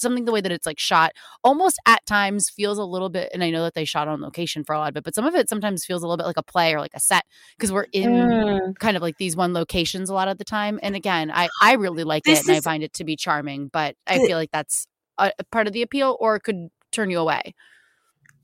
something 0.00 0.24
the 0.24 0.32
way 0.32 0.40
that 0.40 0.52
it's 0.52 0.66
like 0.66 0.78
shot 0.78 1.12
almost 1.44 1.78
at 1.86 2.04
times 2.06 2.48
feels 2.50 2.78
a 2.78 2.84
little 2.84 3.08
bit 3.08 3.30
and 3.32 3.42
i 3.44 3.50
know 3.50 3.62
that 3.62 3.74
they 3.74 3.84
shot 3.84 4.08
on 4.08 4.20
location 4.20 4.64
for 4.64 4.74
a 4.74 4.78
lot 4.78 4.90
of 4.90 4.96
it 4.96 5.04
but 5.04 5.14
some 5.14 5.24
of 5.26 5.34
it 5.34 5.48
sometimes 5.48 5.84
feels 5.84 6.02
a 6.02 6.06
little 6.06 6.16
bit 6.16 6.26
like 6.26 6.36
a 6.36 6.42
play 6.42 6.74
or 6.74 6.80
like 6.80 6.94
a 6.94 7.00
set 7.00 7.24
because 7.56 7.72
we're 7.72 7.86
in 7.92 8.14
Mm. 8.14 8.78
kind 8.78 8.96
of 8.96 9.02
like 9.02 9.16
these 9.18 9.36
one 9.36 9.52
locations 9.52 10.10
a 10.10 10.14
lot 10.14 10.28
of 10.28 10.38
the 10.38 10.44
time 10.44 10.78
and 10.82 10.94
again 10.96 11.30
i 11.32 11.48
i 11.60 11.74
really 11.74 12.04
like 12.04 12.24
This 12.24 12.40
it 12.40 12.46
and 12.46 12.56
i 12.56 12.60
find 12.60 12.82
it 12.82 12.92
to 12.94 13.04
be 13.04 13.16
charming 13.16 13.68
but 13.72 13.94
i 14.06 14.18
feel 14.20 14.36
like 14.38 14.50
that's 14.52 14.86
a, 15.18 15.32
a 15.38 15.44
part 15.44 15.66
of 15.66 15.72
the 15.72 15.82
appeal 15.82 16.16
or 16.20 16.36
it 16.36 16.42
could 16.42 16.68
turn 16.92 17.10
you 17.10 17.18
away 17.18 17.54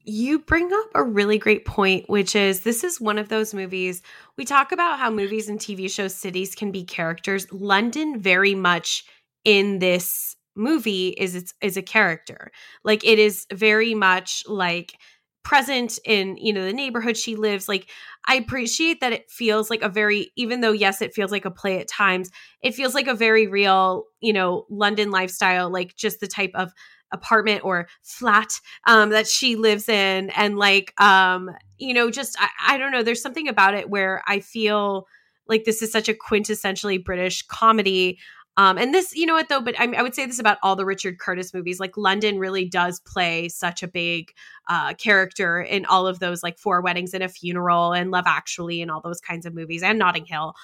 You 0.06 0.40
bring 0.40 0.70
up 0.70 0.90
a 0.94 1.02
really 1.02 1.38
great 1.38 1.64
point, 1.64 2.10
which 2.10 2.36
is 2.36 2.60
this 2.60 2.84
is 2.84 3.00
one 3.00 3.18
of 3.18 3.30
those 3.30 3.54
movies. 3.54 4.02
We 4.36 4.44
talk 4.44 4.70
about 4.70 4.98
how 4.98 5.10
movies 5.10 5.48
and 5.48 5.58
TV 5.58 5.88
shows, 5.88 6.14
cities 6.14 6.54
can 6.54 6.70
be 6.70 6.84
characters. 6.84 7.50
London, 7.50 8.20
very 8.20 8.54
much 8.54 9.04
in 9.44 9.78
this 9.78 10.33
movie, 10.54 11.08
is 11.08 11.34
it's 11.34 11.54
is 11.60 11.76
a 11.76 11.82
character. 11.82 12.50
Like 12.84 13.04
it 13.04 13.18
is 13.18 13.46
very 13.52 13.94
much 13.94 14.44
like 14.46 14.94
present 15.42 15.98
in 16.04 16.36
you 16.36 16.52
know 16.52 16.64
the 16.64 16.72
neighborhood 16.72 17.16
she 17.16 17.36
lives. 17.36 17.68
Like 17.68 17.88
i 18.26 18.36
appreciate 18.36 19.00
that 19.00 19.12
it 19.12 19.30
feels 19.30 19.68
like 19.70 19.82
a 19.82 19.88
very 19.88 20.32
even 20.36 20.60
though 20.60 20.72
yes 20.72 21.02
it 21.02 21.14
feels 21.14 21.30
like 21.30 21.44
a 21.44 21.50
play 21.50 21.78
at 21.78 21.88
times 21.88 22.30
it 22.62 22.74
feels 22.74 22.94
like 22.94 23.06
a 23.06 23.14
very 23.14 23.46
real 23.46 24.04
you 24.20 24.32
know 24.32 24.64
london 24.70 25.10
lifestyle 25.10 25.70
like 25.70 25.94
just 25.94 26.20
the 26.20 26.26
type 26.26 26.52
of 26.54 26.72
apartment 27.12 27.64
or 27.64 27.88
flat 28.02 28.52
um 28.86 29.10
that 29.10 29.26
she 29.26 29.56
lives 29.56 29.88
in. 29.88 30.30
And 30.30 30.58
like 30.58 30.98
um 31.00 31.50
you 31.78 31.94
know 31.94 32.10
just 32.10 32.36
I, 32.38 32.48
I 32.74 32.78
don't 32.78 32.92
know 32.92 33.02
there's 33.02 33.22
something 33.22 33.48
about 33.48 33.74
it 33.74 33.88
where 33.88 34.22
i 34.26 34.40
feel 34.40 35.06
like 35.46 35.64
this 35.64 35.82
is 35.82 35.92
such 35.92 36.08
a 36.08 36.14
quintessentially 36.14 37.02
british 37.02 37.42
comedy 37.46 38.18
um 38.56 38.78
and 38.78 38.94
this 38.94 39.14
you 39.14 39.26
know 39.26 39.34
what 39.34 39.48
though 39.48 39.60
but 39.60 39.78
I, 39.78 39.92
I 39.96 40.02
would 40.02 40.14
say 40.14 40.26
this 40.26 40.38
about 40.38 40.58
all 40.62 40.76
the 40.76 40.84
richard 40.84 41.18
curtis 41.18 41.52
movies 41.52 41.80
like 41.80 41.96
london 41.96 42.38
really 42.38 42.64
does 42.64 43.00
play 43.00 43.48
such 43.48 43.82
a 43.82 43.88
big 43.88 44.32
uh 44.68 44.94
character 44.94 45.60
in 45.60 45.84
all 45.86 46.06
of 46.06 46.18
those 46.18 46.42
like 46.42 46.58
four 46.58 46.80
weddings 46.80 47.14
and 47.14 47.22
a 47.22 47.28
funeral 47.28 47.92
and 47.92 48.10
love 48.10 48.24
actually 48.26 48.80
and 48.82 48.90
all 48.90 49.00
those 49.00 49.20
kinds 49.20 49.46
of 49.46 49.54
movies 49.54 49.82
and 49.82 49.98
notting 49.98 50.24
hill. 50.24 50.54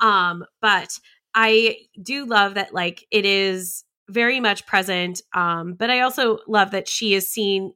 Um 0.00 0.44
but 0.60 0.98
i 1.34 1.76
do 2.02 2.26
love 2.26 2.54
that 2.54 2.74
like 2.74 3.06
it 3.10 3.24
is 3.24 3.84
very 4.08 4.38
much 4.40 4.66
present 4.66 5.22
um 5.34 5.74
but 5.74 5.90
i 5.90 6.00
also 6.00 6.38
love 6.46 6.70
that 6.70 6.88
she 6.88 7.14
is 7.14 7.28
seen 7.30 7.72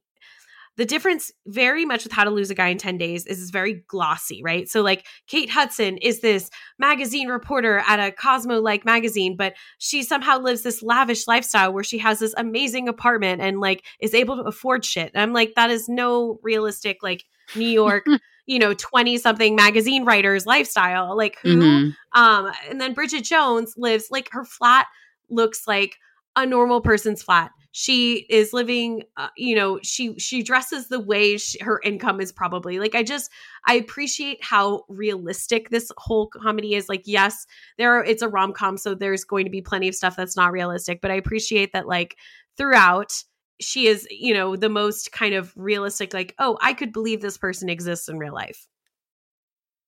the 0.79 0.85
difference 0.85 1.31
very 1.45 1.85
much 1.85 2.03
with 2.05 2.13
how 2.13 2.23
to 2.23 2.29
lose 2.29 2.49
a 2.49 2.55
guy 2.55 2.69
in 2.69 2.77
10 2.77 2.97
days 2.97 3.25
is 3.27 3.41
it's 3.41 3.51
very 3.51 3.83
glossy 3.87 4.41
right 4.43 4.67
so 4.69 4.81
like 4.81 5.05
kate 5.27 5.49
hudson 5.49 5.97
is 5.97 6.21
this 6.21 6.49
magazine 6.79 7.27
reporter 7.27 7.83
at 7.85 7.99
a 7.99 8.11
cosmo 8.11 8.59
like 8.59 8.85
magazine 8.85 9.35
but 9.35 9.53
she 9.77 10.01
somehow 10.01 10.39
lives 10.39 10.63
this 10.63 10.81
lavish 10.81 11.27
lifestyle 11.27 11.73
where 11.73 11.83
she 11.83 11.97
has 11.97 12.19
this 12.19 12.33
amazing 12.37 12.87
apartment 12.87 13.41
and 13.41 13.59
like 13.59 13.85
is 13.99 14.13
able 14.13 14.37
to 14.37 14.43
afford 14.43 14.83
shit 14.85 15.11
and 15.13 15.21
i'm 15.21 15.33
like 15.33 15.53
that 15.55 15.69
is 15.69 15.87
no 15.89 16.39
realistic 16.41 17.03
like 17.03 17.25
new 17.55 17.67
york 17.67 18.05
you 18.45 18.57
know 18.57 18.73
20 18.73 19.17
something 19.17 19.55
magazine 19.55 20.05
writers 20.05 20.45
lifestyle 20.45 21.15
like 21.15 21.37
who 21.43 21.57
Mhm. 21.57 21.95
um, 22.13 22.51
and 22.69 22.79
then 22.81 22.93
Bridget 22.93 23.23
Jones 23.25 23.75
lives 23.77 24.07
like 24.09 24.29
her 24.31 24.45
flat 24.45 24.87
looks 25.29 25.67
like 25.67 25.97
a 26.35 26.45
normal 26.45 26.81
person's 26.81 27.21
flat. 27.21 27.51
She 27.71 28.25
is 28.29 28.51
living, 28.51 29.03
uh, 29.15 29.27
you 29.37 29.55
know, 29.55 29.79
she 29.83 30.17
she 30.17 30.41
dresses 30.41 30.87
the 30.87 30.99
way 30.99 31.37
she, 31.37 31.59
her 31.63 31.79
income 31.83 32.19
is 32.19 32.31
probably 32.31 32.79
like. 32.79 32.95
I 32.95 33.03
just 33.03 33.31
I 33.65 33.75
appreciate 33.75 34.43
how 34.43 34.85
realistic 34.89 35.69
this 35.69 35.91
whole 35.97 36.27
comedy 36.27 36.73
is. 36.73 36.89
Like, 36.89 37.03
yes, 37.05 37.45
there 37.77 37.93
are, 37.93 38.03
it's 38.03 38.23
a 38.23 38.27
rom 38.27 38.53
com, 38.53 38.77
so 38.77 38.95
there's 38.95 39.23
going 39.23 39.45
to 39.45 39.51
be 39.51 39.61
plenty 39.61 39.87
of 39.87 39.95
stuff 39.95 40.15
that's 40.15 40.35
not 40.35 40.51
realistic, 40.51 40.99
but 40.99 41.11
I 41.11 41.15
appreciate 41.15 41.73
that 41.73 41.87
like 41.87 42.17
throughout 42.57 43.23
she 43.61 43.87
is, 43.87 44.07
you 44.09 44.33
know, 44.33 44.55
the 44.55 44.69
most 44.69 45.11
kind 45.11 45.35
of 45.35 45.53
realistic. 45.55 46.13
Like, 46.13 46.33
oh, 46.39 46.57
I 46.61 46.73
could 46.73 46.93
believe 46.93 47.21
this 47.21 47.37
person 47.37 47.69
exists 47.69 48.09
in 48.09 48.17
real 48.17 48.33
life. 48.33 48.67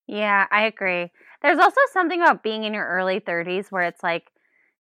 Yeah, 0.08 0.46
I 0.52 0.66
agree. 0.66 1.10
There's 1.42 1.58
also 1.58 1.80
something 1.94 2.22
about 2.22 2.44
being 2.44 2.64
in 2.64 2.74
your 2.74 2.88
early 2.88 3.20
30s 3.20 3.72
where 3.72 3.84
it's 3.84 4.04
like 4.04 4.30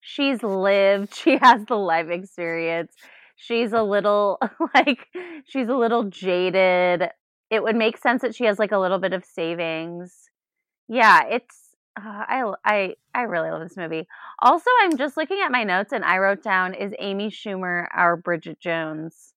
she's 0.02 0.42
lived, 0.44 1.14
she 1.16 1.38
has 1.38 1.66
the 1.66 1.76
life 1.76 2.10
experience. 2.10 2.94
She's 3.36 3.74
a 3.74 3.84
little 3.84 4.40
like 4.76 5.08
she's 5.46 5.70
a 5.70 5.76
little 5.76 6.06
jaded. 6.06 7.10
It 7.50 7.64
would 7.64 7.76
make 7.76 7.98
sense 7.98 8.22
that 8.22 8.36
she 8.36 8.46
has 8.46 8.60
like 8.60 8.72
a 8.72 8.78
little 8.78 9.00
bit 9.00 9.14
of 9.14 9.26
savings. 9.26 10.30
Yeah, 10.88 11.24
it's 11.26 11.70
uh, 11.98 12.04
I 12.28 12.54
I 12.66 12.96
I 13.14 13.22
really 13.24 13.50
love 13.50 13.62
this 13.62 13.78
movie. 13.78 14.08
Also, 14.40 14.70
I'm 14.82 14.98
just 14.98 15.18
looking 15.18 15.40
at 15.44 15.52
my 15.52 15.64
notes 15.64 15.94
and 15.94 16.04
I 16.04 16.18
wrote 16.18 16.44
down 16.44 16.74
is 16.74 16.94
Amy 17.00 17.30
Schumer 17.30 17.88
our 17.94 18.18
Bridget 18.18 18.60
Jones? 18.60 19.34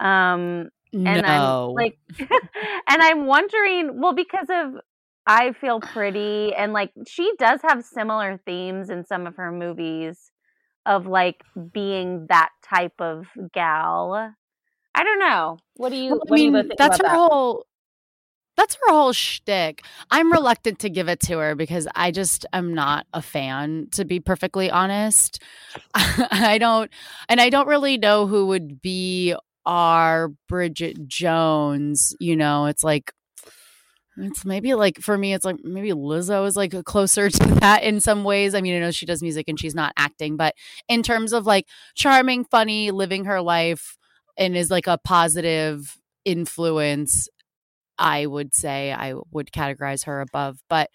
Um 0.00 0.70
and 1.04 1.22
no 1.22 1.68
I'm 1.68 1.74
like 1.74 1.98
and 2.18 3.02
I'm 3.02 3.26
wondering, 3.26 4.00
well, 4.00 4.14
because 4.14 4.48
of 4.50 4.80
I 5.26 5.52
feel 5.52 5.80
pretty 5.80 6.54
and 6.54 6.72
like 6.72 6.92
she 7.06 7.32
does 7.38 7.60
have 7.62 7.84
similar 7.84 8.40
themes 8.44 8.90
in 8.90 9.06
some 9.06 9.26
of 9.26 9.36
her 9.36 9.50
movies 9.50 10.30
of 10.86 11.06
like 11.06 11.42
being 11.72 12.26
that 12.28 12.50
type 12.62 13.00
of 13.00 13.26
gal. 13.52 14.34
I 14.94 15.02
don't 15.02 15.18
know. 15.18 15.58
What 15.76 15.90
do 15.90 15.96
you 15.96 16.10
Well, 16.10 16.20
what 16.26 16.36
do 16.36 16.42
you 16.42 16.52
think 16.52 16.74
that's 16.76 17.00
about 17.00 17.10
her 17.10 17.16
that? 17.16 17.16
whole 17.16 17.66
that's 18.56 18.76
her 18.86 18.92
whole 18.92 19.12
shtick. 19.12 19.84
I'm 20.10 20.30
reluctant 20.30 20.78
to 20.80 20.90
give 20.90 21.08
it 21.08 21.20
to 21.20 21.38
her 21.38 21.54
because 21.54 21.88
I 21.94 22.10
just 22.10 22.46
am 22.52 22.74
not 22.74 23.06
a 23.12 23.20
fan, 23.20 23.88
to 23.92 24.04
be 24.04 24.20
perfectly 24.20 24.70
honest. 24.70 25.42
I 25.94 26.58
don't, 26.58 26.90
and 27.28 27.40
I 27.40 27.50
don't 27.50 27.66
really 27.66 27.98
know 27.98 28.26
who 28.28 28.46
would 28.46 28.80
be 28.80 29.34
our 29.66 30.28
Bridget 30.48 31.08
Jones. 31.08 32.14
You 32.20 32.36
know, 32.36 32.66
it's 32.66 32.84
like, 32.84 33.12
it's 34.16 34.44
maybe 34.44 34.74
like 34.74 34.98
for 35.00 35.18
me, 35.18 35.34
it's 35.34 35.44
like 35.44 35.56
maybe 35.64 35.90
Lizzo 35.90 36.46
is 36.46 36.56
like 36.56 36.72
closer 36.84 37.30
to 37.30 37.46
that 37.56 37.82
in 37.82 38.00
some 38.00 38.24
ways. 38.24 38.54
I 38.54 38.60
mean, 38.60 38.76
I 38.76 38.80
know 38.80 38.90
she 38.90 39.06
does 39.06 39.22
music 39.22 39.48
and 39.48 39.58
she's 39.58 39.74
not 39.74 39.92
acting, 39.96 40.36
but 40.36 40.54
in 40.88 41.02
terms 41.02 41.32
of 41.32 41.46
like 41.46 41.66
charming, 41.94 42.44
funny, 42.44 42.90
living 42.90 43.24
her 43.26 43.40
life, 43.42 43.96
and 44.36 44.56
is 44.56 44.70
like 44.70 44.86
a 44.86 44.98
positive 44.98 45.98
influence 46.24 47.28
I 47.98 48.26
would 48.26 48.54
say 48.54 48.92
I 48.92 49.14
would 49.32 49.52
categorize 49.52 50.04
her 50.06 50.20
above. 50.20 50.58
But 50.68 50.90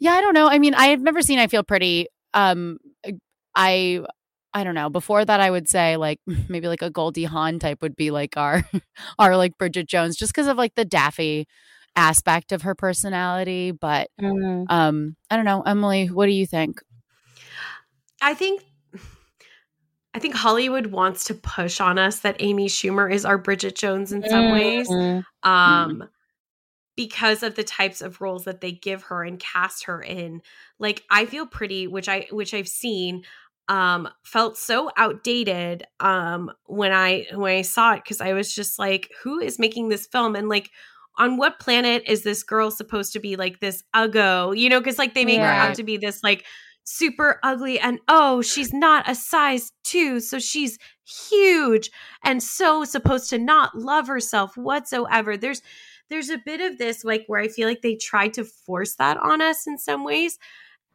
yeah, 0.00 0.12
I 0.12 0.20
don't 0.20 0.34
know. 0.34 0.48
I 0.48 0.58
mean, 0.58 0.74
I've 0.74 1.00
never 1.00 1.22
seen 1.22 1.38
I 1.38 1.46
Feel 1.46 1.62
Pretty. 1.62 2.08
Um, 2.34 2.78
I 3.54 4.04
I 4.52 4.64
don't 4.64 4.74
know. 4.74 4.90
Before 4.90 5.24
that, 5.24 5.40
I 5.40 5.50
would 5.50 5.68
say 5.68 5.96
like 5.96 6.20
maybe 6.48 6.68
like 6.68 6.82
a 6.82 6.90
Goldie 6.90 7.24
Hawn 7.24 7.58
type 7.58 7.82
would 7.82 7.96
be 7.96 8.10
like 8.10 8.36
our 8.36 8.64
our 9.18 9.36
like 9.36 9.58
Bridget 9.58 9.88
Jones, 9.88 10.16
just 10.16 10.32
because 10.34 10.48
of 10.48 10.56
like 10.56 10.74
the 10.74 10.84
daffy 10.84 11.46
aspect 11.96 12.52
of 12.52 12.62
her 12.62 12.74
personality. 12.74 13.70
But 13.70 14.08
mm. 14.20 14.66
um, 14.68 15.16
I 15.30 15.36
don't 15.36 15.44
know, 15.44 15.62
Emily. 15.62 16.06
What 16.06 16.26
do 16.26 16.32
you 16.32 16.46
think? 16.46 16.80
I 18.20 18.34
think 18.34 18.62
I 20.14 20.18
think 20.20 20.34
Hollywood 20.34 20.86
wants 20.86 21.24
to 21.24 21.34
push 21.34 21.80
on 21.80 21.98
us 21.98 22.20
that 22.20 22.36
Amy 22.38 22.68
Schumer 22.68 23.12
is 23.12 23.24
our 23.24 23.38
Bridget 23.38 23.74
Jones 23.74 24.12
in 24.12 24.22
some 24.28 24.52
ways. 24.52 24.88
Mm-hmm. 24.88 25.48
Um, 25.50 26.08
because 26.96 27.42
of 27.42 27.54
the 27.54 27.64
types 27.64 28.00
of 28.00 28.20
roles 28.20 28.44
that 28.44 28.60
they 28.60 28.72
give 28.72 29.04
her 29.04 29.24
and 29.24 29.38
cast 29.38 29.86
her 29.86 30.00
in 30.00 30.40
like 30.78 31.02
i 31.10 31.26
feel 31.26 31.46
pretty 31.46 31.86
which 31.86 32.08
i 32.08 32.26
which 32.30 32.54
i've 32.54 32.68
seen 32.68 33.24
um 33.68 34.08
felt 34.22 34.56
so 34.56 34.90
outdated 34.96 35.84
um 36.00 36.50
when 36.66 36.92
i 36.92 37.26
when 37.34 37.56
i 37.56 37.62
saw 37.62 37.94
it 37.94 38.02
because 38.02 38.20
i 38.20 38.32
was 38.32 38.54
just 38.54 38.78
like 38.78 39.10
who 39.22 39.40
is 39.40 39.58
making 39.58 39.88
this 39.88 40.06
film 40.06 40.36
and 40.36 40.48
like 40.48 40.70
on 41.16 41.36
what 41.36 41.60
planet 41.60 42.02
is 42.06 42.22
this 42.22 42.42
girl 42.42 42.70
supposed 42.70 43.12
to 43.12 43.20
be 43.20 43.36
like 43.36 43.60
this 43.60 43.82
uggo 43.94 44.56
you 44.56 44.68
know 44.68 44.80
because 44.80 44.98
like 44.98 45.14
they 45.14 45.24
make 45.24 45.36
yeah. 45.36 45.64
her 45.64 45.70
out 45.70 45.74
to 45.74 45.82
be 45.82 45.96
this 45.96 46.22
like 46.22 46.44
super 46.84 47.38
ugly 47.42 47.78
and 47.78 47.98
oh 48.08 48.42
she's 48.42 48.72
not 48.72 49.08
a 49.08 49.14
size 49.14 49.72
two 49.84 50.20
so 50.20 50.38
she's 50.38 50.78
huge 51.30 51.90
and 52.22 52.42
so 52.42 52.84
supposed 52.84 53.30
to 53.30 53.38
not 53.38 53.74
love 53.74 54.06
herself 54.06 54.56
whatsoever 54.56 55.36
there's 55.36 55.62
there's 56.10 56.30
a 56.30 56.38
bit 56.38 56.60
of 56.60 56.78
this 56.78 57.04
like 57.04 57.24
where 57.26 57.40
I 57.40 57.48
feel 57.48 57.68
like 57.68 57.82
they 57.82 57.96
tried 57.96 58.34
to 58.34 58.44
force 58.44 58.94
that 58.96 59.16
on 59.16 59.40
us 59.40 59.66
in 59.66 59.78
some 59.78 60.04
ways. 60.04 60.38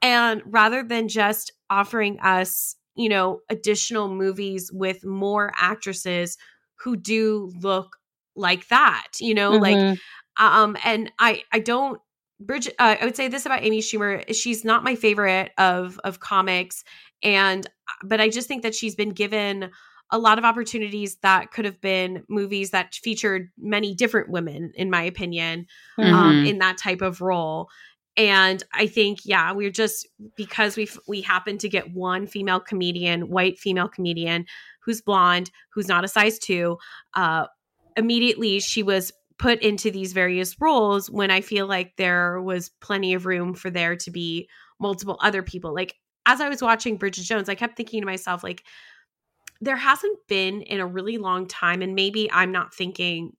And 0.02 0.42
rather 0.46 0.84
than 0.84 1.08
just 1.08 1.52
offering 1.70 2.20
us, 2.22 2.76
you 2.96 3.10
know, 3.10 3.40
additional 3.50 4.14
movies 4.14 4.72
with 4.72 5.04
more 5.04 5.52
actresses 5.58 6.38
who 6.80 6.96
do 6.96 7.52
look 7.62 7.98
like 8.40 8.68
that, 8.70 9.08
you 9.20 9.34
know, 9.34 9.52
mm-hmm. 9.60 9.62
like 9.64 10.00
um 10.38 10.78
and 10.84 11.12
I 11.20 11.44
I 11.52 11.60
don't 11.60 12.02
Bridget 12.40 12.76
uh, 12.80 12.96
I 13.02 13.06
would 13.06 13.16
say 13.16 13.28
this 13.28 13.46
about 13.46 13.64
Amy 13.64 13.80
Schumer, 13.80 14.34
she's 14.34 14.64
not 14.64 14.84
my 14.84 14.96
favorite 14.96 15.52
of 15.58 16.00
of 16.04 16.20
comics 16.20 16.84
and 17.22 17.68
but 18.04 18.22
I 18.22 18.30
just 18.30 18.48
think 18.48 18.64
that 18.64 18.76
she's 18.76 18.96
been 18.96 19.12
given 19.12 19.72
a 20.12 20.18
lot 20.18 20.40
of 20.40 20.46
opportunities 20.46 21.18
that 21.18 21.52
could 21.52 21.66
have 21.66 21.80
been 21.82 22.24
movies 22.28 22.72
that 22.72 22.96
featured 22.96 23.50
many 23.58 23.94
different 23.94 24.30
women, 24.30 24.72
in 24.76 24.90
my 24.90 25.04
opinion, 25.04 25.68
um, 25.98 26.06
mm-hmm. 26.06 26.16
um, 26.16 26.46
in 26.46 26.60
that 26.60 26.78
type 26.78 27.02
of 27.02 27.22
role. 27.22 27.70
And 28.18 28.64
I 28.74 28.88
think, 28.88 29.20
yeah, 29.24 29.52
we're 29.54 29.72
just 29.72 30.08
because 30.36 30.76
we 30.76 30.90
we 31.08 31.22
happen 31.22 31.58
to 31.60 31.70
get 31.70 31.94
one 31.94 32.28
female 32.28 32.60
comedian, 32.60 33.30
white 33.30 33.60
female 33.60 33.88
comedian, 33.88 34.46
who's 34.82 35.02
blonde, 35.02 35.52
who's 35.74 35.88
not 35.88 36.04
a 36.04 36.08
size 36.08 36.40
two. 36.40 36.78
Uh, 37.14 37.46
immediately, 38.00 38.60
she 38.60 38.82
was 38.82 39.12
put 39.38 39.62
into 39.62 39.92
these 39.92 40.14
various 40.14 40.60
roles 40.60 41.10
when 41.10 41.32
I 41.32 41.42
feel 41.42 41.68
like 41.68 41.96
there 41.98 42.42
was 42.42 42.70
plenty 42.82 43.14
of 43.14 43.26
room 43.26 43.54
for 43.54 43.70
there 43.70 43.96
to 43.96 44.12
be 44.12 44.50
multiple 44.80 45.18
other 45.22 45.44
people. 45.44 45.74
Like 45.74 45.96
as 46.26 46.42
I 46.42 46.50
was 46.50 46.62
watching 46.62 46.98
Bridget 46.98 47.24
Jones, 47.24 47.48
I 47.48 47.56
kept 47.56 47.78
thinking 47.78 48.02
to 48.02 48.06
myself, 48.06 48.44
like, 48.44 48.64
there 49.62 49.76
hasn't 49.76 50.18
been 50.28 50.62
in 50.62 50.80
a 50.80 50.88
really 50.88 51.18
long 51.18 51.48
time 51.48 51.82
and 51.82 51.96
maybe 51.96 52.32
i'm 52.32 52.52
not 52.52 52.74
thinking 52.74 53.36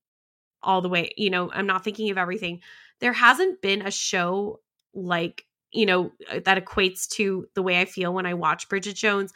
all 0.63 0.81
the 0.81 0.89
way 0.89 1.13
you 1.17 1.31
know 1.31 1.51
i'm 1.53 1.67
not 1.67 1.85
thinking 1.85 2.11
of 2.11 2.19
everything 2.19 2.61
there 3.01 3.13
hasn't 3.13 3.61
been 3.63 3.83
a 3.83 3.91
show 3.91 4.61
like 4.95 5.45
you 5.73 5.87
know 5.87 6.13
that 6.45 6.63
equates 6.63 7.09
to 7.09 7.47
the 7.55 7.63
way 7.63 7.81
i 7.81 7.85
feel 7.85 8.13
when 8.13 8.27
i 8.27 8.35
watch 8.35 8.69
bridget 8.69 8.97
jones 8.97 9.33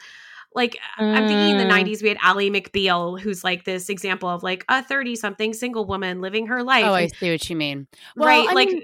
like 0.55 0.77
mm. 0.99 1.15
i'm 1.15 1.27
thinking 1.27 1.49
in 1.49 1.57
the 1.57 1.73
90s 1.73 1.97
mm. 1.97 2.03
we 2.03 2.09
had 2.09 2.17
ally 2.21 2.49
mcbeal 2.49 3.19
who's 3.19 3.43
like 3.43 3.65
this 3.65 3.89
example 3.89 4.29
of 4.29 4.43
like 4.43 4.65
a 4.69 4.83
30 4.83 5.15
something 5.15 5.53
single 5.53 5.85
woman 5.85 6.21
living 6.21 6.47
her 6.47 6.63
life 6.63 6.85
oh 6.85 6.93
i 6.93 7.07
see 7.07 7.31
what 7.31 7.49
you 7.49 7.55
mean 7.55 7.87
well, 8.15 8.27
right 8.27 8.49
I 8.49 8.53
like 8.53 8.69
mean, 8.69 8.83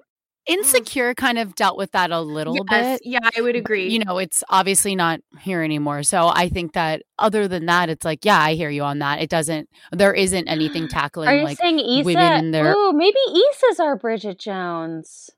Mm. 0.50 0.54
Insecure 0.56 1.14
kind 1.14 1.38
of 1.38 1.56
dealt 1.56 1.78
with 1.78 1.92
that 1.92 2.12
a 2.12 2.20
little 2.20 2.56
yes, 2.70 3.00
bit. 3.00 3.02
Yeah, 3.06 3.30
I 3.38 3.42
would 3.42 3.56
agree. 3.56 3.90
You 3.90 4.04
know, 4.04 4.18
it's 4.18 4.44
obviously 4.50 4.96
not 4.96 5.22
here 5.40 5.62
anymore. 5.62 6.04
So 6.04 6.32
I 6.34 6.50
think 6.50 6.74
that 6.74 7.04
other 7.20 7.48
than 7.48 7.68
that, 7.68 7.90
it's 7.90 8.04
like, 8.04 8.26
yeah, 8.26 8.40
I 8.40 8.56
hear 8.56 8.70
you 8.70 8.84
on 8.84 9.00
that. 9.00 9.22
It 9.22 9.30
doesn't, 9.30 9.70
there 9.92 10.14
isn't 10.14 10.48
anything 10.48 10.88
tackling 10.90 11.30
Are 11.30 11.38
you 11.38 11.44
like 11.44 11.60
saying 11.60 11.80
Issa? 11.80 12.04
women 12.06 12.46
in 12.46 12.52
their. 12.52 12.74
Ooh, 12.74 12.92
maybe 12.94 13.20
Issa's 13.28 13.80
our 13.80 13.96
Bridget 13.96 14.40
Jones. 14.40 15.30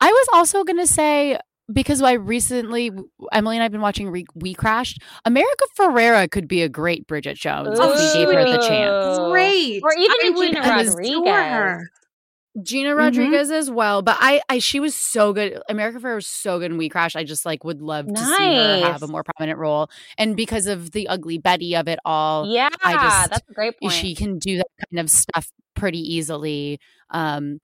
I 0.00 0.08
was 0.08 0.28
also 0.34 0.64
going 0.64 0.80
to 0.80 0.86
say, 0.86 1.38
because 1.72 2.02
I 2.02 2.12
recently, 2.12 2.90
Emily 3.32 3.56
and 3.56 3.62
I've 3.62 3.72
been 3.72 3.80
watching 3.80 4.10
Re- 4.10 4.26
We 4.34 4.54
Crashed. 4.54 5.02
America 5.24 5.64
Ferrera 5.78 6.30
could 6.30 6.48
be 6.48 6.62
a 6.62 6.68
great 6.68 7.06
Bridget 7.06 7.36
Jones 7.36 7.78
Ooh. 7.78 7.82
if 7.82 8.14
we 8.14 8.18
gave 8.18 8.34
her 8.34 8.44
the 8.44 8.66
chance. 8.66 9.18
Great, 9.30 9.82
or 9.82 9.92
even 9.96 10.36
Gina 10.36 10.60
Rodriguez. 10.60 11.88
Gina 12.62 12.90
mm-hmm. 12.90 12.98
Rodriguez 12.98 13.48
mm-hmm. 13.48 13.56
as 13.56 13.70
well, 13.70 14.02
but 14.02 14.16
I, 14.20 14.40
I, 14.48 14.58
she 14.60 14.78
was 14.78 14.94
so 14.94 15.32
good. 15.32 15.60
America 15.68 15.98
Ferrera 15.98 16.14
was 16.14 16.26
so 16.28 16.60
good 16.60 16.70
in 16.70 16.78
We 16.78 16.88
Crash. 16.88 17.16
I 17.16 17.24
just 17.24 17.44
like 17.44 17.64
would 17.64 17.82
love 17.82 18.06
nice. 18.06 18.22
to 18.22 18.36
see 18.36 18.54
her 18.54 18.92
have 18.92 19.02
a 19.02 19.08
more 19.08 19.24
prominent 19.24 19.58
role, 19.58 19.90
and 20.18 20.36
because 20.36 20.68
of 20.68 20.92
the 20.92 21.08
ugly 21.08 21.38
Betty 21.38 21.74
of 21.74 21.88
it 21.88 21.98
all, 22.04 22.46
yeah, 22.46 22.68
I 22.84 22.92
just, 22.94 23.30
that's 23.30 23.50
a 23.50 23.52
great 23.54 23.80
point. 23.80 23.92
She 23.92 24.14
can 24.14 24.38
do 24.38 24.58
that 24.58 24.68
kind 24.88 25.00
of 25.00 25.10
stuff 25.10 25.50
pretty 25.74 25.98
easily. 25.98 26.78
Um, 27.10 27.60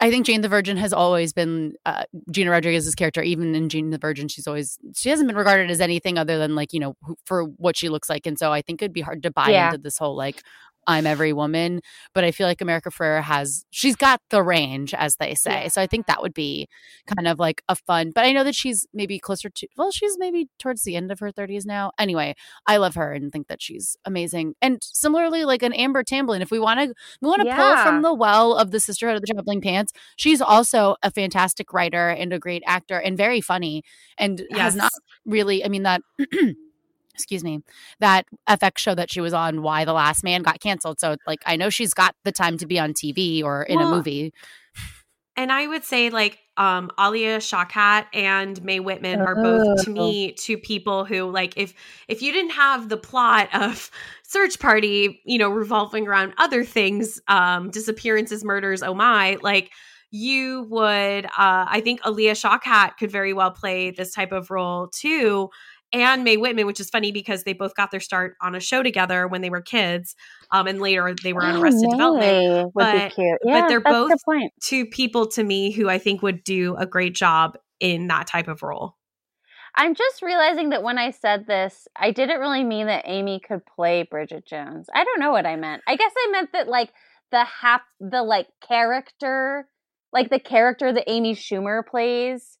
I 0.00 0.10
think 0.10 0.26
Jane 0.26 0.40
the 0.40 0.48
Virgin 0.48 0.76
has 0.76 0.92
always 0.92 1.32
been 1.32 1.74
uh, 1.86 2.04
Gina 2.30 2.50
Rodriguez's 2.50 2.94
character. 2.94 3.22
Even 3.22 3.54
in 3.54 3.68
Jane 3.68 3.90
the 3.90 3.98
Virgin, 3.98 4.28
she's 4.28 4.46
always 4.46 4.78
she 4.94 5.08
hasn't 5.08 5.28
been 5.28 5.36
regarded 5.36 5.70
as 5.70 5.80
anything 5.80 6.18
other 6.18 6.36
than 6.38 6.54
like 6.54 6.72
you 6.72 6.80
know 6.80 6.96
for 7.24 7.44
what 7.44 7.76
she 7.76 7.88
looks 7.88 8.10
like, 8.10 8.26
and 8.26 8.38
so 8.38 8.52
I 8.52 8.60
think 8.60 8.82
it'd 8.82 8.92
be 8.92 9.00
hard 9.00 9.22
to 9.22 9.30
buy 9.30 9.50
yeah. 9.50 9.66
into 9.66 9.78
this 9.78 9.98
whole 9.98 10.16
like 10.16 10.42
I'm 10.86 11.06
every 11.06 11.32
woman, 11.32 11.80
but 12.12 12.24
I 12.24 12.30
feel 12.30 12.46
like 12.46 12.60
America 12.60 12.90
Ferrera 12.90 13.22
has 13.22 13.64
she's 13.70 13.96
got 13.96 14.20
the 14.30 14.42
range, 14.42 14.94
as 14.94 15.16
they 15.16 15.34
say. 15.34 15.62
Yeah. 15.62 15.68
So 15.68 15.82
I 15.82 15.86
think 15.86 16.06
that 16.06 16.22
would 16.22 16.34
be 16.34 16.68
kind 17.06 17.26
of 17.28 17.38
like 17.38 17.62
a 17.68 17.74
fun. 17.74 18.12
But 18.14 18.24
I 18.24 18.32
know 18.32 18.44
that 18.44 18.54
she's 18.54 18.86
maybe 18.92 19.18
closer 19.18 19.48
to 19.50 19.68
well, 19.76 19.90
she's 19.90 20.18
maybe 20.18 20.48
towards 20.58 20.82
the 20.82 20.96
end 20.96 21.10
of 21.10 21.20
her 21.20 21.30
30s 21.30 21.66
now. 21.66 21.92
Anyway, 21.98 22.34
I 22.66 22.76
love 22.76 22.94
her 22.94 23.12
and 23.12 23.32
think 23.32 23.48
that 23.48 23.62
she's 23.62 23.96
amazing. 24.04 24.54
And 24.60 24.82
similarly, 24.82 25.44
like 25.44 25.62
an 25.62 25.72
Amber 25.72 26.02
Tamblyn, 26.02 26.42
if 26.42 26.50
we 26.50 26.58
want 26.58 26.80
to 26.80 26.94
we 27.20 27.28
want 27.28 27.42
to 27.42 27.48
yeah. 27.48 27.56
pull 27.56 27.76
from 27.84 28.02
the 28.02 28.14
well 28.14 28.54
of 28.54 28.70
the 28.70 28.80
Sisterhood 28.80 29.16
of 29.16 29.22
the 29.22 29.32
Traveling 29.32 29.60
Pants, 29.60 29.92
she's 30.16 30.40
also 30.40 30.96
a 31.02 31.10
fantastic 31.10 31.72
writer 31.72 32.10
and 32.10 32.32
a 32.32 32.38
great 32.38 32.62
actor 32.66 32.98
and 32.98 33.16
very 33.16 33.40
funny 33.40 33.82
and 34.18 34.42
yes. 34.50 34.60
has 34.60 34.76
not 34.76 34.92
really. 35.24 35.64
I 35.64 35.68
mean 35.68 35.82
that. 35.84 36.02
excuse 37.14 37.44
me, 37.44 37.62
that 38.00 38.26
FX 38.48 38.78
show 38.78 38.94
that 38.94 39.10
she 39.10 39.20
was 39.20 39.32
on, 39.32 39.62
Y: 39.62 39.84
The 39.84 39.92
Last 39.92 40.24
Man, 40.24 40.42
got 40.42 40.60
canceled. 40.60 41.00
So, 41.00 41.16
like, 41.26 41.40
I 41.46 41.56
know 41.56 41.70
she's 41.70 41.94
got 41.94 42.14
the 42.24 42.32
time 42.32 42.58
to 42.58 42.66
be 42.66 42.78
on 42.78 42.92
TV 42.92 43.42
or 43.42 43.62
in 43.62 43.78
well, 43.78 43.92
a 43.92 43.96
movie. 43.96 44.32
And 45.36 45.50
I 45.50 45.66
would 45.66 45.84
say, 45.84 46.10
like, 46.10 46.38
um, 46.56 46.90
Alia 46.98 47.38
Shawkat 47.38 48.06
and 48.12 48.62
Mae 48.62 48.78
Whitman 48.78 49.20
are 49.20 49.34
both 49.34 49.84
to 49.84 49.90
me 49.90 50.30
oh. 50.30 50.34
two 50.36 50.56
people 50.56 51.04
who, 51.04 51.30
like, 51.30 51.56
if 51.56 51.74
if 52.06 52.22
you 52.22 52.32
didn't 52.32 52.52
have 52.52 52.88
the 52.88 52.96
plot 52.96 53.48
of 53.52 53.90
Search 54.22 54.60
Party, 54.60 55.20
you 55.24 55.38
know, 55.38 55.50
revolving 55.50 56.06
around 56.06 56.34
other 56.38 56.64
things, 56.64 57.20
um, 57.26 57.70
disappearances, 57.70 58.44
murders, 58.44 58.82
oh 58.82 58.94
my, 58.94 59.38
like 59.42 59.70
you 60.16 60.64
would 60.70 61.26
uh 61.26 61.66
I 61.68 61.80
think 61.82 62.00
Alia 62.06 62.34
Shawkat 62.34 62.98
could 62.98 63.10
very 63.10 63.32
well 63.32 63.50
play 63.50 63.90
this 63.90 64.14
type 64.14 64.30
of 64.30 64.48
role 64.48 64.86
too 64.86 65.50
and 65.94 66.24
Mae 66.24 66.36
Whitman, 66.36 66.66
which 66.66 66.80
is 66.80 66.90
funny 66.90 67.12
because 67.12 67.44
they 67.44 67.52
both 67.52 67.74
got 67.74 67.90
their 67.90 68.00
start 68.00 68.36
on 68.42 68.54
a 68.54 68.60
show 68.60 68.82
together 68.82 69.28
when 69.28 69.40
they 69.40 69.50
were 69.50 69.62
kids, 69.62 70.14
um, 70.50 70.66
and 70.66 70.80
later 70.80 71.14
they 71.22 71.32
were 71.32 71.44
on 71.44 71.56
oh, 71.56 71.60
Arrested 71.60 71.88
Development. 71.90 72.72
But, 72.74 73.12
yeah, 73.16 73.34
but 73.44 73.68
they're 73.68 73.80
both 73.80 74.10
the 74.10 74.50
two 74.62 74.86
people 74.86 75.26
to 75.28 75.44
me 75.44 75.70
who 75.70 75.88
I 75.88 75.98
think 75.98 76.22
would 76.22 76.44
do 76.44 76.74
a 76.76 76.86
great 76.86 77.14
job 77.14 77.56
in 77.80 78.08
that 78.08 78.26
type 78.26 78.48
of 78.48 78.62
role. 78.62 78.96
I'm 79.76 79.94
just 79.94 80.22
realizing 80.22 80.70
that 80.70 80.82
when 80.82 80.98
I 80.98 81.10
said 81.10 81.46
this, 81.46 81.88
I 81.96 82.10
didn't 82.10 82.38
really 82.38 82.62
mean 82.62 82.86
that 82.86 83.04
Amy 83.06 83.40
could 83.40 83.62
play 83.66 84.06
Bridget 84.08 84.46
Jones. 84.46 84.88
I 84.94 85.04
don't 85.04 85.18
know 85.18 85.32
what 85.32 85.46
I 85.46 85.56
meant. 85.56 85.82
I 85.88 85.96
guess 85.96 86.12
I 86.16 86.30
meant 86.30 86.52
that 86.52 86.68
like 86.68 86.92
the 87.30 87.44
hap 87.44 87.82
the 87.98 88.22
like 88.22 88.46
character 88.66 89.68
like 90.14 90.30
the 90.30 90.38
character 90.38 90.92
that 90.92 91.10
Amy 91.10 91.34
Schumer 91.34 91.84
plays. 91.84 92.56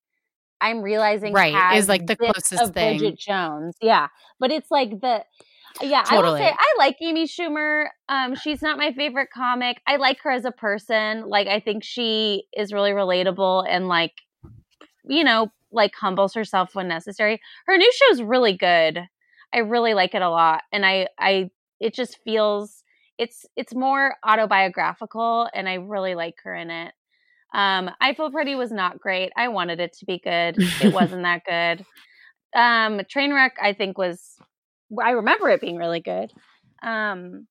I'm 0.64 0.80
realizing 0.80 1.34
right 1.34 1.76
is 1.76 1.88
like 1.88 2.06
the 2.06 2.16
closest 2.16 2.72
thing. 2.72 2.98
Bridget 2.98 3.18
Jones. 3.18 3.76
Yeah, 3.82 4.08
but 4.40 4.50
it's 4.50 4.70
like 4.70 5.00
the 5.00 5.22
yeah. 5.82 6.04
I 6.08 6.20
will 6.20 6.36
say 6.36 6.50
I 6.50 6.74
like 6.78 6.96
Amy 7.02 7.26
Schumer. 7.26 7.88
Um, 8.08 8.34
she's 8.34 8.62
not 8.62 8.78
my 8.78 8.92
favorite 8.92 9.28
comic. 9.32 9.76
I 9.86 9.96
like 9.96 10.20
her 10.22 10.30
as 10.30 10.46
a 10.46 10.52
person. 10.52 11.28
Like 11.28 11.48
I 11.48 11.60
think 11.60 11.84
she 11.84 12.44
is 12.56 12.72
really 12.72 12.92
relatable 12.92 13.66
and 13.68 13.88
like 13.88 14.12
you 15.06 15.22
know 15.22 15.52
like 15.70 15.92
humbles 16.00 16.32
herself 16.32 16.74
when 16.74 16.88
necessary. 16.88 17.42
Her 17.66 17.76
new 17.76 17.92
show's 17.92 18.22
really 18.22 18.56
good. 18.56 19.00
I 19.52 19.58
really 19.58 19.92
like 19.92 20.14
it 20.14 20.22
a 20.22 20.30
lot, 20.30 20.62
and 20.72 20.86
I 20.86 21.08
I 21.18 21.50
it 21.78 21.94
just 21.94 22.18
feels 22.24 22.82
it's 23.18 23.44
it's 23.54 23.74
more 23.74 24.14
autobiographical, 24.24 25.48
and 25.52 25.68
I 25.68 25.74
really 25.74 26.14
like 26.14 26.36
her 26.44 26.54
in 26.54 26.70
it. 26.70 26.94
Um, 27.54 27.90
I 28.00 28.14
Feel 28.14 28.30
Pretty 28.30 28.56
was 28.56 28.72
not 28.72 28.98
great. 28.98 29.32
I 29.36 29.48
wanted 29.48 29.80
it 29.80 29.92
to 29.98 30.06
be 30.06 30.18
good. 30.18 30.56
It 30.82 30.92
wasn't 30.92 31.22
that 31.22 31.44
good. 31.44 31.86
Um, 32.54 33.00
Trainwreck, 33.00 33.52
I 33.62 33.72
think 33.72 33.96
was. 33.96 34.36
I 35.02 35.10
remember 35.10 35.48
it 35.48 35.60
being 35.60 35.76
really 35.76 36.00
good. 36.00 36.32
Um, 36.82 37.46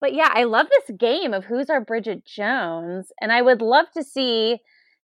but 0.00 0.14
yeah, 0.14 0.30
I 0.32 0.44
love 0.44 0.66
this 0.70 0.96
game 0.96 1.34
of 1.34 1.44
who's 1.44 1.70
our 1.70 1.80
Bridget 1.80 2.24
Jones, 2.24 3.12
and 3.20 3.32
I 3.32 3.42
would 3.42 3.60
love 3.60 3.86
to 3.94 4.02
see 4.02 4.58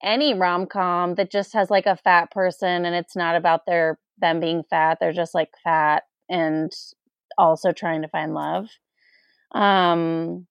any 0.02 0.34
rom 0.34 0.68
com 0.68 1.16
that 1.16 1.32
just 1.32 1.54
has 1.54 1.70
like 1.70 1.88
a 1.88 1.98
fat 1.98 2.32
person, 2.32 2.86
and 2.86 2.96
it's 2.96 3.16
not 3.16 3.36
about 3.36 3.66
their 3.66 4.00
them 4.20 4.40
being 4.40 4.64
fat. 4.70 5.00
They're 5.00 5.12
just 5.12 5.34
like 5.34 5.50
fat 5.64 6.04
and 6.30 6.72
also 7.38 7.72
trying 7.72 8.04
to 8.04 8.08
find 8.08 8.34
love. 8.34 8.68
Um, 9.54 10.46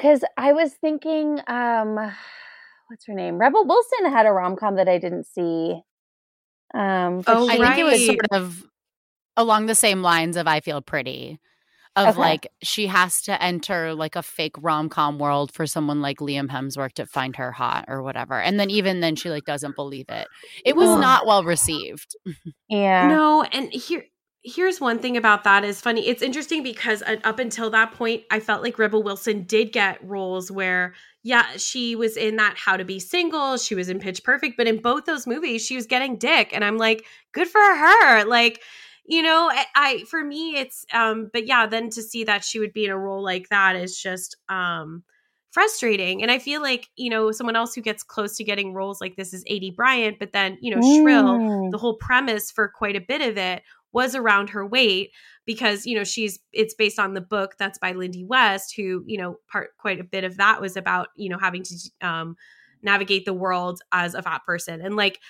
because 0.00 0.24
I 0.36 0.52
was 0.52 0.72
thinking, 0.74 1.40
um, 1.46 1.96
what's 2.88 3.06
her 3.06 3.14
name? 3.14 3.38
Rebel 3.38 3.66
Wilson 3.66 4.10
had 4.10 4.26
a 4.26 4.32
rom 4.32 4.56
com 4.56 4.76
that 4.76 4.88
I 4.88 4.98
didn't 4.98 5.26
see. 5.26 5.80
Um, 6.72 7.20
but 7.20 7.36
Oh, 7.36 7.48
I 7.48 7.56
she- 7.56 7.62
think 7.62 7.78
it 7.78 7.84
was 7.84 8.06
sort 8.06 8.26
of 8.32 8.64
along 9.36 9.66
the 9.66 9.74
same 9.74 10.02
lines 10.02 10.36
of 10.36 10.46
I 10.46 10.60
Feel 10.60 10.80
Pretty. 10.80 11.38
Of 11.96 12.10
Okay. 12.10 12.18
like 12.20 12.46
she 12.62 12.86
has 12.86 13.20
to 13.22 13.42
enter 13.42 13.94
like 13.94 14.14
a 14.14 14.22
fake 14.22 14.54
rom 14.58 14.88
com 14.88 15.18
world 15.18 15.52
for 15.52 15.66
someone 15.66 16.00
like 16.00 16.18
Liam 16.20 16.48
Hemsworth 16.48 16.92
to 16.94 17.04
find 17.04 17.34
her 17.34 17.50
hot 17.50 17.86
or 17.88 18.02
whatever. 18.04 18.40
And 18.40 18.60
then 18.60 18.70
even 18.70 19.00
then 19.00 19.16
she 19.16 19.28
like 19.28 19.44
doesn't 19.44 19.74
believe 19.74 20.06
it. 20.08 20.28
It 20.64 20.76
was 20.76 20.88
Ugh. 20.88 21.00
not 21.00 21.26
well 21.26 21.42
received. 21.42 22.14
yeah, 22.68 23.08
No, 23.08 23.42
and 23.42 23.72
here 23.72 24.04
here's 24.42 24.80
one 24.80 24.98
thing 24.98 25.16
about 25.16 25.44
that 25.44 25.64
is 25.64 25.80
funny. 25.80 26.06
It's 26.08 26.22
interesting 26.22 26.62
because 26.62 27.02
up 27.24 27.38
until 27.38 27.70
that 27.70 27.92
point, 27.92 28.22
I 28.30 28.40
felt 28.40 28.62
like 28.62 28.78
Rebel 28.78 29.02
Wilson 29.02 29.42
did 29.42 29.72
get 29.72 30.02
roles 30.02 30.50
where 30.50 30.94
yeah, 31.22 31.56
she 31.58 31.94
was 31.96 32.16
in 32.16 32.36
that 32.36 32.54
How 32.56 32.78
to 32.78 32.84
Be 32.84 32.98
Single, 32.98 33.58
she 33.58 33.74
was 33.74 33.90
in 33.90 33.98
Pitch 33.98 34.24
Perfect, 34.24 34.56
but 34.56 34.66
in 34.66 34.80
both 34.80 35.04
those 35.04 35.26
movies, 35.26 35.64
she 35.64 35.76
was 35.76 35.86
getting 35.86 36.16
dick, 36.16 36.50
and 36.54 36.64
I'm 36.64 36.78
like, 36.78 37.04
good 37.32 37.46
for 37.46 37.60
her. 37.60 38.24
Like, 38.24 38.62
you 39.04 39.22
know, 39.22 39.50
I, 39.52 39.66
I 39.76 40.04
for 40.08 40.24
me, 40.24 40.56
it's 40.56 40.86
um, 40.94 41.28
but 41.32 41.46
yeah, 41.46 41.66
then 41.66 41.90
to 41.90 42.02
see 42.02 42.24
that 42.24 42.42
she 42.44 42.58
would 42.58 42.72
be 42.72 42.86
in 42.86 42.90
a 42.90 42.98
role 42.98 43.22
like 43.22 43.48
that 43.50 43.76
is 43.76 44.00
just 44.00 44.36
um 44.48 45.02
frustrating. 45.50 46.22
And 46.22 46.30
I 46.30 46.38
feel 46.38 46.62
like 46.62 46.88
you 46.96 47.10
know 47.10 47.32
someone 47.32 47.56
else 47.56 47.74
who 47.74 47.82
gets 47.82 48.02
close 48.02 48.36
to 48.36 48.44
getting 48.44 48.72
roles 48.72 49.00
like 49.00 49.16
this 49.16 49.34
is 49.34 49.44
Aidy 49.44 49.74
Bryant, 49.74 50.18
but 50.18 50.32
then 50.32 50.56
you 50.60 50.74
know 50.74 50.80
Shrill 50.80 51.38
Mm. 51.38 51.70
the 51.70 51.78
whole 51.78 51.96
premise 51.96 52.50
for 52.50 52.68
quite 52.68 52.96
a 52.96 53.00
bit 53.00 53.20
of 53.20 53.36
it 53.36 53.62
was 53.92 54.14
around 54.14 54.50
her 54.50 54.66
weight 54.66 55.10
because 55.46 55.86
you 55.86 55.96
know 55.96 56.04
she's 56.04 56.38
it's 56.52 56.74
based 56.74 56.98
on 56.98 57.14
the 57.14 57.20
book 57.20 57.56
that's 57.58 57.78
by 57.78 57.92
Lindy 57.92 58.24
West 58.24 58.74
who 58.76 59.02
you 59.06 59.18
know 59.18 59.38
part 59.50 59.70
quite 59.78 60.00
a 60.00 60.04
bit 60.04 60.24
of 60.24 60.36
that 60.36 60.60
was 60.60 60.76
about 60.76 61.08
you 61.16 61.28
know 61.28 61.38
having 61.38 61.62
to 61.64 61.74
um 62.00 62.36
navigate 62.82 63.24
the 63.24 63.34
world 63.34 63.80
as 63.92 64.14
a 64.14 64.22
fat 64.22 64.42
person. 64.46 64.80
And 64.80 64.96
like 64.96 65.20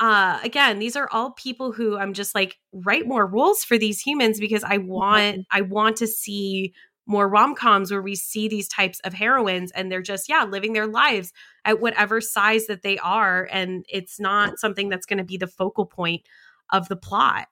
uh 0.00 0.38
again 0.42 0.78
these 0.78 0.96
are 0.96 1.08
all 1.12 1.32
people 1.32 1.72
who 1.72 1.98
I'm 1.98 2.12
just 2.12 2.34
like 2.34 2.56
write 2.72 3.06
more 3.06 3.26
rules 3.26 3.64
for 3.64 3.78
these 3.78 4.00
humans 4.00 4.40
because 4.40 4.64
I 4.64 4.78
want 4.78 5.46
I 5.50 5.62
want 5.62 5.96
to 5.98 6.06
see 6.06 6.72
more 7.06 7.26
rom-coms 7.26 7.90
where 7.90 8.02
we 8.02 8.14
see 8.14 8.48
these 8.48 8.68
types 8.68 9.00
of 9.00 9.14
heroines 9.14 9.70
and 9.72 9.90
they're 9.90 10.02
just 10.02 10.28
yeah 10.28 10.44
living 10.44 10.72
their 10.72 10.86
lives 10.86 11.32
at 11.64 11.80
whatever 11.80 12.20
size 12.20 12.66
that 12.66 12.82
they 12.82 12.98
are. 12.98 13.48
And 13.50 13.84
it's 13.88 14.20
not 14.20 14.58
something 14.58 14.88
that's 14.88 15.06
going 15.06 15.18
to 15.18 15.24
be 15.24 15.36
the 15.36 15.46
focal 15.46 15.86
point 15.86 16.22
of 16.70 16.88
the 16.88 16.96
plot 16.96 17.48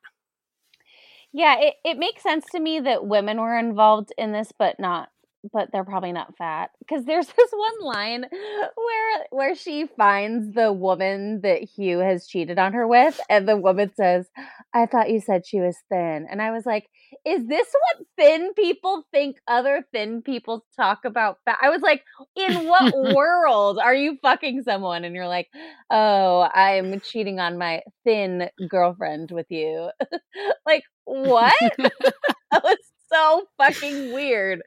Yeah, 1.37 1.59
it, 1.61 1.75
it 1.85 1.99
makes 1.99 2.23
sense 2.25 2.47
to 2.53 2.61
me 2.61 2.81
that 2.81 3.07
women 3.07 3.41
were 3.41 3.59
involved 3.59 4.13
in 4.19 4.33
this, 4.33 4.53
but 4.59 4.81
not 4.81 5.11
but 5.53 5.71
they're 5.73 5.85
probably 5.85 6.13
not 6.13 6.37
fat. 6.37 6.71
Because 6.79 7.05
there's 7.05 7.27
this 7.37 7.51
one 7.53 7.87
line 7.87 8.25
where 8.31 9.27
where 9.31 9.55
she 9.55 9.87
finds 9.97 10.55
the 10.55 10.73
woman 10.73 11.41
that 11.43 11.63
Hugh 11.63 11.99
has 11.99 12.27
cheated 12.27 12.59
on 12.59 12.73
her 12.73 12.87
with, 12.87 13.21
and 13.29 13.49
the 13.49 13.57
woman 13.57 13.93
says, 13.97 14.29
I 14.75 14.87
thought 14.87 15.11
you 15.11 15.21
said 15.21 15.47
she 15.47 15.61
was 15.61 15.77
thin. 15.91 16.27
And 16.31 16.43
I 16.43 16.51
was 16.51 16.67
like, 16.67 16.87
is 17.25 17.47
this 17.47 17.67
what 17.73 18.07
thin 18.19 18.53
people 18.55 19.05
think 19.13 19.37
other 19.49 19.85
thin 19.93 20.23
people 20.23 20.65
talk 20.77 21.05
about 21.05 21.39
fat? 21.45 21.59
I 21.61 21.71
was 21.71 21.83
like, 21.83 22.03
in 22.37 22.67
what 22.67 22.95
world 23.15 23.79
are 23.79 23.95
you 23.95 24.17
fucking 24.23 24.63
someone? 24.63 25.05
And 25.05 25.15
you're 25.15 25.29
like, 25.29 25.49
oh, 25.91 26.49
I'm 26.55 27.01
cheating 27.01 27.41
on 27.41 27.59
my 27.59 27.83
thin 28.05 28.49
girlfriend 28.69 29.31
with 29.31 29.47
you. 29.51 29.91
like, 30.67 30.85
what? 31.05 31.55
that 31.79 32.63
was 32.63 32.79
so 33.13 33.45
fucking 33.59 34.13
weird. 34.13 34.63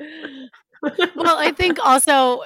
Well, 1.16 1.38
I 1.38 1.52
think 1.52 1.80
also 1.80 2.42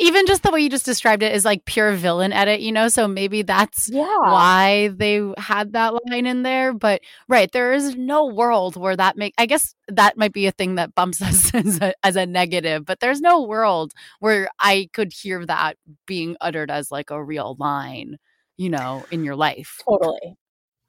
even 0.00 0.26
just 0.26 0.42
the 0.42 0.50
way 0.50 0.60
you 0.60 0.70
just 0.70 0.84
described 0.84 1.22
it 1.22 1.34
is 1.34 1.44
like 1.44 1.64
pure 1.64 1.92
villain 1.92 2.32
edit, 2.32 2.60
you 2.60 2.72
know? 2.72 2.88
So 2.88 3.06
maybe 3.06 3.42
that's 3.42 3.90
Yeah. 3.92 4.04
why 4.20 4.88
they 4.94 5.20
had 5.36 5.72
that 5.72 5.94
line 6.06 6.26
in 6.26 6.42
there. 6.42 6.72
But 6.72 7.02
right, 7.28 7.50
there 7.52 7.72
is 7.72 7.96
no 7.96 8.26
world 8.26 8.76
where 8.76 8.96
that 8.96 9.16
make. 9.16 9.34
I 9.38 9.46
guess 9.46 9.74
that 9.88 10.16
might 10.16 10.32
be 10.32 10.46
a 10.46 10.52
thing 10.52 10.76
that 10.76 10.94
bumps 10.94 11.20
us 11.22 11.54
as 11.54 11.80
a, 11.80 11.94
as 12.02 12.16
a 12.16 12.26
negative. 12.26 12.84
But 12.84 13.00
there's 13.00 13.20
no 13.20 13.42
world 13.42 13.92
where 14.20 14.48
I 14.58 14.88
could 14.92 15.12
hear 15.12 15.44
that 15.46 15.76
being 16.06 16.36
uttered 16.40 16.70
as 16.70 16.90
like 16.90 17.10
a 17.10 17.22
real 17.22 17.56
line, 17.58 18.16
you 18.56 18.70
know, 18.70 19.04
in 19.10 19.24
your 19.24 19.36
life. 19.36 19.80
Totally. 19.88 20.36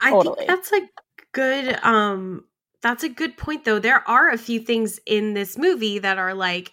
I 0.02 0.12
Totally. 0.12 0.36
think 0.38 0.48
that's 0.48 0.72
a 0.72 0.82
good 1.34 1.80
um 1.84 2.46
that's 2.86 3.04
a 3.04 3.10
good 3.10 3.36
point 3.36 3.66
though. 3.66 3.80
There 3.80 4.08
are 4.08 4.30
a 4.30 4.38
few 4.38 4.60
things 4.60 5.00
in 5.08 5.34
this 5.34 5.58
movie 5.58 5.98
that 6.00 6.20
are 6.20 6.36
like 6.36 6.72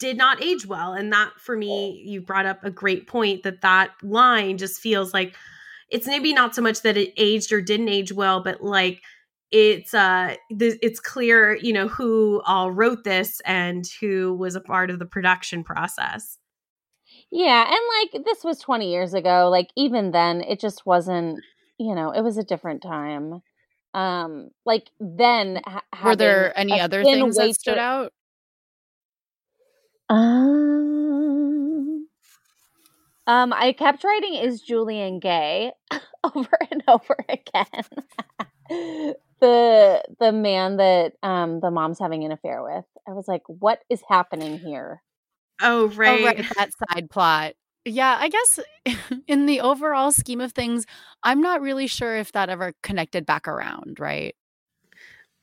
did 0.00 0.16
not 0.16 0.42
age 0.42 0.66
well 0.66 0.92
and 0.92 1.12
that 1.12 1.32
for 1.38 1.56
me 1.56 2.02
you 2.04 2.20
brought 2.20 2.46
up 2.46 2.64
a 2.64 2.70
great 2.70 3.06
point 3.06 3.44
that 3.44 3.62
that 3.62 3.90
line 4.02 4.58
just 4.58 4.80
feels 4.80 5.14
like 5.14 5.36
it's 5.90 6.06
maybe 6.06 6.32
not 6.34 6.54
so 6.54 6.60
much 6.62 6.82
that 6.82 6.96
it 6.96 7.14
aged 7.16 7.52
or 7.52 7.62
didn't 7.62 7.88
age 7.88 8.12
well 8.12 8.42
but 8.42 8.62
like 8.62 9.02
it's 9.52 9.94
uh 9.94 10.34
th- 10.58 10.78
it's 10.82 11.00
clear 11.00 11.56
you 11.62 11.72
know 11.72 11.88
who 11.88 12.42
all 12.46 12.72
wrote 12.72 13.04
this 13.04 13.40
and 13.46 13.86
who 14.00 14.34
was 14.34 14.56
a 14.56 14.60
part 14.60 14.90
of 14.90 14.98
the 14.98 15.06
production 15.06 15.64
process 15.64 16.38
Yeah, 17.30 17.64
and 17.66 18.14
like 18.14 18.24
this 18.24 18.44
was 18.44 18.58
20 18.60 18.90
years 18.90 19.14
ago. 19.14 19.48
Like 19.50 19.70
even 19.76 20.10
then 20.10 20.40
it 20.40 20.60
just 20.60 20.86
wasn't, 20.86 21.40
you 21.78 21.94
know, 21.94 22.10
it 22.12 22.22
was 22.22 22.36
a 22.36 22.44
different 22.44 22.82
time. 22.82 23.42
Um 23.96 24.50
like 24.66 24.90
then 25.00 25.60
ha- 25.66 25.82
Were 26.04 26.14
there 26.16 26.56
any 26.56 26.78
other 26.80 27.02
things 27.02 27.36
that 27.36 27.54
stood 27.54 27.70
waitress- 27.72 27.80
out? 27.82 28.12
Um, 30.08 32.06
um, 33.26 33.52
I 33.52 33.72
kept 33.72 34.04
writing 34.04 34.34
"Is 34.34 34.60
Julian 34.60 35.18
gay?" 35.18 35.72
over 36.24 36.58
and 36.70 36.82
over 36.86 37.16
again. 37.28 37.84
the 39.40 40.02
the 40.20 40.32
man 40.32 40.76
that 40.76 41.12
um 41.22 41.60
the 41.60 41.70
mom's 41.70 41.98
having 41.98 42.24
an 42.24 42.32
affair 42.32 42.62
with. 42.62 42.84
I 43.08 43.12
was 43.12 43.26
like, 43.28 43.42
what 43.46 43.80
is 43.90 44.02
happening 44.08 44.58
here? 44.58 45.02
oh 45.62 45.86
right, 45.88 46.20
Oh, 46.20 46.24
right, 46.26 46.44
that 46.56 46.70
side 46.92 47.08
plot. 47.10 47.54
Yeah, 47.86 48.16
I 48.18 48.28
guess 48.28 48.58
in 49.28 49.46
the 49.46 49.60
overall 49.60 50.10
scheme 50.10 50.40
of 50.40 50.52
things, 50.52 50.86
I'm 51.22 51.40
not 51.40 51.60
really 51.60 51.86
sure 51.86 52.16
if 52.16 52.32
that 52.32 52.48
ever 52.48 52.74
connected 52.82 53.24
back 53.24 53.46
around, 53.46 53.98
right? 54.00 54.34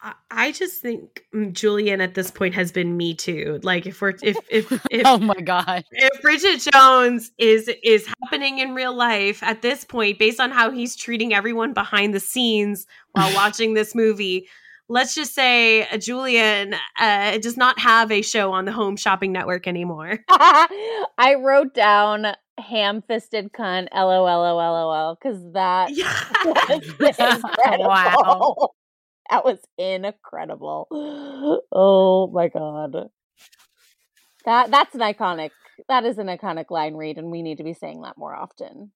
I- 0.01 0.13
I 0.29 0.51
just 0.51 0.81
think 0.81 1.25
mm, 1.33 1.53
Julian 1.53 2.01
at 2.01 2.13
this 2.15 2.29
point 2.29 2.53
has 2.55 2.71
been 2.73 2.97
me 2.97 3.13
too. 3.13 3.61
Like 3.63 3.85
if 3.85 4.01
we're 4.01 4.13
if 4.21 4.35
if 4.49 4.69
if 4.91 5.03
oh 5.05 5.17
my 5.17 5.39
god. 5.39 5.85
if 5.91 6.21
Bridget 6.21 6.67
Jones 6.73 7.31
is 7.37 7.69
is 7.83 8.11
happening 8.21 8.59
in 8.59 8.75
real 8.75 8.93
life 8.93 9.41
at 9.41 9.61
this 9.61 9.85
point, 9.85 10.19
based 10.19 10.41
on 10.41 10.51
how 10.51 10.69
he's 10.69 10.97
treating 10.97 11.33
everyone 11.33 11.73
behind 11.73 12.13
the 12.13 12.19
scenes 12.19 12.85
while 13.13 13.33
watching 13.33 13.73
this 13.73 13.95
movie, 13.95 14.49
let's 14.89 15.15
just 15.15 15.34
say 15.34 15.88
uh, 15.88 15.97
Julian 15.97 16.75
uh, 16.99 17.38
does 17.39 17.57
not 17.57 17.79
have 17.79 18.11
a 18.11 18.21
show 18.21 18.51
on 18.51 18.65
the 18.65 18.71
Home 18.71 18.95
Shopping 18.95 19.31
Network 19.31 19.67
anymore. 19.67 20.19
I 20.29 21.36
wrote 21.39 21.73
down 21.73 22.27
ham-fisted 22.59 23.51
cunt 23.53 23.88
lol 23.93 24.23
lol, 24.25 25.15
because 25.21 25.41
that 25.53 25.89
Yeah. 25.91 26.13
was 26.99 27.19
incredible. 27.19 27.88
Wow. 27.88 28.69
That 29.29 29.45
was 29.45 29.59
incredible. 29.77 30.88
Oh 31.71 32.29
my 32.34 32.49
god. 32.49 33.09
That 34.45 34.69
that's 34.71 34.93
an 34.93 35.01
iconic 35.01 35.51
that 35.89 36.05
is 36.05 36.17
an 36.19 36.27
iconic 36.27 36.69
line 36.69 36.95
read, 36.95 37.17
and 37.17 37.31
we 37.31 37.41
need 37.41 37.57
to 37.57 37.63
be 37.63 37.73
saying 37.73 38.01
that 38.01 38.17
more 38.17 38.36
often. 38.36 38.91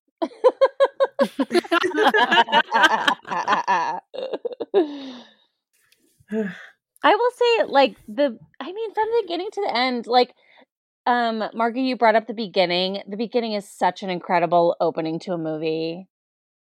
I 7.03 7.15
will 7.15 7.32
say, 7.32 7.71
like 7.71 7.95
the, 8.07 8.38
I 8.59 8.71
mean, 8.71 8.93
from 8.93 9.05
the 9.05 9.23
beginning 9.23 9.49
to 9.53 9.61
the 9.61 9.78
end, 9.78 10.07
like, 10.07 10.34
um, 11.05 11.43
Margie, 11.53 11.82
you 11.82 11.95
brought 11.95 12.15
up 12.15 12.28
the 12.28 12.34
beginning. 12.34 13.01
The 13.07 13.17
beginning 13.17 13.53
is 13.53 13.69
such 13.69 14.03
an 14.03 14.09
incredible 14.09 14.75
opening 14.82 15.19
to 15.21 15.32
a 15.32 15.38
movie. 15.38 16.07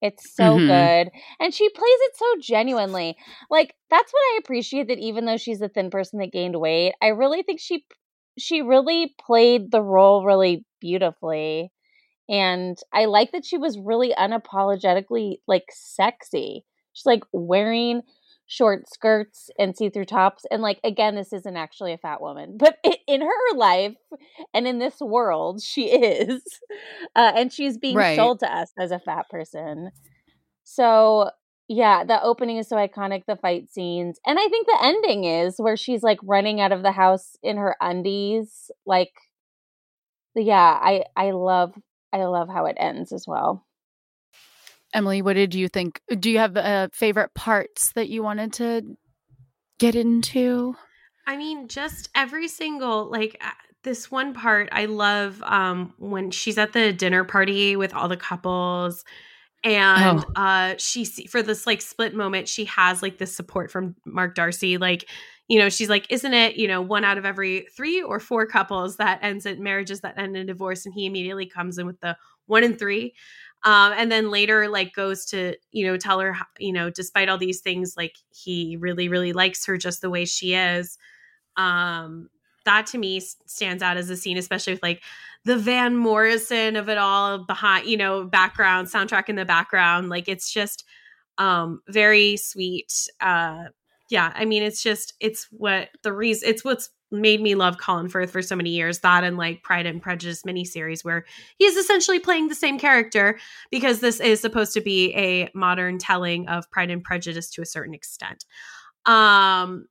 It's 0.01 0.35
so 0.35 0.57
mm-hmm. 0.57 0.67
good. 0.67 1.13
And 1.39 1.53
she 1.53 1.69
plays 1.69 1.83
it 1.85 2.17
so 2.17 2.27
genuinely. 2.41 3.17
Like 3.51 3.75
that's 3.91 4.11
what 4.11 4.21
I 4.21 4.39
appreciate 4.43 4.89
that 4.89 4.99
even 4.99 5.27
though 5.27 5.37
she's 5.37 5.61
a 5.61 5.69
thin 5.69 5.91
person 5.91 6.21
that 6.21 6.33
gained 6.33 6.59
weight, 6.59 6.95
I 7.03 7.09
really 7.09 7.43
think 7.43 7.61
she 7.61 7.85
she 8.39 8.63
really 8.63 9.15
played 9.21 9.71
the 9.71 9.83
role 9.83 10.25
really 10.25 10.65
beautifully. 10.81 11.71
And 12.29 12.79
I 12.93 13.07
like 13.07 13.33
that 13.33 13.45
she 13.45 13.59
was 13.59 13.79
really 13.79 14.15
unapologetically 14.19 15.37
like 15.47 15.65
sexy. 15.71 16.65
She's 16.93 17.07
like 17.07 17.25
wearing 17.33 18.03
short 18.51 18.93
skirts 18.93 19.49
and 19.61 19.77
see-through 19.77 20.05
tops 20.05 20.45
and 20.51 20.61
like 20.61 20.81
again 20.83 21.15
this 21.15 21.33
isn't 21.33 21.57
actually 21.57 21.93
a 21.93 21.99
fat 21.99 22.21
woman 22.21 22.57
but 22.59 22.79
in 23.07 23.21
her 23.21 23.57
life 23.57 23.95
and 24.53 24.67
in 24.67 24.81
this 24.81 24.99
world 25.01 25.63
she 25.63 25.85
is 25.85 26.43
uh, 27.15 27.31
and 27.37 27.53
she's 27.53 27.79
being 27.79 27.95
right. 27.95 28.17
sold 28.17 28.41
to 28.41 28.53
us 28.53 28.73
as 28.77 28.91
a 28.91 28.99
fat 28.99 29.31
person 29.31 29.93
so 30.65 31.31
yeah 31.69 32.03
the 32.03 32.21
opening 32.25 32.57
is 32.57 32.69
so 32.69 32.75
iconic 32.75 33.23
the 33.29 33.37
fight 33.37 33.71
scenes 33.71 34.19
and 34.27 34.37
i 34.37 34.49
think 34.49 34.67
the 34.67 34.79
ending 34.83 35.23
is 35.23 35.55
where 35.59 35.77
she's 35.77 36.03
like 36.03 36.19
running 36.25 36.61
out 36.61 36.73
of 36.73 36.83
the 36.83 36.91
house 36.91 37.37
in 37.45 37.57
her 37.57 37.77
undies 37.81 38.69
like 38.85 39.13
yeah 40.35 40.77
i 40.83 41.05
i 41.17 41.31
love 41.31 41.73
i 42.13 42.25
love 42.25 42.49
how 42.49 42.67
it 42.67 42.77
ends 42.81 43.13
as 43.13 43.27
well 43.29 43.65
Emily, 44.93 45.23
what 45.23 45.35
did 45.35 45.55
you 45.55 45.69
think? 45.69 46.01
Do 46.19 46.31
you 46.31 46.39
have 46.39 46.57
uh, 46.57 46.89
favorite 46.93 47.35
parts 47.35 47.93
that 47.93 48.09
you 48.09 48.23
wanted 48.23 48.53
to 48.55 48.83
get 49.79 49.95
into? 49.95 50.75
I 51.27 51.37
mean, 51.37 51.69
just 51.69 52.09
every 52.15 52.49
single 52.49 53.11
like 53.11 53.37
uh, 53.41 53.51
this 53.83 54.11
one 54.11 54.35
part 54.35 54.69
I 54.73 54.87
love 54.87 55.43
um 55.43 55.95
when 55.99 56.31
she's 56.31 56.59
at 56.59 56.73
the 56.73 56.93
dinner 56.93 57.25
party 57.25 57.77
with 57.77 57.95
all 57.95 58.09
the 58.09 58.17
couples 58.17 59.05
and 59.63 60.25
oh. 60.37 60.41
uh 60.41 60.75
she 60.79 61.05
for 61.05 61.43
this 61.43 61.67
like 61.67 61.83
split 61.83 62.15
moment 62.15 62.49
she 62.49 62.65
has 62.67 63.03
like 63.03 63.19
this 63.19 63.35
support 63.35 63.71
from 63.71 63.95
Mark 64.05 64.35
Darcy 64.35 64.79
like 64.79 65.09
you 65.49 65.59
know 65.59 65.69
she's 65.69 65.89
like 65.89 66.07
isn't 66.11 66.35
it 66.35 66.57
you 66.57 66.69
know 66.69 66.83
one 66.83 67.05
out 67.05 67.19
of 67.19 67.25
every 67.25 67.67
3 67.77 68.03
or 68.03 68.21
4 68.21 68.47
couples 68.47 68.97
that 68.97 69.21
ends 69.23 69.47
in 69.47 69.63
marriages 69.63 70.01
that 70.01 70.19
end 70.19 70.37
in 70.37 70.47
divorce 70.47 70.85
and 70.85 70.95
he 70.95 71.07
immediately 71.07 71.47
comes 71.47 71.79
in 71.79 71.87
with 71.87 72.01
the 72.01 72.17
1 72.47 72.65
in 72.65 72.77
3 72.77 73.15
um, 73.65 73.93
and 73.97 74.11
then 74.11 74.31
later 74.31 74.69
like 74.69 74.95
goes 74.95 75.27
to 75.27 75.55
you 75.73 75.87
know 75.87 75.97
tell 75.97 76.21
her 76.21 76.37
you 76.59 76.73
know 76.73 76.91
despite 76.91 77.29
all 77.29 77.39
these 77.39 77.61
things 77.61 77.95
like 77.97 78.17
he 78.31 78.77
really 78.79 79.09
really 79.09 79.33
likes 79.33 79.67
her 79.67 79.77
just 79.77 80.01
the 80.01 80.11
way 80.11 80.25
she 80.25 80.55
is. 80.55 80.99
Um 81.57 82.31
that 82.65 82.87
to 82.87 82.99
me 82.99 83.21
stands 83.47 83.83
out 83.83 83.97
as 83.97 84.11
a 84.11 84.17
scene 84.17 84.37
especially 84.37 84.75
with 84.75 84.83
like 84.83 85.03
the 85.45 85.57
van 85.57 85.97
morrison 85.97 86.77
of 86.77 86.89
it 86.89 86.99
all 86.99 87.39
behind 87.39 87.87
you 87.87 87.97
know 87.97 88.25
background 88.25 88.89
soundtrack 88.89 89.29
in 89.29 89.37
the 89.37 89.45
background 89.45 90.09
like 90.09 90.29
it's 90.29 90.53
just 90.53 90.85
um 91.39 91.81
very 91.89 92.37
sweet 92.37 93.09
uh 93.21 93.65
yeah 94.11 94.33
i 94.35 94.45
mean 94.45 94.63
it's 94.63 94.83
just 94.83 95.15
it's 95.21 95.47
what 95.51 95.89
the 96.03 96.13
reason 96.13 96.49
it's 96.49 96.65
what's 96.65 96.91
made 97.11 97.41
me 97.41 97.55
love 97.55 97.79
Colin 97.79 98.09
Firth 98.09 98.31
for 98.31 98.43
so 98.43 98.57
many 98.57 98.71
years. 98.71 99.01
That 99.01 99.25
and 99.25 99.37
like 99.37 99.63
Pride 99.63 99.87
and 99.87 100.01
Prejudice 100.01 100.43
miniseries, 100.43 101.05
where 101.05 101.25
he's 101.59 101.77
essentially 101.77 102.19
playing 102.19 102.49
the 102.49 102.55
same 102.55 102.79
character 102.79 103.39
because 103.71 104.01
this 104.01 104.21
is 104.21 104.41
supposed 104.41 104.73
to 104.75 104.81
be 104.81 105.15
a 105.15 105.51
modern 105.55 105.99
telling 105.99 106.49
of 106.49 106.71
Pride 106.71 106.91
and 106.91 107.03
Prejudice 107.03 107.51
to 107.51 107.63
a 107.63 107.67
certain 107.67 107.95
extent. 107.95 108.45
Um, 109.07 109.87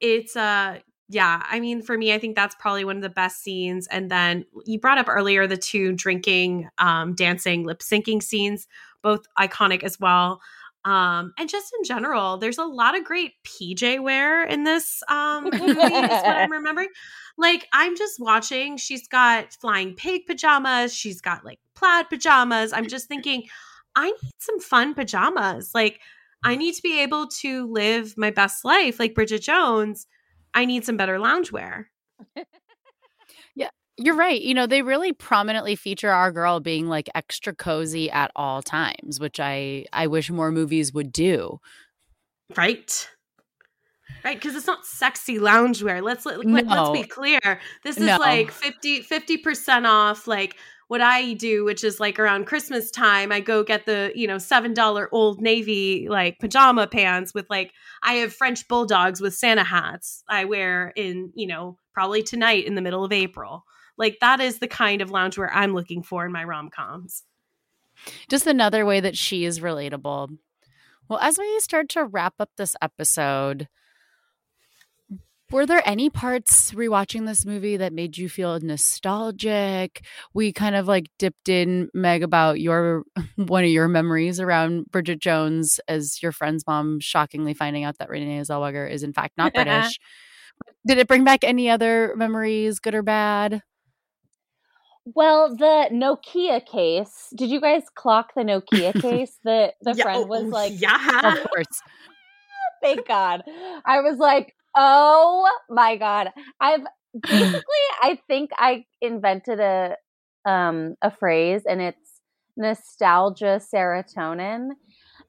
it's 0.00 0.36
uh 0.36 0.78
yeah, 1.08 1.42
I 1.48 1.60
mean, 1.60 1.82
for 1.82 1.96
me, 1.96 2.12
I 2.12 2.18
think 2.18 2.34
that's 2.34 2.56
probably 2.56 2.84
one 2.84 2.96
of 2.96 3.02
the 3.02 3.08
best 3.08 3.42
scenes. 3.42 3.86
And 3.88 4.10
then 4.10 4.44
you 4.64 4.80
brought 4.80 4.98
up 4.98 5.08
earlier 5.08 5.46
the 5.46 5.56
two 5.56 5.92
drinking, 5.92 6.68
um, 6.78 7.14
dancing, 7.14 7.62
lip 7.64 7.78
syncing 7.78 8.20
scenes, 8.20 8.66
both 9.02 9.24
iconic 9.38 9.84
as 9.84 10.00
well. 10.00 10.40
Um, 10.86 11.34
and 11.36 11.48
just 11.48 11.74
in 11.76 11.84
general, 11.84 12.38
there's 12.38 12.58
a 12.58 12.64
lot 12.64 12.96
of 12.96 13.04
great 13.04 13.32
PJ 13.44 14.00
wear 14.00 14.44
in 14.44 14.62
this 14.62 15.02
um, 15.08 15.44
movie, 15.44 15.72
is 15.72 15.76
what 15.76 16.36
I'm 16.36 16.52
remembering. 16.52 16.88
Like, 17.36 17.66
I'm 17.72 17.96
just 17.96 18.20
watching, 18.20 18.76
she's 18.76 19.08
got 19.08 19.52
flying 19.60 19.94
pig 19.94 20.26
pajamas, 20.26 20.94
she's 20.94 21.20
got 21.20 21.44
like 21.44 21.58
plaid 21.74 22.08
pajamas. 22.08 22.72
I'm 22.72 22.86
just 22.86 23.08
thinking, 23.08 23.42
I 23.96 24.06
need 24.06 24.32
some 24.38 24.60
fun 24.60 24.94
pajamas. 24.94 25.72
Like, 25.74 26.00
I 26.44 26.54
need 26.54 26.74
to 26.74 26.82
be 26.82 27.02
able 27.02 27.26
to 27.40 27.66
live 27.66 28.14
my 28.16 28.30
best 28.30 28.64
life 28.64 29.00
like 29.00 29.14
Bridget 29.14 29.42
Jones. 29.42 30.06
I 30.54 30.64
need 30.64 30.84
some 30.84 30.96
better 30.96 31.18
loungewear. 31.18 31.86
You're 33.98 34.16
right. 34.16 34.40
You 34.40 34.52
know, 34.52 34.66
they 34.66 34.82
really 34.82 35.12
prominently 35.12 35.74
feature 35.74 36.10
our 36.10 36.30
girl 36.30 36.60
being 36.60 36.86
like 36.86 37.08
extra 37.14 37.54
cozy 37.54 38.10
at 38.10 38.30
all 38.36 38.62
times, 38.62 39.18
which 39.18 39.40
I 39.40 39.86
I 39.92 40.06
wish 40.06 40.30
more 40.30 40.52
movies 40.52 40.92
would 40.92 41.12
do. 41.12 41.60
Right. 42.56 43.08
Right, 44.24 44.36
because 44.36 44.56
it's 44.56 44.66
not 44.66 44.84
sexy 44.84 45.38
loungewear. 45.38 46.02
Let's 46.02 46.26
let, 46.26 46.44
no. 46.44 46.60
let's 46.62 46.90
be 46.90 47.06
clear. 47.06 47.60
This 47.84 47.96
is 47.96 48.06
no. 48.06 48.18
like 48.18 48.50
50 48.50 49.36
percent 49.38 49.86
off. 49.86 50.26
Like 50.26 50.56
what 50.88 51.00
I 51.00 51.34
do, 51.34 51.64
which 51.64 51.82
is 51.82 51.98
like 51.98 52.18
around 52.18 52.46
Christmas 52.46 52.90
time, 52.90 53.32
I 53.32 53.40
go 53.40 53.62
get 53.62 53.86
the 53.86 54.12
you 54.14 54.26
know 54.26 54.38
seven 54.38 54.74
dollar 54.74 55.08
Old 55.12 55.40
Navy 55.40 56.08
like 56.08 56.38
pajama 56.38 56.86
pants 56.86 57.34
with 57.34 57.46
like 57.50 57.72
I 58.02 58.14
have 58.14 58.32
French 58.32 58.68
bulldogs 58.68 59.20
with 59.20 59.34
Santa 59.34 59.64
hats 59.64 60.22
I 60.28 60.44
wear 60.44 60.92
in 60.96 61.32
you 61.34 61.46
know 61.46 61.78
probably 61.92 62.22
tonight 62.22 62.66
in 62.66 62.74
the 62.74 62.82
middle 62.82 63.04
of 63.04 63.12
April. 63.12 63.64
Like 63.98 64.18
that 64.20 64.40
is 64.40 64.58
the 64.58 64.68
kind 64.68 65.00
of 65.00 65.10
loungewear 65.10 65.48
I'm 65.52 65.74
looking 65.74 66.02
for 66.02 66.24
in 66.26 66.32
my 66.32 66.44
rom 66.44 66.70
coms. 66.70 67.22
Just 68.28 68.46
another 68.46 68.84
way 68.84 69.00
that 69.00 69.16
she 69.16 69.44
is 69.44 69.60
relatable. 69.60 70.36
Well, 71.08 71.18
as 71.20 71.38
we 71.38 71.60
start 71.60 71.88
to 71.90 72.04
wrap 72.04 72.34
up 72.40 72.50
this 72.56 72.76
episode, 72.82 73.68
were 75.52 75.64
there 75.66 75.82
any 75.84 76.10
parts 76.10 76.72
rewatching 76.72 77.26
this 77.26 77.46
movie 77.46 77.76
that 77.76 77.92
made 77.92 78.18
you 78.18 78.28
feel 78.28 78.58
nostalgic? 78.58 80.04
We 80.34 80.52
kind 80.52 80.74
of 80.74 80.88
like 80.88 81.06
dipped 81.18 81.48
in, 81.48 81.88
Meg, 81.94 82.24
about 82.24 82.60
your 82.60 83.04
one 83.36 83.62
of 83.62 83.70
your 83.70 83.86
memories 83.86 84.40
around 84.40 84.86
Bridget 84.90 85.20
Jones 85.20 85.78
as 85.86 86.20
your 86.22 86.32
friend's 86.32 86.64
mom 86.66 86.98
shockingly 86.98 87.54
finding 87.54 87.84
out 87.84 87.98
that 87.98 88.08
Renee 88.08 88.40
Zellweger 88.40 88.90
is 88.90 89.02
in 89.04 89.12
fact 89.12 89.38
not 89.38 89.54
British. 89.54 90.00
Did 90.86 90.98
it 90.98 91.08
bring 91.08 91.22
back 91.24 91.44
any 91.44 91.70
other 91.70 92.14
memories, 92.16 92.80
good 92.80 92.94
or 92.94 93.02
bad? 93.02 93.62
Well, 95.14 95.54
the 95.54 95.88
Nokia 95.92 96.66
case. 96.66 97.28
Did 97.34 97.48
you 97.48 97.60
guys 97.60 97.82
clock 97.94 98.32
the 98.34 98.42
Nokia 98.42 98.92
case? 99.00 99.38
The 99.44 99.72
the 99.80 99.94
yeah, 99.94 100.02
friend 100.02 100.28
was 100.28 100.42
oh, 100.42 100.48
like, 100.48 100.80
"Yeah, 100.80 101.32
of 101.32 101.48
course." 101.48 101.82
Thank 102.82 103.06
God. 103.06 103.42
I 103.84 104.00
was 104.00 104.18
like, 104.18 104.54
"Oh 104.76 105.48
my 105.70 105.96
God!" 105.96 106.30
I've 106.60 106.84
basically, 107.22 107.62
I 108.02 108.18
think 108.26 108.50
I 108.58 108.84
invented 109.00 109.60
a 109.60 109.96
um 110.44 110.96
a 111.00 111.10
phrase, 111.12 111.62
and 111.68 111.80
it's 111.80 112.20
nostalgia 112.56 113.60
serotonin. 113.72 114.70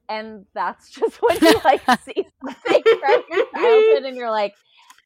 And 0.10 0.46
that's 0.56 0.90
just 0.90 1.22
when 1.22 1.38
you 1.42 1.60
like 1.66 1.82
see 2.02 2.26
something 2.42 2.84
from 2.84 3.24
your 3.30 3.46
childhood, 3.54 4.04
and 4.06 4.16
you're 4.16 4.32
like, 4.32 4.54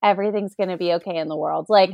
everything's 0.03 0.55
going 0.55 0.69
to 0.69 0.77
be 0.77 0.93
okay 0.93 1.17
in 1.17 1.27
the 1.27 1.35
world. 1.35 1.65
Like 1.69 1.91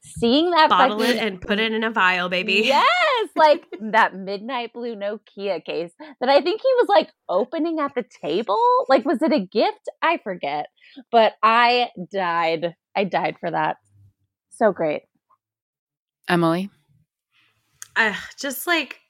seeing 0.00 0.50
that 0.50 0.70
bottle 0.70 0.98
fucking, 0.98 1.16
it 1.16 1.22
and 1.22 1.40
put 1.40 1.58
it 1.58 1.72
in 1.72 1.84
a 1.84 1.90
vial, 1.90 2.28
baby. 2.28 2.62
Yes, 2.64 3.28
like 3.36 3.64
that 3.80 4.14
midnight 4.14 4.72
blue 4.72 4.94
Nokia 4.94 5.64
case 5.64 5.92
that 5.98 6.28
I 6.28 6.40
think 6.40 6.60
he 6.60 6.72
was 6.78 6.86
like 6.88 7.10
opening 7.28 7.78
at 7.80 7.94
the 7.94 8.04
table. 8.22 8.58
Like, 8.88 9.04
was 9.04 9.22
it 9.22 9.32
a 9.32 9.40
gift? 9.40 9.88
I 10.02 10.18
forget, 10.22 10.66
but 11.10 11.34
I 11.42 11.90
died. 12.12 12.74
I 12.96 13.04
died 13.04 13.36
for 13.40 13.50
that. 13.50 13.76
So 14.50 14.72
great, 14.72 15.02
Emily. 16.28 16.70
Uh, 17.96 18.14
just 18.38 18.66
like 18.66 19.00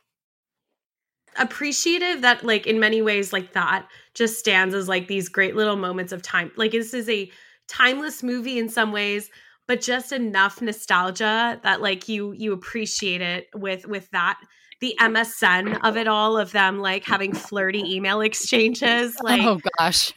appreciative 1.39 2.23
that 2.23 2.45
like 2.45 2.67
in 2.67 2.81
many 2.81 3.01
ways 3.01 3.33
like 3.33 3.53
that 3.53 3.87
just 4.15 4.39
stands 4.39 4.75
as 4.75 4.89
like 4.89 5.07
these 5.07 5.29
great 5.29 5.55
little 5.55 5.77
moments 5.77 6.11
of 6.11 6.21
time 6.21 6.51
like 6.57 6.73
this 6.73 6.93
is 6.93 7.09
a 7.09 7.31
timeless 7.69 8.23
movie 8.23 8.59
in 8.59 8.69
some 8.69 8.91
ways 8.91 9.31
but 9.69 9.83
just 9.83 10.13
enough 10.13 10.61
nostalgia 10.61 11.61
that 11.63 11.81
like 11.81 12.09
you 12.09 12.33
you 12.33 12.53
appreciate 12.53 13.21
it 13.21 13.47
with 13.55 13.87
with 13.87 14.11
that. 14.11 14.41
The 14.81 14.97
MSN 15.01 15.81
of 15.83 15.97
it 15.97 16.07
all 16.07 16.39
of 16.39 16.53
them 16.53 16.79
like 16.79 17.05
having 17.05 17.33
flirty 17.35 17.97
email 17.97 18.21
exchanges 18.21 19.17
like 19.23 19.43
oh 19.43 19.61
gosh 19.79 20.13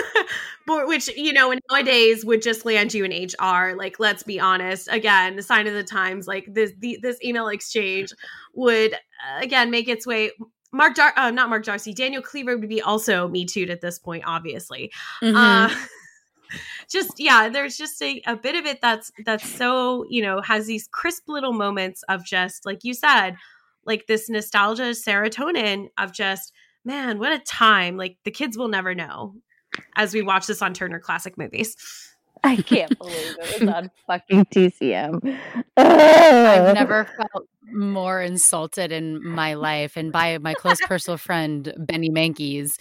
which 0.66 1.14
you 1.16 1.32
know 1.32 1.54
nowadays 1.70 2.24
would 2.24 2.40
just 2.42 2.64
land 2.64 2.94
you 2.94 3.04
in 3.04 3.28
hr 3.40 3.76
like 3.76 4.00
let's 4.00 4.22
be 4.22 4.40
honest. 4.40 4.88
Again 4.90 5.36
the 5.36 5.42
sign 5.42 5.66
of 5.66 5.74
the 5.74 5.84
times 5.84 6.26
like 6.26 6.46
this 6.52 6.72
the, 6.78 6.98
this 7.00 7.22
email 7.22 7.48
exchange 7.48 8.12
would 8.54 8.94
uh, 8.94 9.40
again 9.40 9.70
make 9.70 9.88
its 9.88 10.06
way. 10.06 10.32
Mark 10.72 10.94
Dar- 10.94 11.14
uh, 11.16 11.30
not 11.30 11.48
mark 11.48 11.64
darcy 11.64 11.92
daniel 11.92 12.22
cleaver 12.22 12.56
would 12.56 12.68
be 12.68 12.80
also 12.80 13.26
me 13.28 13.44
too 13.44 13.66
at 13.70 13.80
this 13.80 13.98
point 13.98 14.24
obviously. 14.26 14.90
Mm-hmm. 15.22 15.36
uh, 15.36 15.74
just 16.90 17.12
yeah 17.18 17.48
there's 17.48 17.76
just 17.76 18.00
a, 18.02 18.22
a 18.26 18.36
bit 18.36 18.54
of 18.54 18.66
it 18.66 18.80
that's 18.80 19.10
that's 19.24 19.48
so 19.48 20.04
you 20.08 20.22
know 20.22 20.40
has 20.40 20.66
these 20.66 20.88
crisp 20.92 21.28
little 21.28 21.52
moments 21.52 22.02
of 22.08 22.24
just 22.24 22.66
like 22.66 22.80
you 22.82 22.94
said 22.94 23.36
like 23.84 24.06
this 24.06 24.28
nostalgia 24.28 24.90
serotonin 24.90 25.88
of 25.98 26.12
just 26.12 26.52
man 26.84 27.18
what 27.18 27.32
a 27.32 27.38
time. 27.40 27.96
Like 27.96 28.16
the 28.24 28.30
kids 28.30 28.56
will 28.56 28.68
never 28.68 28.94
know 28.94 29.34
as 29.96 30.14
we 30.14 30.22
watch 30.22 30.46
this 30.46 30.62
on 30.62 30.74
turner 30.74 31.00
classic 31.00 31.36
movies. 31.38 31.76
I 32.42 32.56
can't 32.62 32.96
believe 32.98 33.36
it 33.38 33.60
was 33.60 33.68
on 33.68 33.90
fucking 34.06 34.44
TCM. 34.54 35.38
I've 35.76 36.74
never 36.74 37.04
felt 37.04 37.46
more 37.72 38.20
insulted 38.22 38.92
in 38.92 39.24
my 39.26 39.54
life 39.54 39.96
and 39.96 40.10
by 40.10 40.38
my 40.38 40.54
close 40.54 40.80
personal 40.86 41.18
friend 41.18 41.72
Benny 41.78 42.10
Mankiewicz 42.10 42.78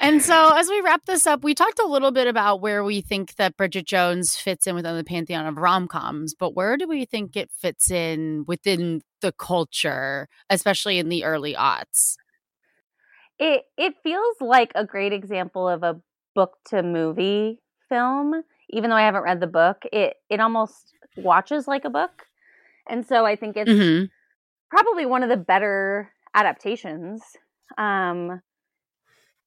and 0.00 0.22
so, 0.22 0.54
as 0.54 0.68
we 0.68 0.80
wrap 0.80 1.04
this 1.06 1.26
up, 1.26 1.44
we 1.44 1.54
talked 1.54 1.78
a 1.78 1.86
little 1.86 2.10
bit 2.10 2.26
about 2.26 2.60
where 2.60 2.84
we 2.84 3.00
think 3.00 3.36
that 3.36 3.56
Bridget 3.56 3.86
Jones 3.86 4.36
fits 4.36 4.66
in 4.66 4.74
within 4.74 4.96
the 4.96 5.04
pantheon 5.04 5.46
of 5.46 5.56
rom 5.56 5.88
coms, 5.88 6.34
but 6.34 6.54
where 6.54 6.76
do 6.76 6.86
we 6.86 7.04
think 7.04 7.36
it 7.36 7.50
fits 7.50 7.90
in 7.90 8.44
within 8.46 9.02
the 9.20 9.32
culture, 9.32 10.28
especially 10.50 10.98
in 10.98 11.08
the 11.08 11.24
early 11.24 11.54
aughts? 11.54 12.16
It 13.38 13.64
it 13.76 13.94
feels 14.02 14.36
like 14.40 14.72
a 14.74 14.84
great 14.84 15.12
example 15.12 15.68
of 15.68 15.82
a 15.82 16.00
book 16.34 16.56
to 16.68 16.82
movie 16.82 17.60
film. 17.88 18.42
Even 18.70 18.90
though 18.90 18.96
I 18.96 19.02
haven't 19.02 19.22
read 19.22 19.40
the 19.40 19.46
book, 19.46 19.84
it 19.92 20.14
it 20.30 20.40
almost 20.40 20.92
watches 21.16 21.68
like 21.68 21.84
a 21.84 21.90
book, 21.90 22.26
and 22.88 23.06
so 23.06 23.24
I 23.26 23.36
think 23.36 23.56
it's 23.56 23.70
mm-hmm. 23.70 24.06
probably 24.70 25.06
one 25.06 25.22
of 25.22 25.28
the 25.28 25.36
better 25.36 26.12
adaptations. 26.34 27.22
Um, 27.78 28.40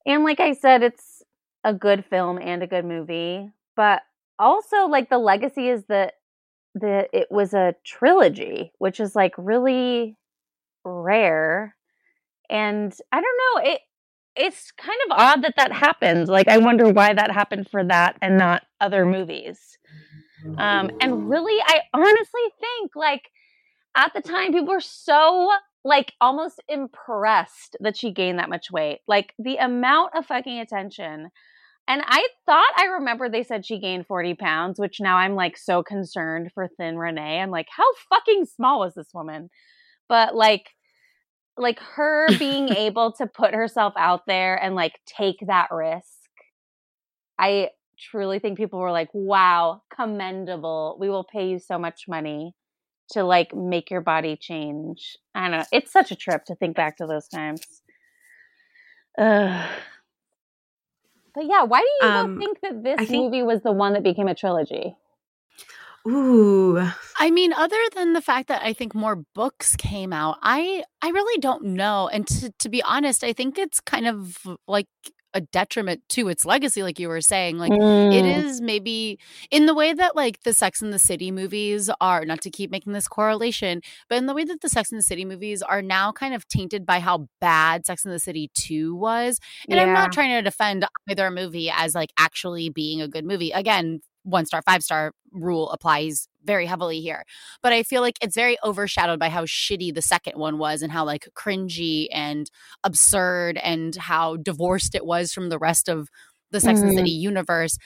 and 0.08 0.24
like 0.24 0.40
I 0.40 0.54
said, 0.54 0.82
it's 0.84 1.22
a 1.64 1.74
good 1.74 2.06
film 2.06 2.40
and 2.42 2.64
a 2.64 2.68
good 2.68 2.86
movie, 2.86 3.50
but 3.76 4.02
also 4.40 4.88
like 4.88 5.10
the 5.10 5.18
legacy 5.18 5.68
is 5.68 5.84
that 5.90 6.14
that 6.76 7.10
it 7.12 7.28
was 7.30 7.54
a 7.54 7.76
trilogy, 7.86 8.72
which 8.78 9.00
is 9.00 9.16
like 9.16 9.34
really 9.38 10.16
rare. 10.86 11.76
And 12.50 12.96
I 13.12 13.22
don't 13.22 13.64
know, 13.66 13.72
it 13.72 13.82
it's 14.36 14.72
kind 14.72 14.98
of 15.08 15.18
odd 15.20 15.44
that 15.44 15.56
that 15.58 15.74
happened. 15.74 16.30
Like 16.30 16.48
I 16.48 16.60
wonder 16.60 16.90
why 16.90 17.14
that 17.14 17.32
happened 17.32 17.68
for 17.70 17.84
that 17.84 18.18
and 18.22 18.38
not 18.38 18.64
other 18.80 19.06
movies. 19.06 19.78
Um 20.58 20.90
and 21.02 21.30
really 21.30 21.62
I 21.66 21.82
honestly 21.94 22.42
think 22.62 22.92
like 22.96 23.24
at 23.98 24.14
the 24.14 24.22
time 24.22 24.54
people 24.54 24.74
were 24.74 24.80
so 24.80 25.52
like 25.88 26.12
almost 26.20 26.62
impressed 26.68 27.78
that 27.80 27.96
she 27.96 28.12
gained 28.12 28.40
that 28.40 28.50
much 28.50 28.70
weight. 28.70 29.00
Like 29.08 29.34
the 29.40 29.56
amount 29.56 30.16
of 30.16 30.26
fucking 30.26 30.60
attention. 30.60 31.30
And 31.88 32.02
I 32.06 32.28
thought 32.46 32.74
I 32.76 32.88
remember 32.96 33.30
they 33.30 33.44
said 33.44 33.66
she 33.66 33.80
gained 33.80 34.06
40 34.06 34.34
pounds, 34.34 34.80
which 34.80 35.00
now 35.00 35.16
I'm 35.16 35.36
like 35.36 35.58
so 35.58 35.84
concerned 35.84 36.52
for 36.54 36.68
thin 36.68 36.98
Renee. 36.98 37.40
I'm 37.40 37.52
like, 37.52 37.68
how 37.74 37.86
fucking 38.10 38.48
small 38.54 38.80
was 38.80 38.96
this 38.96 39.14
woman? 39.14 39.50
But 40.10 40.36
like, 40.36 40.66
like 41.56 41.80
her 41.80 42.28
being 42.38 42.68
able 42.68 43.14
to 43.14 43.26
put 43.26 43.54
herself 43.54 43.94
out 43.98 44.26
there 44.28 44.62
and 44.62 44.76
like 44.76 45.00
take 45.06 45.38
that 45.48 45.70
risk, 45.72 46.04
I 47.40 47.70
truly 47.98 48.40
think 48.40 48.58
people 48.58 48.80
were 48.80 48.92
like, 48.92 49.10
wow, 49.14 49.84
commendable. 49.96 50.98
We 51.00 51.10
will 51.10 51.24
pay 51.24 51.48
you 51.50 51.60
so 51.60 51.80
much 51.80 52.10
money 52.10 52.57
to 53.12 53.24
like 53.24 53.56
make 53.56 53.90
your 53.90 54.02
body 54.02 54.36
change. 54.36 55.18
I 55.34 55.50
don't 55.50 55.60
know. 55.60 55.66
It's 55.72 55.92
such 55.92 56.12
a 56.12 56.16
trip 56.16 56.46
to 56.46 56.56
think 56.56 56.76
back 56.76 56.98
to 56.98 57.08
those 57.08 57.28
times. 57.28 57.62
Ugh. 59.18 59.70
But 61.34 61.46
yeah, 61.46 61.64
why 61.64 61.80
do 61.80 62.08
you 62.08 62.12
um, 62.12 62.40
think 62.40 62.62
that 62.62 62.84
this 62.84 63.08
think- 63.08 63.12
movie 63.12 63.44
was 63.44 63.62
the 63.62 63.72
one 63.72 63.94
that 63.94 64.04
became 64.04 64.28
a 64.28 64.36
trilogy? 64.36 64.96
Ooh. 66.08 66.80
I 67.20 67.32
mean, 67.32 67.52
other 67.52 67.76
than 67.94 68.14
the 68.14 68.22
fact 68.22 68.48
that 68.48 68.62
I 68.62 68.72
think 68.72 68.96
more 68.96 69.18
books 69.36 69.76
came 69.76 70.14
out, 70.14 70.38
I 70.42 70.86
I 71.02 71.10
really 71.10 71.40
don't 71.40 71.64
know. 71.64 72.08
And 72.08 72.26
to 72.28 72.52
to 72.60 72.70
be 72.70 72.82
honest, 72.82 73.24
I 73.24 73.34
think 73.34 73.58
it's 73.58 73.82
kind 73.82 74.08
of 74.08 74.38
like 74.68 74.88
a 75.34 75.42
detriment 75.42 76.02
to 76.10 76.28
its 76.30 76.46
legacy 76.46 76.84
like 76.84 77.00
you 77.00 77.08
were 77.08 77.22
saying 77.22 77.58
like 77.58 77.72
mm. 77.72 78.14
it 78.14 78.26
is 78.26 78.62
maybe 78.62 79.20
in 79.52 79.66
the 79.66 79.74
way 79.74 79.94
that 79.94 80.16
like 80.16 80.42
the 80.44 80.54
sex 80.54 80.82
and 80.82 80.94
the 80.94 81.00
city 81.00 81.32
movies 81.32 81.90
are 82.00 82.26
not 82.26 82.42
to 82.42 82.50
keep 82.50 82.72
making 82.72 82.94
this 82.94 83.08
correlation 83.08 83.82
but 84.10 84.18
in 84.18 84.26
the 84.26 84.34
way 84.34 84.44
that 84.44 84.62
the 84.62 84.70
sex 84.70 84.92
and 84.92 85.00
the 85.00 85.04
city 85.04 85.26
movies 85.26 85.62
are 85.62 85.82
now 85.82 86.12
kind 86.12 86.34
of 86.34 86.48
tainted 86.48 86.86
by 86.86 87.00
how 87.00 87.28
bad 87.42 87.86
sex 87.86 88.06
and 88.06 88.14
the 88.14 88.20
city 88.20 88.50
2 88.56 88.96
was 88.96 89.40
and 89.70 89.78
yeah. 89.78 89.84
i'm 89.84 89.94
not 89.94 90.12
trying 90.12 90.30
to 90.30 90.42
defend 90.42 90.86
either 91.10 91.30
movie 91.30 91.70
as 91.70 91.94
like 91.94 92.12
actually 92.18 92.70
being 92.70 93.02
a 93.02 93.08
good 93.08 93.26
movie 93.26 93.52
again 93.52 94.00
one 94.28 94.46
star, 94.46 94.62
five 94.62 94.84
star 94.84 95.14
rule 95.32 95.70
applies 95.72 96.28
very 96.44 96.66
heavily 96.66 97.00
here. 97.00 97.24
But 97.64 97.74
I 97.74 97.84
feel 97.84 98.02
like 98.02 98.18
it's 98.22 98.36
very 98.36 98.58
overshadowed 98.64 99.20
by 99.20 99.30
how 99.30 99.46
shitty 99.46 99.94
the 99.94 100.02
second 100.02 100.38
one 100.38 100.58
was 100.58 100.82
and 100.82 100.92
how 100.92 101.06
like 101.06 101.30
cringy 101.36 102.08
and 102.12 102.50
absurd 102.84 103.58
and 103.58 103.96
how 103.96 104.36
divorced 104.38 104.96
it 104.96 105.06
was 105.06 105.34
from 105.34 105.50
the 105.50 105.60
rest 105.60 105.88
of 105.88 106.10
the 106.52 106.62
Sex 106.62 106.80
and 106.80 106.94
City 106.94 107.12
mm. 107.12 107.22
universe. 107.22 107.78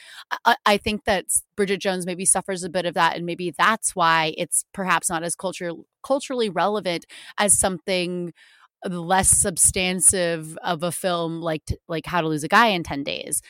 I, 0.44 0.56
I, 0.64 0.76
think 0.76 1.04
that 1.04 1.26
Bridget 1.56 1.78
Jones 1.78 2.06
maybe 2.06 2.24
suffers 2.24 2.62
a 2.62 2.70
bit 2.70 2.86
of 2.86 2.94
that, 2.94 3.16
and 3.16 3.26
maybe 3.26 3.52
that's 3.56 3.96
why 3.96 4.34
it's 4.38 4.64
perhaps 4.72 5.10
not 5.10 5.24
as 5.24 5.34
culture 5.34 5.72
culturally 6.04 6.48
relevant 6.48 7.04
as 7.38 7.58
something 7.58 8.32
less 8.88 9.30
substantive 9.30 10.56
of 10.62 10.82
a 10.82 10.92
film 10.92 11.40
like 11.40 11.62
like 11.88 12.06
How 12.06 12.20
to 12.20 12.28
Lose 12.28 12.44
a 12.44 12.48
Guy 12.48 12.68
in 12.68 12.82
Ten 12.82 13.02
Days. 13.02 13.42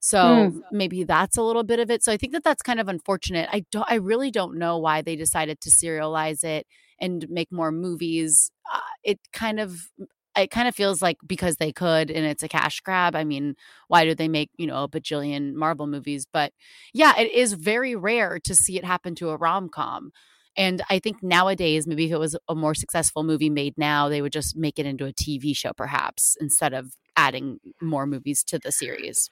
So 0.00 0.18
mm. 0.18 0.60
maybe 0.72 1.04
that's 1.04 1.36
a 1.36 1.42
little 1.42 1.62
bit 1.62 1.78
of 1.78 1.90
it. 1.90 2.02
So 2.02 2.10
I 2.10 2.16
think 2.16 2.32
that 2.32 2.42
that's 2.42 2.62
kind 2.62 2.80
of 2.80 2.88
unfortunate. 2.88 3.48
I 3.52 3.64
don't 3.70 3.86
I 3.88 3.96
really 3.96 4.30
don't 4.30 4.58
know 4.58 4.78
why 4.78 5.02
they 5.02 5.14
decided 5.14 5.60
to 5.60 5.70
serialize 5.70 6.42
it 6.42 6.66
and 6.98 7.26
make 7.28 7.52
more 7.52 7.70
movies. 7.70 8.50
Uh, 8.72 8.80
it 9.04 9.20
kind 9.32 9.60
of 9.60 9.90
it 10.36 10.50
kind 10.50 10.68
of 10.68 10.74
feels 10.74 11.02
like 11.02 11.18
because 11.26 11.56
they 11.56 11.70
could 11.70 12.10
and 12.10 12.24
it's 12.24 12.42
a 12.42 12.48
cash 12.48 12.80
grab. 12.80 13.14
I 13.14 13.24
mean, 13.24 13.56
why 13.88 14.06
do 14.06 14.14
they 14.14 14.28
make, 14.28 14.50
you 14.56 14.66
know, 14.66 14.84
a 14.84 14.88
bajillion 14.88 15.52
Marvel 15.52 15.86
movies? 15.86 16.26
But 16.32 16.52
yeah, 16.94 17.18
it 17.18 17.30
is 17.32 17.52
very 17.52 17.94
rare 17.94 18.38
to 18.44 18.54
see 18.54 18.78
it 18.78 18.84
happen 18.84 19.14
to 19.16 19.30
a 19.30 19.36
rom-com. 19.36 20.12
And 20.56 20.82
I 20.88 20.98
think 20.98 21.22
nowadays, 21.22 21.86
maybe 21.86 22.06
if 22.06 22.12
it 22.12 22.18
was 22.18 22.36
a 22.48 22.54
more 22.54 22.74
successful 22.74 23.22
movie 23.22 23.50
made 23.50 23.74
now, 23.76 24.08
they 24.08 24.22
would 24.22 24.32
just 24.32 24.56
make 24.56 24.78
it 24.78 24.86
into 24.86 25.06
a 25.06 25.12
TV 25.12 25.54
show, 25.54 25.72
perhaps, 25.76 26.36
instead 26.40 26.72
of 26.72 26.92
adding 27.16 27.60
more 27.80 28.06
movies 28.06 28.42
to 28.44 28.58
the 28.58 28.72
series 28.72 29.30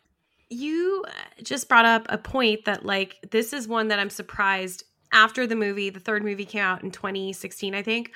you 0.51 1.05
just 1.43 1.69
brought 1.69 1.85
up 1.85 2.07
a 2.09 2.19
point 2.19 2.65
that 2.65 2.85
like 2.85 3.17
this 3.31 3.53
is 3.53 3.69
one 3.69 3.89
that 3.89 3.99
I'm 3.99 4.11
surprised 4.11 4.85
after 5.13 5.47
the 5.47 5.57
movie, 5.57 5.91
the 5.91 6.01
third 6.01 6.23
movie 6.23 6.45
came 6.45 6.63
out 6.63 6.83
in 6.83 6.91
2016, 6.91 7.75
I 7.75 7.83
think. 7.83 8.13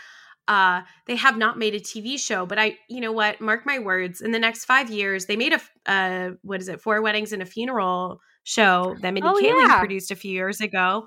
Uh, 0.49 0.83
they 1.07 1.17
have 1.17 1.37
not 1.37 1.57
made 1.57 1.75
a 1.75 1.81
TV 1.81 2.19
show, 2.19 2.45
but 2.45 2.59
I, 2.59 2.77
you 2.89 3.01
know 3.01 3.13
what, 3.13 3.41
mark 3.41 3.65
my 3.65 3.79
words, 3.79 4.21
in 4.21 4.33
the 4.33 4.39
next 4.39 4.65
five 4.65 4.91
years, 4.91 5.27
they 5.27 5.37
made 5.37 5.53
a, 5.53 5.91
uh, 5.91 6.31
what 6.43 6.61
is 6.61 6.69
it, 6.69 6.81
Four 6.81 7.01
Weddings 7.01 7.33
and 7.33 7.43
a 7.43 7.47
Funeral 7.47 8.21
show 8.45 8.97
that 9.01 9.15
Mindy 9.15 9.29
oh, 9.29 9.35
Kaling 9.35 9.69
yeah. 9.69 9.79
produced 9.79 10.11
a 10.11 10.17
few 10.17 10.33
years 10.33 10.61
ago. 10.61 11.07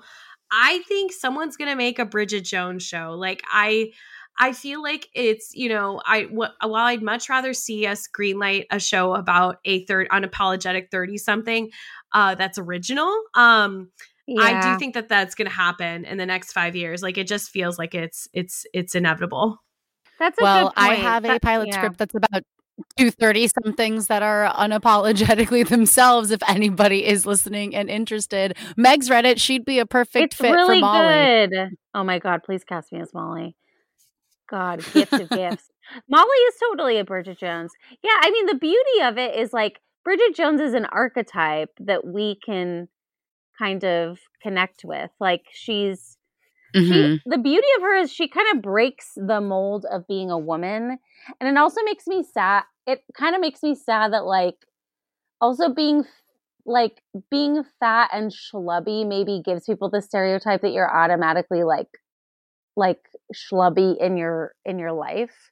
I 0.50 0.78
think 0.88 1.12
someone's 1.12 1.56
going 1.56 1.70
to 1.70 1.76
make 1.76 1.98
a 1.98 2.06
Bridget 2.06 2.44
Jones 2.44 2.82
show. 2.82 3.14
Like, 3.18 3.42
I, 3.50 3.90
I 4.38 4.52
feel 4.52 4.82
like 4.82 5.08
it's, 5.14 5.54
you 5.54 5.68
know, 5.68 6.00
I 6.04 6.24
while 6.24 6.50
I'd 6.74 7.02
much 7.02 7.28
rather 7.28 7.54
see 7.54 7.86
us 7.86 8.06
greenlight 8.08 8.66
a 8.70 8.78
show 8.78 9.14
about 9.14 9.58
a 9.64 9.84
third 9.86 10.08
unapologetic 10.10 10.90
30 10.90 11.18
something 11.18 11.70
uh 12.12 12.34
that's 12.34 12.58
original. 12.58 13.12
Um 13.34 13.90
yeah. 14.26 14.42
I 14.42 14.72
do 14.72 14.78
think 14.78 14.94
that 14.94 15.08
that's 15.08 15.36
going 15.36 15.48
to 15.48 15.54
happen 15.54 16.04
in 16.04 16.18
the 16.18 16.26
next 16.26 16.52
5 16.52 16.74
years. 16.74 17.00
Like 17.00 17.16
it 17.16 17.28
just 17.28 17.50
feels 17.50 17.78
like 17.78 17.94
it's 17.94 18.26
it's 18.32 18.66
it's 18.72 18.94
inevitable. 18.94 19.62
That's 20.18 20.36
well, 20.40 20.72
I 20.76 20.94
have 20.94 21.24
a 21.24 21.38
pilot 21.38 21.68
yeah. 21.68 21.76
script 21.76 21.98
that's 21.98 22.14
about 22.14 22.42
two 22.98 23.10
thirty 23.10 23.48
some 23.48 23.74
things 23.74 24.06
that 24.06 24.22
are 24.22 24.52
unapologetically 24.54 25.68
themselves. 25.68 26.30
If 26.30 26.40
anybody 26.48 27.04
is 27.04 27.26
listening 27.26 27.74
and 27.74 27.90
interested, 27.90 28.56
Meg's 28.76 29.10
read 29.10 29.26
it. 29.26 29.40
She'd 29.40 29.64
be 29.64 29.78
a 29.78 29.86
perfect 29.86 30.32
it's 30.32 30.36
fit 30.36 30.52
really 30.52 30.80
for 30.80 30.86
Molly. 30.86 31.48
Good. 31.48 31.68
Oh 31.94 32.04
my 32.04 32.18
god! 32.18 32.42
Please 32.44 32.64
cast 32.64 32.92
me 32.92 33.00
as 33.00 33.12
Molly. 33.12 33.56
God, 34.48 34.84
gifts 34.92 35.12
of 35.12 35.28
gifts. 35.30 35.70
Molly 36.08 36.36
is 36.48 36.54
totally 36.60 36.98
a 36.98 37.04
Bridget 37.04 37.38
Jones. 37.38 37.72
Yeah, 38.02 38.18
I 38.20 38.30
mean, 38.30 38.46
the 38.46 38.54
beauty 38.54 39.02
of 39.02 39.18
it 39.18 39.34
is 39.38 39.52
like 39.52 39.80
Bridget 40.04 40.34
Jones 40.34 40.60
is 40.60 40.74
an 40.74 40.86
archetype 40.86 41.70
that 41.80 42.06
we 42.06 42.38
can 42.44 42.88
kind 43.58 43.84
of 43.84 44.18
connect 44.42 44.84
with. 44.84 45.10
Like 45.20 45.42
she's 45.52 46.16
mm-hmm. 46.74 46.92
she, 46.92 47.20
the 47.26 47.38
beauty 47.38 47.66
of 47.76 47.82
her 47.82 47.96
is 47.96 48.12
she 48.12 48.28
kind 48.28 48.46
of 48.54 48.62
breaks 48.62 49.12
the 49.16 49.40
mold 49.40 49.86
of 49.90 50.06
being 50.06 50.30
a 50.30 50.38
woman. 50.38 50.98
And 51.40 51.48
it 51.48 51.58
also 51.58 51.82
makes 51.84 52.06
me 52.06 52.22
sad. 52.22 52.64
It 52.86 53.02
kind 53.16 53.34
of 53.34 53.40
makes 53.40 53.62
me 53.62 53.74
sad 53.74 54.12
that 54.12 54.26
like 54.26 54.56
also 55.40 55.72
being 55.72 56.04
like 56.64 57.00
being 57.30 57.62
fat 57.80 58.10
and 58.12 58.32
schlubby 58.32 59.06
maybe 59.06 59.40
gives 59.44 59.64
people 59.64 59.88
the 59.88 60.02
stereotype 60.02 60.62
that 60.62 60.72
you're 60.72 60.90
automatically 60.90 61.62
like 61.62 61.88
like 62.76 63.00
schlubby 63.34 63.96
in 64.00 64.16
your 64.16 64.54
in 64.64 64.78
your 64.78 64.92
life. 64.92 65.50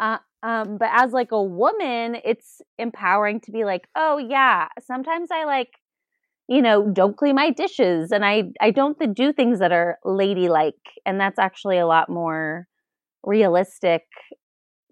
Uh, 0.00 0.18
um, 0.42 0.76
but 0.78 0.90
as 0.92 1.12
like 1.12 1.32
a 1.32 1.42
woman, 1.42 2.16
it's 2.24 2.60
empowering 2.78 3.40
to 3.42 3.52
be 3.52 3.64
like, 3.64 3.88
oh 3.96 4.18
yeah, 4.18 4.68
sometimes 4.80 5.30
I 5.32 5.44
like, 5.44 5.70
you 6.48 6.62
know, 6.62 6.90
don't 6.92 7.16
clean 7.16 7.36
my 7.36 7.50
dishes 7.50 8.12
and 8.12 8.24
I 8.24 8.44
I 8.60 8.70
don't 8.70 8.98
do 9.14 9.32
things 9.32 9.60
that 9.60 9.72
are 9.72 9.98
ladylike, 10.04 10.76
and 11.06 11.20
that's 11.20 11.38
actually 11.38 11.78
a 11.78 11.86
lot 11.86 12.08
more 12.10 12.68
realistic 13.24 14.02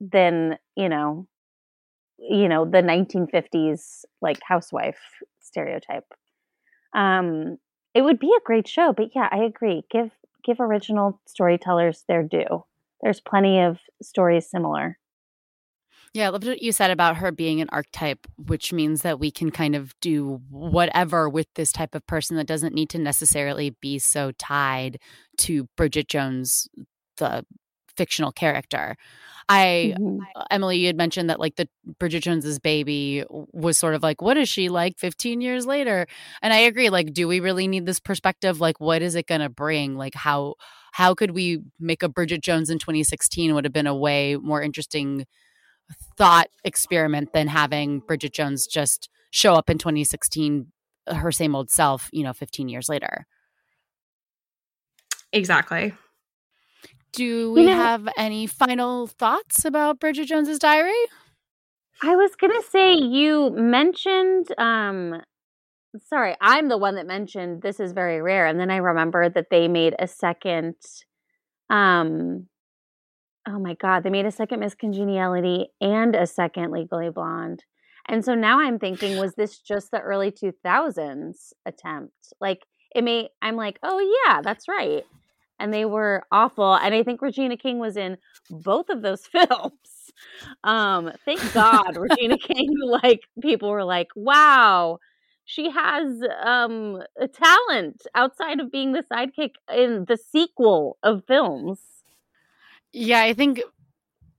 than 0.00 0.58
you 0.76 0.88
know, 0.88 1.26
you 2.18 2.48
know 2.48 2.64
the 2.64 2.82
1950s 2.82 4.04
like 4.20 4.38
housewife 4.46 5.00
stereotype. 5.40 6.06
Um, 6.94 7.58
it 7.94 8.02
would 8.02 8.18
be 8.18 8.32
a 8.36 8.44
great 8.44 8.68
show, 8.68 8.92
but 8.92 9.14
yeah, 9.14 9.28
I 9.32 9.38
agree. 9.44 9.84
Give 9.90 10.10
give 10.44 10.60
original 10.60 11.20
storytellers 11.26 12.04
their 12.08 12.22
due. 12.22 12.64
There's 13.00 13.20
plenty 13.20 13.60
of 13.60 13.78
stories 14.02 14.48
similar. 14.48 14.98
Yeah, 16.14 16.26
I 16.26 16.28
loved 16.28 16.46
what 16.46 16.62
you 16.62 16.72
said 16.72 16.90
about 16.90 17.16
her 17.16 17.32
being 17.32 17.62
an 17.62 17.70
archetype, 17.72 18.26
which 18.36 18.70
means 18.70 19.00
that 19.00 19.18
we 19.18 19.30
can 19.30 19.50
kind 19.50 19.74
of 19.74 19.98
do 20.00 20.42
whatever 20.50 21.26
with 21.26 21.46
this 21.54 21.72
type 21.72 21.94
of 21.94 22.06
person 22.06 22.36
that 22.36 22.46
doesn't 22.46 22.74
need 22.74 22.90
to 22.90 22.98
necessarily 22.98 23.70
be 23.80 23.98
so 23.98 24.30
tied 24.32 24.98
to 25.38 25.68
Bridget 25.74 26.08
Jones, 26.08 26.68
the 27.16 27.46
fictional 27.96 28.32
character. 28.32 28.96
I 29.48 29.94
mm-hmm. 29.98 30.18
Uh, 30.36 30.44
Emily, 30.50 30.78
you 30.78 30.86
had 30.86 30.96
mentioned 30.96 31.28
that 31.30 31.40
like 31.40 31.56
the 31.56 31.68
Bridget 31.98 32.20
Jones's 32.20 32.58
baby 32.58 33.24
was 33.28 33.76
sort 33.76 33.94
of 33.94 34.02
like, 34.02 34.22
what 34.22 34.36
is 34.36 34.48
she 34.48 34.68
like 34.68 34.98
15 34.98 35.40
years 35.40 35.66
later? 35.66 36.06
And 36.40 36.52
I 36.52 36.58
agree. 36.58 36.90
Like, 36.90 37.12
do 37.12 37.26
we 37.28 37.40
really 37.40 37.68
need 37.68 37.86
this 37.86 38.00
perspective? 38.00 38.60
Like, 38.60 38.80
what 38.80 39.02
is 39.02 39.14
it 39.14 39.26
going 39.26 39.40
to 39.40 39.48
bring? 39.48 39.96
Like, 39.96 40.14
how 40.14 40.54
how 40.92 41.14
could 41.14 41.32
we 41.32 41.60
make 41.80 42.02
a 42.02 42.08
Bridget 42.08 42.42
Jones 42.42 42.70
in 42.70 42.78
2016 42.78 43.54
would 43.54 43.64
have 43.64 43.72
been 43.72 43.86
a 43.86 43.96
way 43.96 44.36
more 44.36 44.62
interesting 44.62 45.26
thought 46.16 46.48
experiment 46.64 47.32
than 47.32 47.48
having 47.48 48.00
Bridget 48.00 48.32
Jones 48.32 48.66
just 48.66 49.08
show 49.30 49.54
up 49.54 49.70
in 49.70 49.78
2016 49.78 50.66
her 51.08 51.32
same 51.32 51.54
old 51.54 51.70
self, 51.70 52.08
you 52.12 52.22
know, 52.22 52.32
15 52.32 52.68
years 52.68 52.88
later. 52.88 53.26
Exactly. 55.32 55.94
Do 57.12 57.52
we 57.52 57.62
you 57.62 57.68
know, 57.68 57.74
have 57.74 58.08
any 58.16 58.46
final 58.46 59.06
thoughts 59.06 59.64
about 59.64 60.00
Bridget 60.00 60.26
Jones's 60.26 60.58
diary? 60.58 60.92
I 62.02 62.16
was 62.16 62.34
going 62.36 62.52
to 62.52 62.68
say 62.68 62.94
you 62.94 63.50
mentioned 63.50 64.48
um 64.58 65.20
sorry, 66.08 66.34
I'm 66.40 66.68
the 66.68 66.78
one 66.78 66.94
that 66.94 67.06
mentioned 67.06 67.62
this 67.62 67.78
is 67.78 67.92
very 67.92 68.22
rare 68.22 68.46
and 68.46 68.58
then 68.58 68.70
I 68.70 68.76
remembered 68.76 69.34
that 69.34 69.48
they 69.50 69.68
made 69.68 69.94
a 69.98 70.08
second 70.08 70.74
um 71.70 72.48
oh 73.46 73.58
my 73.58 73.74
god, 73.74 74.02
they 74.04 74.10
made 74.10 74.26
a 74.26 74.30
second 74.30 74.60
Miss 74.60 74.74
Congeniality 74.74 75.68
and 75.80 76.14
a 76.14 76.26
second 76.26 76.70
Legally 76.70 77.10
Blonde. 77.10 77.64
And 78.08 78.24
so 78.24 78.34
now 78.34 78.60
I'm 78.60 78.78
thinking, 78.78 79.18
was 79.18 79.34
this 79.34 79.58
just 79.58 79.90
the 79.90 80.00
early 80.00 80.32
2000s 80.32 81.52
attempt? 81.66 82.14
Like, 82.40 82.62
it 82.94 83.04
may, 83.04 83.28
I'm 83.40 83.56
like, 83.56 83.78
oh 83.82 84.22
yeah, 84.26 84.40
that's 84.42 84.66
right. 84.68 85.04
And 85.58 85.72
they 85.72 85.84
were 85.84 86.24
awful. 86.32 86.74
And 86.74 86.94
I 86.94 87.02
think 87.02 87.22
Regina 87.22 87.56
King 87.56 87.78
was 87.78 87.96
in 87.96 88.18
both 88.50 88.88
of 88.88 89.02
those 89.02 89.26
films. 89.26 90.12
Um, 90.64 91.12
thank 91.24 91.40
God 91.52 91.96
Regina 91.96 92.38
King, 92.38 92.68
like, 92.84 93.22
people 93.40 93.70
were 93.70 93.84
like, 93.84 94.08
wow, 94.14 94.98
she 95.44 95.70
has 95.70 96.22
um 96.44 97.02
a 97.18 97.28
talent 97.28 98.02
outside 98.14 98.60
of 98.60 98.70
being 98.70 98.92
the 98.92 99.02
sidekick 99.02 99.52
in 99.74 100.04
the 100.06 100.16
sequel 100.16 100.98
of 101.02 101.24
films. 101.26 101.80
Yeah, 102.92 103.20
I 103.22 103.32
think 103.34 103.60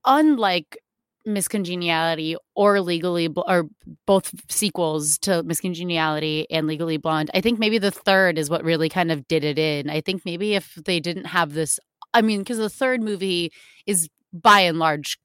unlike 0.05 0.82
Miss 1.25 1.47
Congeniality 1.47 2.35
or 2.55 2.81
Legally 2.81 3.27
Bl- 3.27 3.41
or 3.47 3.67
both 4.05 4.33
sequels 4.51 5.17
to 5.19 5.43
Miss 5.43 5.61
Congeniality 5.61 6.49
and 6.49 6.67
Legally 6.67 6.97
Blonde, 6.97 7.31
I 7.33 7.41
think 7.41 7.59
maybe 7.59 7.77
the 7.77 7.91
third 7.91 8.37
is 8.37 8.49
what 8.49 8.63
really 8.63 8.89
kind 8.89 9.11
of 9.11 9.27
did 9.27 9.43
it 9.43 9.57
in. 9.57 9.89
I 9.89 10.01
think 10.01 10.23
maybe 10.25 10.55
if 10.55 10.75
they 10.75 10.99
didn't 10.99 11.25
have 11.25 11.53
this, 11.53 11.79
I 12.13 12.21
mean, 12.21 12.39
because 12.39 12.57
the 12.57 12.69
third 12.69 13.01
movie 13.01 13.51
is 13.85 14.09
by 14.33 14.61
and 14.61 14.79
large, 14.79 15.17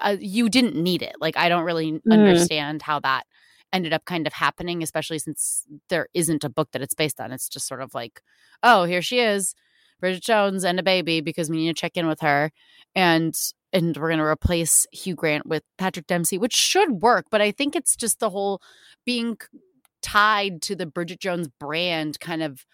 uh, 0.00 0.16
you 0.20 0.48
didn't 0.48 0.76
need 0.76 1.02
it. 1.02 1.16
Like, 1.20 1.36
I 1.36 1.48
don't 1.48 1.64
really 1.64 1.92
mm. 1.92 2.00
understand 2.12 2.82
how 2.82 3.00
that 3.00 3.24
ended 3.72 3.92
up 3.92 4.04
kind 4.04 4.26
of 4.26 4.32
happening, 4.32 4.82
especially 4.82 5.18
since 5.18 5.64
there 5.88 6.08
isn't 6.12 6.44
a 6.44 6.50
book 6.50 6.70
that 6.72 6.82
it's 6.82 6.94
based 6.94 7.20
on. 7.20 7.32
It's 7.32 7.48
just 7.48 7.66
sort 7.66 7.80
of 7.80 7.94
like, 7.94 8.20
oh, 8.62 8.84
here 8.84 9.02
she 9.02 9.20
is 9.20 9.54
Bridget 10.00 10.22
Jones 10.22 10.64
and 10.64 10.78
a 10.80 10.82
baby 10.82 11.20
because 11.20 11.50
we 11.50 11.58
need 11.58 11.68
to 11.68 11.80
check 11.80 11.96
in 11.96 12.06
with 12.06 12.20
her. 12.20 12.50
And 12.94 13.34
and 13.72 13.96
we're 13.96 14.08
going 14.08 14.18
to 14.18 14.24
replace 14.24 14.86
Hugh 14.92 15.14
Grant 15.14 15.46
with 15.46 15.62
Patrick 15.78 16.06
Dempsey, 16.06 16.38
which 16.38 16.54
should 16.54 17.02
work. 17.02 17.26
But 17.30 17.40
I 17.40 17.52
think 17.52 17.76
it's 17.76 17.94
just 17.94 18.18
the 18.18 18.30
whole 18.30 18.60
being 19.06 19.38
tied 20.02 20.62
to 20.62 20.74
the 20.74 20.86
Bridget 20.86 21.20
Jones 21.20 21.48
brand 21.60 22.18
kind 22.20 22.42
of 22.42 22.64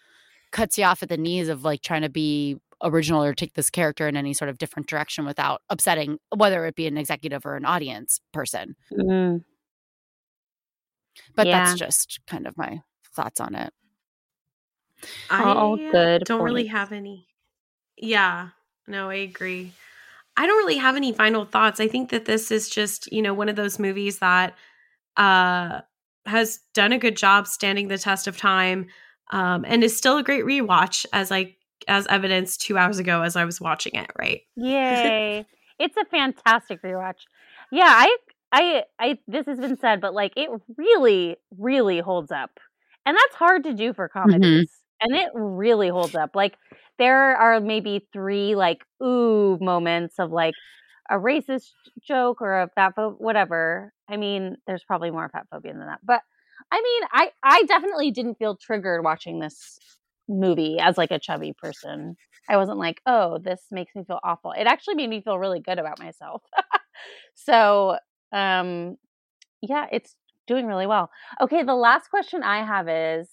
cuts 0.51 0.77
you 0.77 0.85
off 0.85 1.03
at 1.03 1.09
the 1.09 1.17
knees 1.17 1.49
of 1.49 1.63
like 1.63 1.81
trying 1.81 2.01
to 2.01 2.09
be 2.09 2.57
original 2.83 3.23
or 3.23 3.33
take 3.33 3.53
this 3.53 3.69
character 3.69 4.07
in 4.07 4.15
any 4.15 4.33
sort 4.33 4.49
of 4.49 4.57
different 4.57 4.87
direction 4.87 5.25
without 5.25 5.61
upsetting 5.69 6.19
whether 6.35 6.65
it 6.65 6.75
be 6.75 6.87
an 6.87 6.97
executive 6.97 7.45
or 7.45 7.55
an 7.55 7.65
audience 7.65 8.19
person. 8.33 8.75
Mm. 8.91 9.43
But 11.35 11.47
yeah. 11.47 11.65
that's 11.65 11.79
just 11.79 12.19
kind 12.27 12.47
of 12.47 12.57
my 12.57 12.81
thoughts 13.15 13.39
on 13.39 13.55
it. 13.55 13.73
I 15.29 15.43
All 15.43 15.77
good 15.77 16.23
don't 16.25 16.39
points. 16.39 16.49
really 16.51 16.67
have 16.67 16.91
any. 16.91 17.27
Yeah, 17.97 18.49
no, 18.87 19.09
I 19.09 19.15
agree. 19.15 19.73
I 20.35 20.45
don't 20.45 20.57
really 20.57 20.77
have 20.77 20.95
any 20.95 21.13
final 21.13 21.45
thoughts. 21.45 21.79
I 21.79 21.87
think 21.87 22.11
that 22.11 22.25
this 22.25 22.51
is 22.51 22.69
just, 22.69 23.11
you 23.11 23.21
know, 23.21 23.33
one 23.33 23.49
of 23.49 23.55
those 23.55 23.79
movies 23.79 24.19
that 24.19 24.55
uh 25.17 25.81
has 26.25 26.59
done 26.73 26.93
a 26.93 26.99
good 26.99 27.17
job 27.17 27.47
standing 27.47 27.87
the 27.87 27.97
test 27.97 28.27
of 28.27 28.37
time 28.37 28.85
um 29.31 29.65
and 29.67 29.83
is 29.83 29.97
still 29.97 30.17
a 30.17 30.23
great 30.23 30.43
rewatch 30.45 31.05
as 31.11 31.31
I 31.31 31.55
as 31.87 32.05
evidence 32.07 32.57
2 32.57 32.77
hours 32.77 32.99
ago 32.99 33.21
as 33.23 33.35
I 33.35 33.45
was 33.45 33.59
watching 33.59 33.95
it, 33.95 34.11
right? 34.19 34.41
Yay. 34.55 35.45
it's 35.79 35.97
a 35.97 36.05
fantastic 36.05 36.81
rewatch. 36.83 37.21
Yeah, 37.71 37.89
I 37.89 38.17
I 38.51 38.83
I 38.99 39.17
this 39.27 39.47
has 39.47 39.59
been 39.59 39.77
said 39.77 40.01
but 40.01 40.13
like 40.13 40.33
it 40.35 40.49
really 40.77 41.37
really 41.57 41.99
holds 41.99 42.31
up. 42.31 42.59
And 43.05 43.15
that's 43.15 43.35
hard 43.35 43.63
to 43.63 43.73
do 43.73 43.93
for 43.93 44.07
mm-hmm. 44.07 44.19
comedies. 44.19 44.69
Mm-hmm 44.69 44.86
and 45.01 45.15
it 45.15 45.29
really 45.33 45.89
holds 45.89 46.15
up. 46.15 46.31
Like 46.35 46.55
there 46.99 47.35
are 47.37 47.59
maybe 47.59 48.07
three 48.13 48.55
like 48.55 48.83
ooh 49.03 49.57
moments 49.61 50.15
of 50.19 50.31
like 50.31 50.55
a 51.09 51.15
racist 51.15 51.71
joke 52.01 52.41
or 52.41 52.61
a 52.61 52.69
fat 52.75 52.95
phobe, 52.97 53.15
whatever. 53.19 53.93
I 54.09 54.17
mean, 54.17 54.57
there's 54.67 54.83
probably 54.83 55.11
more 55.11 55.29
fat 55.29 55.47
phobia 55.51 55.73
than 55.73 55.87
that, 55.87 55.99
but 56.03 56.21
I 56.71 56.81
mean, 56.81 57.09
I 57.13 57.31
I 57.43 57.63
definitely 57.63 58.11
didn't 58.11 58.35
feel 58.35 58.55
triggered 58.57 59.03
watching 59.03 59.39
this 59.39 59.79
movie 60.27 60.77
as 60.79 60.97
like 60.97 61.11
a 61.11 61.19
chubby 61.19 61.53
person. 61.53 62.17
I 62.49 62.57
wasn't 62.57 62.77
like, 62.79 63.01
oh, 63.05 63.39
this 63.39 63.61
makes 63.71 63.95
me 63.95 64.03
feel 64.05 64.19
awful. 64.23 64.51
It 64.53 64.67
actually 64.67 64.95
made 64.95 65.09
me 65.09 65.21
feel 65.21 65.39
really 65.39 65.59
good 65.59 65.79
about 65.79 65.99
myself. 65.99 66.43
so, 67.35 67.97
um, 68.33 68.97
yeah, 69.61 69.87
it's 69.91 70.15
doing 70.47 70.67
really 70.67 70.87
well. 70.87 71.09
Okay, 71.41 71.63
the 71.63 71.75
last 71.75 72.09
question 72.09 72.43
I 72.43 72.65
have 72.65 72.87
is 72.89 73.29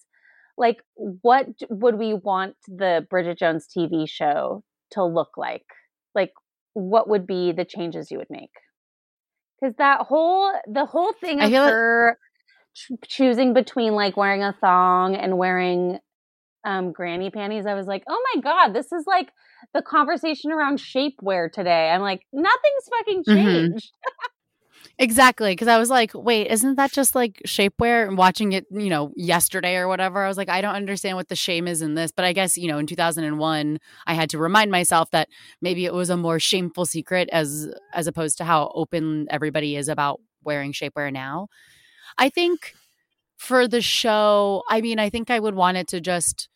like 0.56 0.76
what 0.94 1.46
would 1.68 1.98
we 1.98 2.14
want 2.14 2.56
the 2.68 3.06
Bridget 3.10 3.38
Jones 3.38 3.66
TV 3.66 4.08
show 4.08 4.62
to 4.92 5.04
look 5.04 5.36
like? 5.36 5.66
Like 6.14 6.32
what 6.74 7.08
would 7.08 7.26
be 7.26 7.52
the 7.52 7.64
changes 7.64 8.10
you 8.10 8.18
would 8.18 8.30
make? 8.30 8.52
Cuz 9.62 9.74
that 9.78 10.02
whole 10.02 10.52
the 10.66 10.86
whole 10.86 11.12
thing 11.14 11.40
of 11.40 11.50
her 11.50 12.18
like- 12.90 13.00
choosing 13.08 13.54
between 13.54 13.94
like 13.94 14.16
wearing 14.16 14.42
a 14.42 14.52
thong 14.60 15.14
and 15.14 15.38
wearing 15.38 15.98
um 16.64 16.92
granny 16.92 17.30
panties, 17.30 17.66
I 17.66 17.74
was 17.74 17.86
like, 17.86 18.04
"Oh 18.08 18.22
my 18.34 18.40
god, 18.40 18.72
this 18.72 18.90
is 18.92 19.04
like 19.06 19.30
the 19.74 19.82
conversation 19.82 20.50
around 20.50 20.78
shapewear 20.78 21.52
today." 21.52 21.90
I'm 21.90 22.00
like, 22.00 22.22
"Nothing's 22.32 22.88
fucking 22.90 23.24
mm-hmm. 23.24 23.34
changed." 23.34 23.92
Mm-hmm. 23.92 24.26
Exactly. 24.98 25.52
Because 25.52 25.66
I 25.66 25.78
was 25.78 25.90
like, 25.90 26.12
wait, 26.14 26.48
isn't 26.50 26.76
that 26.76 26.92
just 26.92 27.16
like 27.16 27.42
shapewear? 27.46 28.06
And 28.06 28.16
watching 28.16 28.52
it, 28.52 28.66
you 28.70 28.88
know, 28.90 29.12
yesterday 29.16 29.74
or 29.76 29.88
whatever, 29.88 30.22
I 30.22 30.28
was 30.28 30.36
like, 30.36 30.48
I 30.48 30.60
don't 30.60 30.74
understand 30.74 31.16
what 31.16 31.28
the 31.28 31.34
shame 31.34 31.66
is 31.66 31.82
in 31.82 31.94
this. 31.94 32.12
But 32.12 32.24
I 32.24 32.32
guess, 32.32 32.56
you 32.56 32.68
know, 32.68 32.78
in 32.78 32.86
2001, 32.86 33.78
I 34.06 34.14
had 34.14 34.30
to 34.30 34.38
remind 34.38 34.70
myself 34.70 35.10
that 35.10 35.28
maybe 35.60 35.84
it 35.84 35.92
was 35.92 36.10
a 36.10 36.16
more 36.16 36.38
shameful 36.38 36.86
secret 36.86 37.28
as 37.32 37.68
as 37.92 38.06
opposed 38.06 38.38
to 38.38 38.44
how 38.44 38.70
open 38.74 39.26
everybody 39.30 39.74
is 39.76 39.88
about 39.88 40.20
wearing 40.44 40.72
shapewear 40.72 41.12
now. 41.12 41.48
I 42.16 42.28
think 42.28 42.74
for 43.36 43.66
the 43.68 43.82
show, 43.82 44.62
I 44.70 44.80
mean, 44.80 44.98
I 45.00 45.10
think 45.10 45.30
I 45.30 45.40
would 45.40 45.54
want 45.54 45.76
it 45.76 45.88
to 45.88 46.00
just 46.00 46.48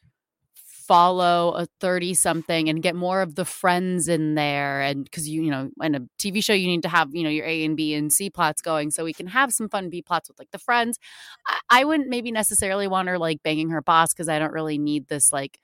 follow 0.89 1.53
a 1.55 1.67
30 1.81 2.15
something 2.15 2.69
and 2.69 2.83
get 2.83 2.97
more 2.97 3.23
of 3.23 3.35
the 3.37 3.45
friends 3.45 4.09
in 4.09 4.35
there. 4.35 4.81
And 4.81 5.05
because 5.05 5.29
you 5.29 5.43
you 5.43 5.51
know 5.51 5.71
in 5.83 5.95
a 5.95 6.01
tv 6.19 6.43
show 6.43 6.55
you 6.55 6.67
need 6.67 6.83
to 6.83 6.89
have 6.89 7.15
you 7.15 7.23
know 7.23 7.31
your 7.31 7.47
a 7.47 7.65
and 7.65 7.77
b 7.77 7.95
and 7.95 8.13
c 8.13 8.31
plots 8.31 8.63
going 8.63 8.91
so 8.91 9.05
we 9.05 9.13
can 9.13 9.29
have 9.29 9.53
some 9.53 9.69
fun 9.69 9.91
b 9.91 10.03
plots 10.03 10.29
with 10.29 10.39
like 10.39 10.51
the 10.51 10.59
friends. 10.59 10.99
I, 11.47 11.61
I 11.71 11.85
wouldn't 11.85 12.09
maybe 12.09 12.33
necessarily 12.33 12.89
want 12.89 13.09
her 13.09 13.19
like 13.19 13.43
banging 13.43 13.71
her 13.71 13.83
boss 13.83 14.13
because 14.15 14.29
i 14.29 14.39
don't 14.39 14.53
really 14.53 14.79
need 14.79 15.09
this 15.09 15.33
like 15.33 15.59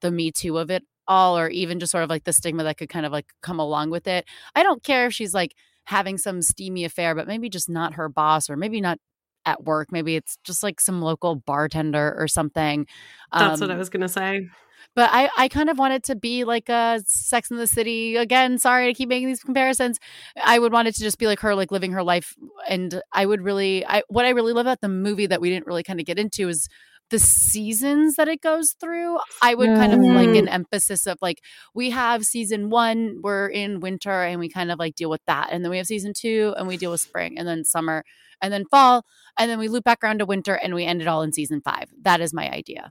the 0.00 0.10
me 0.10 0.32
too 0.32 0.58
of 0.58 0.70
it 0.70 0.84
all 1.08 1.38
or 1.38 1.48
even 1.48 1.80
just 1.80 1.92
sort 1.92 2.04
of 2.04 2.10
like 2.10 2.24
the 2.24 2.32
stigma 2.32 2.64
that 2.64 2.76
could 2.78 2.88
kind 2.88 3.06
of 3.06 3.12
like 3.12 3.26
come 3.42 3.58
along 3.58 3.90
with 3.90 4.06
it. 4.06 4.24
I 4.54 4.62
don't 4.62 4.82
care 4.82 5.06
if 5.06 5.12
she's 5.14 5.34
like 5.34 5.54
having 5.84 6.16
some 6.18 6.42
steamy 6.42 6.84
affair 6.84 7.14
but 7.14 7.26
maybe 7.26 7.48
just 7.48 7.68
not 7.68 7.94
her 7.94 8.08
boss 8.08 8.48
or 8.48 8.56
maybe 8.56 8.80
not 8.80 8.98
at 9.44 9.64
work. 9.64 9.92
Maybe 9.92 10.16
it's 10.16 10.38
just 10.44 10.62
like 10.62 10.80
some 10.80 11.02
local 11.02 11.36
bartender 11.36 12.14
or 12.18 12.28
something. 12.28 12.86
That's 13.32 13.60
um, 13.60 13.68
what 13.68 13.70
I 13.70 13.74
um, 13.74 13.78
was 13.78 13.90
going 13.90 14.02
to 14.02 14.08
say. 14.08 14.48
But 14.94 15.08
I, 15.12 15.30
I 15.38 15.48
kind 15.48 15.70
of 15.70 15.78
want 15.78 15.94
it 15.94 16.04
to 16.04 16.14
be 16.14 16.44
like 16.44 16.68
a 16.68 17.02
Sex 17.06 17.50
in 17.50 17.56
the 17.56 17.66
City. 17.66 18.16
Again, 18.16 18.58
sorry 18.58 18.86
to 18.86 18.94
keep 18.94 19.08
making 19.08 19.28
these 19.28 19.42
comparisons. 19.42 19.98
I 20.42 20.58
would 20.58 20.72
want 20.72 20.88
it 20.88 20.94
to 20.96 21.00
just 21.00 21.18
be 21.18 21.26
like 21.26 21.40
her, 21.40 21.54
like 21.54 21.72
living 21.72 21.92
her 21.92 22.02
life. 22.02 22.34
And 22.68 23.00
I 23.12 23.24
would 23.24 23.40
really, 23.40 23.86
I 23.86 24.02
what 24.08 24.26
I 24.26 24.30
really 24.30 24.52
love 24.52 24.66
about 24.66 24.82
the 24.82 24.88
movie 24.88 25.26
that 25.26 25.40
we 25.40 25.48
didn't 25.48 25.66
really 25.66 25.82
kind 25.82 25.98
of 25.98 26.04
get 26.04 26.18
into 26.18 26.48
is 26.48 26.68
the 27.12 27.18
seasons 27.18 28.16
that 28.16 28.26
it 28.26 28.40
goes 28.40 28.74
through. 28.80 29.18
I 29.42 29.54
would 29.54 29.68
kind 29.76 29.92
of 29.92 30.00
like 30.00 30.34
an 30.34 30.48
emphasis 30.48 31.06
of 31.06 31.18
like 31.20 31.42
we 31.74 31.90
have 31.90 32.24
season 32.24 32.70
one, 32.70 33.20
we're 33.22 33.48
in 33.48 33.80
winter 33.80 34.22
and 34.22 34.40
we 34.40 34.48
kind 34.48 34.72
of 34.72 34.78
like 34.78 34.94
deal 34.94 35.10
with 35.10 35.20
that. 35.26 35.50
And 35.52 35.62
then 35.62 35.70
we 35.70 35.76
have 35.76 35.86
season 35.86 36.14
two 36.16 36.54
and 36.56 36.66
we 36.66 36.78
deal 36.78 36.90
with 36.90 37.02
spring 37.02 37.38
and 37.38 37.46
then 37.46 37.64
summer 37.64 38.02
and 38.40 38.52
then 38.52 38.64
fall, 38.64 39.04
and 39.38 39.48
then 39.48 39.60
we 39.60 39.68
loop 39.68 39.84
back 39.84 40.02
around 40.02 40.18
to 40.18 40.26
winter 40.26 40.54
and 40.54 40.74
we 40.74 40.84
end 40.84 41.00
it 41.00 41.06
all 41.06 41.22
in 41.22 41.32
season 41.32 41.60
five. 41.60 41.90
That 42.00 42.20
is 42.20 42.34
my 42.34 42.50
idea. 42.50 42.90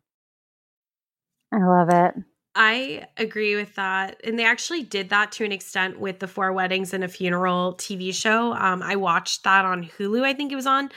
I 1.51 1.57
love 1.57 1.89
it. 1.89 2.15
I 2.53 3.07
agree 3.17 3.55
with 3.55 3.76
that. 3.76 4.22
And 4.24 4.38
they 4.38 4.45
actually 4.45 4.84
did 4.84 5.09
that 5.09 5.32
to 5.34 5.45
an 5.45 5.51
extent 5.51 5.99
with 5.99 6.19
the 6.19 6.28
Four 6.28 6.53
Weddings 6.53 6.93
and 6.93 7.03
a 7.03 7.07
Funeral 7.07 7.76
TV 7.76 8.13
show. 8.13 8.53
Um, 8.53 8.82
I 8.84 8.97
watched 8.97 9.43
that 9.43 9.65
on 9.65 9.84
Hulu, 9.84 10.24
I 10.24 10.34
think 10.34 10.51
it 10.51 10.55
was 10.55 10.67
on. 10.67 10.89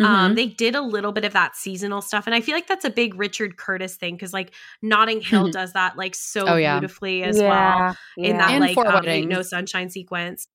Um, 0.00 0.06
mm-hmm. 0.06 0.14
Um, 0.14 0.34
they 0.34 0.46
did 0.46 0.74
a 0.74 0.80
little 0.80 1.12
bit 1.12 1.24
of 1.24 1.34
that 1.34 1.54
seasonal 1.54 2.00
stuff, 2.00 2.26
and 2.26 2.34
I 2.34 2.40
feel 2.40 2.54
like 2.54 2.66
that's 2.66 2.84
a 2.84 2.90
big 2.90 3.14
Richard 3.14 3.56
Curtis 3.56 3.96
thing 3.96 4.14
because 4.14 4.32
like 4.32 4.52
Notting 4.80 5.20
Hill 5.20 5.50
does 5.50 5.74
that 5.74 5.96
like 5.96 6.14
so 6.14 6.46
oh, 6.46 6.56
yeah. 6.56 6.78
beautifully 6.78 7.22
as 7.22 7.38
yeah. 7.38 7.48
well 7.48 7.96
in 8.16 8.38
that 8.38 8.50
and 8.50 8.60
like 8.60 8.76
um, 8.76 9.28
No 9.28 9.42
Sunshine 9.42 9.90
sequence 9.90 10.48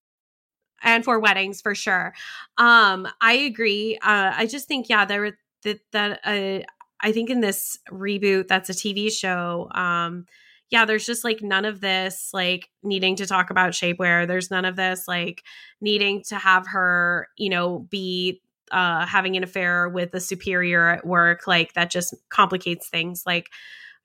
and 0.82 1.04
Four 1.04 1.20
Weddings 1.20 1.62
for 1.62 1.76
sure. 1.76 2.14
Um, 2.58 3.08
I 3.22 3.34
agree. 3.34 3.98
Uh, 4.02 4.34
I 4.36 4.46
just 4.48 4.68
think 4.68 4.90
yeah, 4.90 5.06
there 5.06 5.38
that 5.64 5.80
that 5.92 6.20
uh, 6.24 6.64
I 7.00 7.12
think 7.12 7.30
in 7.30 7.42
this 7.42 7.80
reboot 7.92 8.48
that's 8.48 8.70
a 8.70 8.74
TV 8.74 9.12
show. 9.12 9.70
Um, 9.74 10.26
yeah, 10.70 10.84
there's 10.84 11.06
just 11.06 11.24
like 11.24 11.42
none 11.42 11.64
of 11.64 11.80
this 11.80 12.32
like 12.34 12.70
needing 12.84 13.16
to 13.18 13.26
talk 13.26 13.50
about 13.50 13.72
shapewear. 13.72 14.28
There's 14.28 14.52
none 14.52 14.66
of 14.66 14.76
this 14.76 15.08
like 15.08 15.44
needing 15.80 16.24
to 16.28 16.36
have 16.36 16.68
her, 16.68 17.30
you 17.38 17.50
know, 17.50 17.88
be 17.90 18.42
uh 18.72 19.06
having 19.06 19.36
an 19.36 19.44
affair 19.44 19.90
with 19.90 20.14
a 20.14 20.20
superior 20.20 20.90
at 20.90 21.06
work. 21.06 21.48
Like 21.48 21.74
that 21.74 21.90
just 21.90 22.14
complicates 22.30 22.90
things. 22.90 23.24
Like 23.26 23.50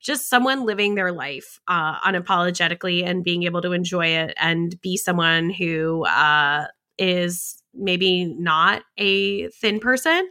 just 0.02 0.28
someone 0.28 0.66
living 0.66 0.96
their 0.96 1.12
life 1.12 1.60
uh, 1.68 1.98
unapologetically 2.00 3.04
and 3.04 3.22
being 3.22 3.44
able 3.44 3.62
to 3.62 3.72
enjoy 3.72 4.06
it 4.06 4.34
and 4.36 4.78
be 4.82 4.96
someone 4.96 5.48
who 5.48 6.04
uh, 6.06 6.66
is 6.98 7.62
maybe 7.72 8.24
not 8.24 8.82
a 8.98 9.48
thin 9.50 9.78
person 9.78 10.28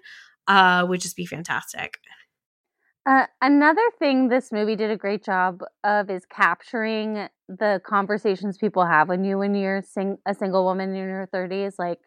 uh, 0.48 0.86
would 0.88 1.00
just 1.00 1.16
be 1.16 1.26
fantastic. 1.26 1.98
Uh, 3.08 3.26
another 3.42 3.82
thing 3.98 4.28
this 4.28 4.52
movie 4.52 4.76
did 4.76 4.92
a 4.92 4.98
great 4.98 5.24
job 5.24 5.64
of 5.84 6.10
is 6.10 6.24
capturing 6.26 7.28
the 7.48 7.82
conversations 7.84 8.58
people 8.58 8.86
have 8.86 9.10
when 9.10 9.24
you 9.24 9.40
when 9.40 9.56
you're 9.56 9.82
sing- 9.82 10.20
a 10.28 10.36
single 10.36 10.64
woman 10.64 10.92
in 10.92 10.96
your 10.96 11.26
30s 11.26 11.80
like 11.80 12.00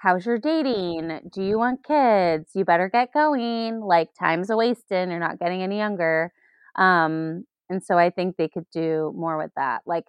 how's 0.00 0.26
your 0.26 0.38
dating 0.38 1.20
do 1.32 1.42
you 1.42 1.58
want 1.58 1.84
kids 1.84 2.50
you 2.54 2.64
better 2.64 2.88
get 2.88 3.12
going 3.12 3.80
like 3.80 4.08
time's 4.18 4.50
a 4.50 4.56
wasting 4.56 5.10
you're 5.10 5.18
not 5.18 5.38
getting 5.38 5.62
any 5.62 5.78
younger 5.78 6.32
um, 6.76 7.44
and 7.68 7.82
so 7.82 7.96
I 7.96 8.10
think 8.10 8.36
they 8.36 8.48
could 8.48 8.66
do 8.72 9.14
more 9.16 9.38
with 9.38 9.52
that. 9.56 9.82
Like 9.86 10.04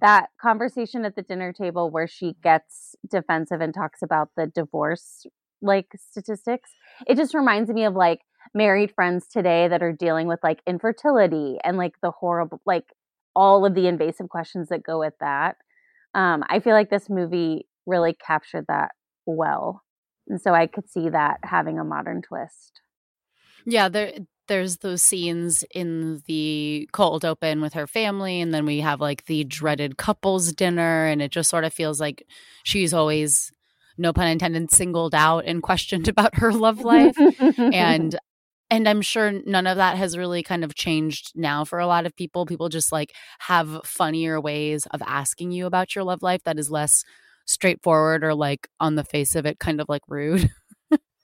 that 0.00 0.26
conversation 0.40 1.04
at 1.04 1.14
the 1.14 1.22
dinner 1.22 1.52
table 1.52 1.90
where 1.90 2.08
she 2.08 2.34
gets 2.42 2.96
defensive 3.08 3.60
and 3.60 3.72
talks 3.72 4.02
about 4.02 4.30
the 4.36 4.46
divorce 4.48 5.24
like 5.62 5.86
statistics. 5.96 6.70
It 7.06 7.16
just 7.16 7.34
reminds 7.34 7.70
me 7.70 7.84
of 7.84 7.94
like 7.94 8.20
married 8.52 8.92
friends 8.94 9.26
today 9.28 9.68
that 9.68 9.82
are 9.82 9.92
dealing 9.92 10.26
with 10.26 10.40
like 10.42 10.60
infertility 10.66 11.58
and 11.64 11.78
like 11.78 11.94
the 12.02 12.10
horrible 12.10 12.60
like 12.66 12.84
all 13.36 13.64
of 13.64 13.74
the 13.74 13.86
invasive 13.86 14.28
questions 14.28 14.68
that 14.68 14.82
go 14.82 14.98
with 14.98 15.14
that. 15.20 15.56
Um, 16.14 16.44
I 16.48 16.60
feel 16.60 16.74
like 16.74 16.90
this 16.90 17.08
movie 17.08 17.66
really 17.86 18.14
captured 18.14 18.66
that 18.68 18.90
well. 19.26 19.82
And 20.28 20.40
so 20.40 20.54
I 20.54 20.66
could 20.66 20.88
see 20.88 21.08
that 21.10 21.38
having 21.42 21.78
a 21.78 21.84
modern 21.84 22.22
twist. 22.22 22.80
Yeah, 23.66 23.88
there 23.88 24.08
eh, 24.14 24.18
there's 24.46 24.78
those 24.78 25.02
scenes 25.02 25.64
in 25.74 26.22
the 26.26 26.88
cold 26.92 27.24
open 27.24 27.60
with 27.60 27.72
her 27.72 27.86
family 27.86 28.40
and 28.40 28.52
then 28.52 28.66
we 28.66 28.80
have 28.80 29.00
like 29.00 29.24
the 29.26 29.44
dreaded 29.44 29.96
couples 29.96 30.52
dinner 30.52 31.06
and 31.06 31.22
it 31.22 31.30
just 31.30 31.48
sort 31.48 31.64
of 31.64 31.72
feels 31.72 32.00
like 32.00 32.26
she's 32.62 32.92
always 32.92 33.52
no 33.96 34.12
pun 34.12 34.26
intended 34.26 34.70
singled 34.70 35.14
out 35.14 35.44
and 35.46 35.62
questioned 35.62 36.08
about 36.08 36.36
her 36.36 36.52
love 36.52 36.80
life 36.80 37.16
and 37.58 38.18
and 38.70 38.88
i'm 38.88 39.00
sure 39.00 39.32
none 39.46 39.66
of 39.66 39.76
that 39.76 39.96
has 39.96 40.18
really 40.18 40.42
kind 40.42 40.64
of 40.64 40.74
changed 40.74 41.32
now 41.34 41.64
for 41.64 41.78
a 41.78 41.86
lot 41.86 42.06
of 42.06 42.16
people 42.16 42.44
people 42.44 42.68
just 42.68 42.92
like 42.92 43.12
have 43.40 43.80
funnier 43.84 44.40
ways 44.40 44.86
of 44.90 45.00
asking 45.06 45.52
you 45.52 45.64
about 45.66 45.94
your 45.94 46.04
love 46.04 46.22
life 46.22 46.42
that 46.44 46.58
is 46.58 46.70
less 46.70 47.04
straightforward 47.46 48.24
or 48.24 48.34
like 48.34 48.68
on 48.80 48.94
the 48.94 49.04
face 49.04 49.34
of 49.34 49.46
it 49.46 49.58
kind 49.58 49.80
of 49.80 49.88
like 49.88 50.02
rude 50.08 50.50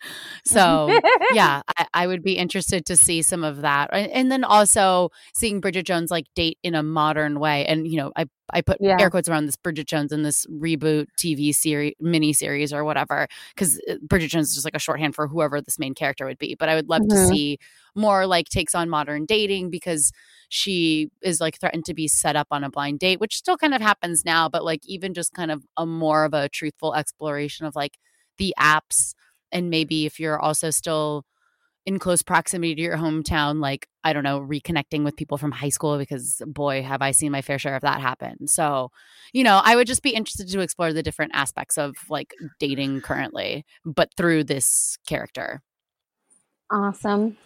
so 0.44 1.01
yeah, 1.32 1.62
I, 1.76 1.86
I, 1.94 2.07
would 2.07 2.22
be 2.22 2.36
interested 2.36 2.86
to 2.86 2.96
see 2.96 3.22
some 3.22 3.44
of 3.44 3.62
that, 3.62 3.90
and 3.92 4.30
then 4.30 4.44
also 4.44 5.11
seeing 5.34 5.61
Bridget 5.61 5.86
Jones 5.86 6.11
like 6.11 6.26
date 6.34 6.59
in 6.62 6.74
a 6.74 6.82
modern 6.82 7.40
way. 7.40 7.66
And 7.66 7.86
you 7.86 7.96
know, 7.96 8.12
I 8.16 8.26
I 8.53 8.61
put 8.62 8.78
yeah. 8.80 8.96
air 8.98 9.11
quotes 9.11 9.28
around 9.28 9.46
this 9.46 9.57
Bridget 9.57 9.86
Jones 9.86 10.12
in 10.12 10.22
this 10.22 10.46
reboot 10.46 11.07
TV 11.18 11.55
series, 11.55 11.94
mini 12.01 12.32
series, 12.32 12.72
or 12.72 12.84
whatever, 12.84 13.28
because 13.55 13.80
uh, 13.88 13.94
Bridget 14.03 14.28
Jones 14.28 14.48
is 14.48 14.55
just 14.55 14.66
like 14.66 14.76
a 14.76 14.80
shorthand 14.80 15.14
for 15.14 15.28
whoever 15.28 15.61
this 15.61 15.78
main 15.78 15.94
character 15.94 16.26
would 16.26 16.38
be. 16.38 16.57
But 16.59 16.68
I 16.68 16.74
would 16.74 16.88
love 16.88 17.03
mm-hmm. 17.03 17.16
to 17.16 17.26
see 17.26 17.59
more 17.94 18.26
like 18.26 18.48
takes 18.48 18.74
on 18.74 18.88
modern 18.88 19.26
dating 19.26 19.70
because 19.70 20.12
she 20.48 21.11
is 21.22 21.40
like 21.40 21.59
threatened 21.59 21.84
to 21.86 21.94
be 21.94 22.09
set 22.09 22.36
up 22.36 22.48
on 22.51 22.64
a 22.64 22.70
blind 22.70 22.98
date, 22.98 23.20
which 23.20 23.36
still 23.36 23.57
kind 23.57 23.74
of 23.74 23.80
happens 23.80 24.24
now, 24.24 24.48
but 24.48 24.64
like 24.64 24.80
even 24.84 25.14
just 25.14 25.32
kind 25.32 25.51
of 25.51 25.64
a 25.76 25.86
more 25.86 26.24
of 26.24 26.34
a 26.34 26.48
truthful 26.48 26.94
exploration 26.94 27.66
of 27.66 27.76
like 27.76 27.98
the 28.38 28.55
apps 28.59 29.14
and 29.53 29.70
maybe 29.70 30.07
if 30.07 30.20
you're 30.20 30.40
also 30.40 30.70
still 30.70 31.24
in 31.86 31.98
close 31.98 32.22
proximity 32.22 32.74
to 32.74 32.82
your 32.82 32.96
hometown 32.96 33.59
like 33.61 33.88
i 34.05 34.12
don't 34.12 34.22
know 34.22 34.38
reconnecting 34.40 35.03
with 35.03 35.16
people 35.16 35.38
from 35.38 35.51
high 35.51 35.70
school 35.70 35.96
because 35.96 36.42
boy 36.46 36.82
have 36.82 37.01
i 37.01 37.11
seen 37.11 37.32
my 37.32 37.40
fair 37.40 37.59
share 37.59 37.74
of 37.74 37.82
that 37.82 38.01
happen. 38.01 38.46
So 38.46 38.90
you 39.32 39.42
know 39.42 39.61
i 39.64 39.74
would 39.74 39.86
just 39.86 40.03
be 40.03 40.11
interested 40.11 40.48
to 40.48 40.61
explore 40.61 40.92
the 40.92 41.03
different 41.03 41.32
aspects 41.34 41.78
of 41.78 41.94
like 42.09 42.34
dating 42.59 43.01
currently 43.01 43.64
but 43.84 44.11
through 44.16 44.44
this 44.44 44.98
character. 45.07 45.62
Awesome 46.70 47.36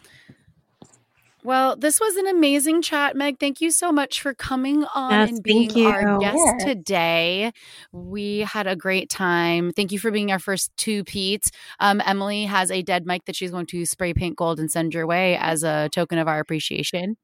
well, 1.45 1.77
this 1.77 2.01
was 2.01 2.17
an 2.17 2.27
amazing 2.27 2.81
chat, 2.81 3.15
Meg. 3.15 3.39
Thank 3.39 3.61
you 3.61 3.71
so 3.71 3.93
much 3.93 4.23
for 4.23 4.33
coming 4.33 4.85
on 4.95 5.13
yes, 5.13 5.29
and 5.29 5.43
being 5.43 5.87
our 5.87 6.19
guest 6.19 6.39
yes. 6.39 6.65
today. 6.65 7.53
We 7.93 8.41
had 8.41 8.67
a 8.67 8.75
great 8.75 9.11
time. 9.11 9.71
Thank 9.73 9.93
you 9.93 9.99
for 9.99 10.11
being 10.11 10.33
our 10.33 10.39
first 10.39 10.75
two 10.79 11.05
Pete's. 11.05 11.51
Um, 11.81 12.01
Emily 12.07 12.47
has 12.47 12.71
a 12.71 12.81
dead 12.81 13.05
mic 13.05 13.27
that 13.27 13.37
she's 13.37 13.51
going 13.51 13.67
to 13.67 13.85
spray 13.85 14.15
paint 14.15 14.37
gold 14.37 14.59
and 14.59 14.71
send 14.71 14.95
your 14.95 15.07
way 15.07 15.37
as 15.37 15.63
a 15.63 15.91
token 15.93 16.19
of 16.19 16.29
our 16.29 16.41
appreciation. 16.41 17.17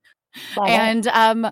Love 0.55 0.69
and 0.69 1.07
um, 1.09 1.51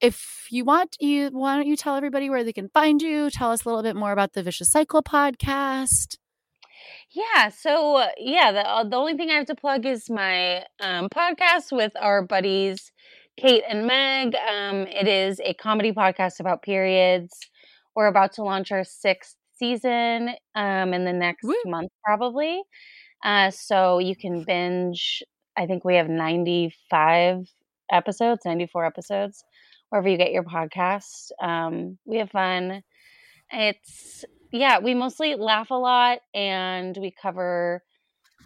if 0.00 0.48
you 0.50 0.64
want, 0.64 0.96
you 0.98 1.28
why 1.28 1.56
don't 1.56 1.68
you 1.68 1.76
tell 1.76 1.94
everybody 1.94 2.28
where 2.28 2.42
they 2.42 2.52
can 2.52 2.68
find 2.74 3.00
you? 3.00 3.30
Tell 3.30 3.52
us 3.52 3.64
a 3.64 3.68
little 3.68 3.84
bit 3.84 3.94
more 3.94 4.10
about 4.10 4.32
the 4.32 4.42
Vicious 4.42 4.70
Cycle 4.72 5.02
podcast. 5.02 6.16
Yeah. 7.10 7.48
So 7.48 7.96
uh, 7.96 8.08
yeah, 8.18 8.52
the 8.52 8.66
uh, 8.68 8.84
the 8.84 8.96
only 8.96 9.14
thing 9.16 9.30
I 9.30 9.34
have 9.34 9.46
to 9.46 9.54
plug 9.54 9.86
is 9.86 10.10
my 10.10 10.64
um, 10.80 11.08
podcast 11.08 11.72
with 11.72 11.92
our 11.98 12.22
buddies 12.22 12.92
Kate 13.38 13.64
and 13.68 13.86
Meg. 13.86 14.34
Um, 14.34 14.86
it 14.86 15.08
is 15.08 15.40
a 15.44 15.54
comedy 15.54 15.92
podcast 15.92 16.40
about 16.40 16.62
periods. 16.62 17.32
We're 17.96 18.06
about 18.08 18.32
to 18.34 18.42
launch 18.42 18.72
our 18.72 18.84
sixth 18.84 19.36
season 19.56 20.30
um, 20.54 20.92
in 20.94 21.04
the 21.04 21.12
next 21.12 21.44
Woo. 21.44 21.54
month, 21.66 21.90
probably. 22.04 22.62
Uh, 23.24 23.50
so 23.50 23.98
you 23.98 24.14
can 24.16 24.44
binge. 24.44 25.22
I 25.56 25.66
think 25.66 25.84
we 25.84 25.96
have 25.96 26.08
ninety 26.08 26.74
five 26.90 27.46
episodes, 27.90 28.42
ninety 28.44 28.66
four 28.66 28.84
episodes, 28.84 29.42
wherever 29.88 30.08
you 30.08 30.18
get 30.18 30.32
your 30.32 30.44
podcast. 30.44 31.30
Um, 31.42 31.98
we 32.04 32.18
have 32.18 32.30
fun. 32.30 32.82
It's 33.52 34.24
yeah, 34.52 34.78
we 34.78 34.94
mostly 34.94 35.34
laugh 35.34 35.70
a 35.70 35.74
lot 35.74 36.18
and 36.34 36.96
we 37.00 37.12
cover 37.20 37.82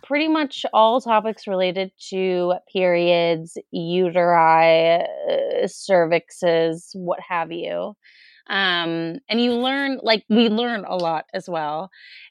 pretty 0.03 0.29
much 0.29 0.67
all 0.73 1.01
topics 1.01 1.47
related 1.47 1.93
to 2.11 2.55
periods, 2.73 3.57
uteri, 3.75 5.03
uh, 5.03 5.67
cervixes, 5.67 6.91
what 6.95 7.21
have 7.27 7.53
you. 7.53 7.95
Um, 8.49 9.19
and 9.29 9.41
you 9.41 9.55
learn, 9.55 10.01
like, 10.03 10.25
we 10.29 10.49
learn 10.49 10.85
a 10.85 10.97
lot 10.97 11.27
as 11.33 11.49
well. 11.49 11.91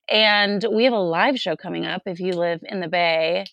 And 0.10 0.66
we 0.72 0.84
have 0.84 0.94
a 0.94 1.00
live 1.00 1.40
show 1.40 1.56
coming 1.56 1.86
up 1.86 2.02
if 2.06 2.20
you 2.20 2.34
live 2.34 2.60
in 2.64 2.82
the 2.82 2.90
Bay. 2.90 3.46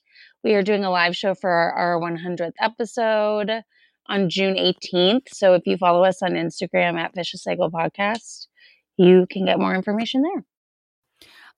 We 0.43 0.55
are 0.55 0.62
doing 0.62 0.85
a 0.85 0.90
live 0.90 1.16
show 1.16 1.35
for 1.35 1.51
our, 1.51 1.73
our 1.73 2.01
100th 2.01 2.53
episode 2.61 3.62
on 4.09 4.28
June 4.28 4.57
18th. 4.57 5.28
So 5.28 5.55
if 5.55 5.62
you 5.66 5.77
follow 5.77 6.05
us 6.05 6.23
on 6.23 6.32
Instagram 6.32 6.99
at 6.99 7.15
Vicious 7.15 7.45
Cycle 7.45 7.70
Podcast, 7.70 8.48
you 8.99 9.27
can 9.31 9.47
get 9.47 9.59
more 9.59 9.75
information 9.75 10.23
there. 10.23 10.45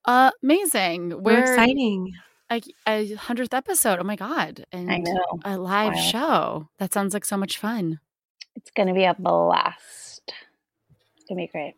Uh, 0.05 0.31
amazing. 0.43 1.21
We're 1.21 1.39
exciting. 1.41 2.13
Like 2.49 2.65
a 2.87 3.13
hundredth 3.15 3.53
episode. 3.53 3.99
Oh 3.99 4.03
my 4.03 4.15
god! 4.15 4.65
And 4.71 4.91
I 4.91 4.97
know. 4.97 5.39
a 5.45 5.57
live 5.57 5.93
Wild. 5.93 6.05
show. 6.11 6.69
That 6.79 6.93
sounds 6.93 7.13
like 7.13 7.25
so 7.25 7.37
much 7.37 7.57
fun. 7.57 7.99
It's 8.55 8.71
going 8.71 8.87
to 8.87 8.93
be 8.93 9.05
a 9.05 9.15
blast. 9.17 10.33
It's 11.15 11.25
going 11.29 11.37
to 11.37 11.47
be 11.47 11.47
great. 11.47 11.75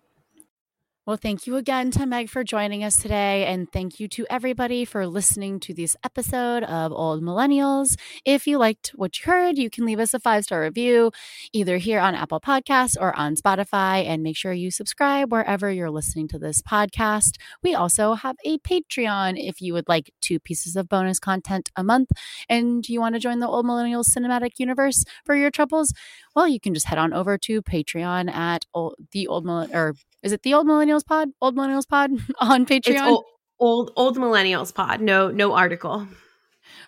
Well, 1.05 1.17
thank 1.17 1.45
you 1.45 1.57
again 1.57 1.91
to 1.91 2.05
Meg 2.05 2.29
for 2.29 2.45
joining 2.45 2.81
us 2.81 2.95
today. 2.95 3.45
And 3.45 3.69
thank 3.69 3.99
you 3.99 4.07
to 4.07 4.25
everybody 4.29 4.85
for 4.85 5.05
listening 5.05 5.59
to 5.59 5.73
this 5.73 5.97
episode 6.01 6.63
of 6.63 6.93
Old 6.93 7.21
Millennials. 7.21 7.99
If 8.23 8.47
you 8.47 8.57
liked 8.57 8.91
what 8.95 9.19
you 9.19 9.29
heard, 9.29 9.57
you 9.57 9.69
can 9.69 9.85
leave 9.85 9.99
us 9.99 10.13
a 10.13 10.19
five 10.21 10.45
star 10.45 10.61
review 10.61 11.11
either 11.51 11.75
here 11.75 11.99
on 11.99 12.15
Apple 12.15 12.39
Podcasts 12.39 12.95
or 12.97 13.13
on 13.17 13.35
Spotify. 13.35 14.05
And 14.05 14.23
make 14.23 14.37
sure 14.37 14.53
you 14.53 14.71
subscribe 14.71 15.29
wherever 15.29 15.69
you're 15.69 15.91
listening 15.91 16.29
to 16.29 16.39
this 16.39 16.61
podcast. 16.61 17.35
We 17.61 17.75
also 17.75 18.13
have 18.13 18.37
a 18.45 18.59
Patreon 18.59 19.33
if 19.37 19.61
you 19.61 19.73
would 19.73 19.89
like 19.89 20.13
two 20.21 20.39
pieces 20.39 20.77
of 20.77 20.87
bonus 20.87 21.19
content 21.19 21.69
a 21.75 21.83
month 21.83 22.11
and 22.47 22.87
you 22.87 23.01
want 23.01 23.15
to 23.15 23.19
join 23.19 23.39
the 23.39 23.47
Old 23.49 23.65
Millennials 23.65 24.07
cinematic 24.07 24.51
universe 24.57 25.03
for 25.25 25.35
your 25.35 25.51
troubles. 25.51 25.93
Well, 26.33 26.47
you 26.47 26.61
can 26.61 26.73
just 26.73 26.87
head 26.87 26.97
on 26.97 27.11
over 27.11 27.37
to 27.39 27.61
Patreon 27.61 28.33
at 28.33 28.63
old, 28.73 28.95
the 29.11 29.27
Old 29.27 29.43
Millennial 29.43 29.77
or 29.77 29.95
is 30.23 30.31
it 30.31 30.41
the 30.43 30.53
Old 30.53 30.65
Millennials 30.65 31.05
Pod? 31.05 31.29
Old 31.41 31.55
Millennials 31.55 31.87
Pod 31.87 32.11
on 32.39 32.65
Patreon? 32.65 32.81
It's 32.87 33.01
old, 33.01 33.25
old 33.59 33.91
old 33.95 34.17
millennials 34.17 34.73
pod. 34.73 35.01
No 35.01 35.29
no 35.29 35.53
article. 35.53 36.07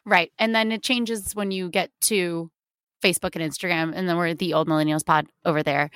Right. 0.06 0.32
And 0.38 0.56
then 0.56 0.72
it 0.72 0.84
changes 0.84 1.36
when 1.36 1.52
you 1.52 1.70
get 1.70 1.92
to 2.02 2.52
Facebook 3.04 3.36
and 3.36 3.44
Instagram. 3.44 3.94
And 3.96 4.08
then 4.08 4.18
we're 4.18 4.34
the 4.34 4.54
Old 4.54 4.68
Millennials 4.68 5.06
Pod 5.06 5.28
over 5.44 5.64
there. 5.64 5.90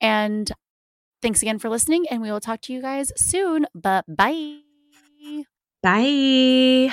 And 0.00 0.50
thanks 1.22 1.42
again 1.42 1.58
for 1.58 1.68
listening. 1.68 2.06
And 2.10 2.22
we 2.22 2.30
will 2.30 2.40
talk 2.40 2.60
to 2.62 2.72
you 2.72 2.80
guys 2.80 3.12
soon. 3.16 3.66
But 3.74 4.04
bye. 4.08 4.58
Bye. 5.82 6.92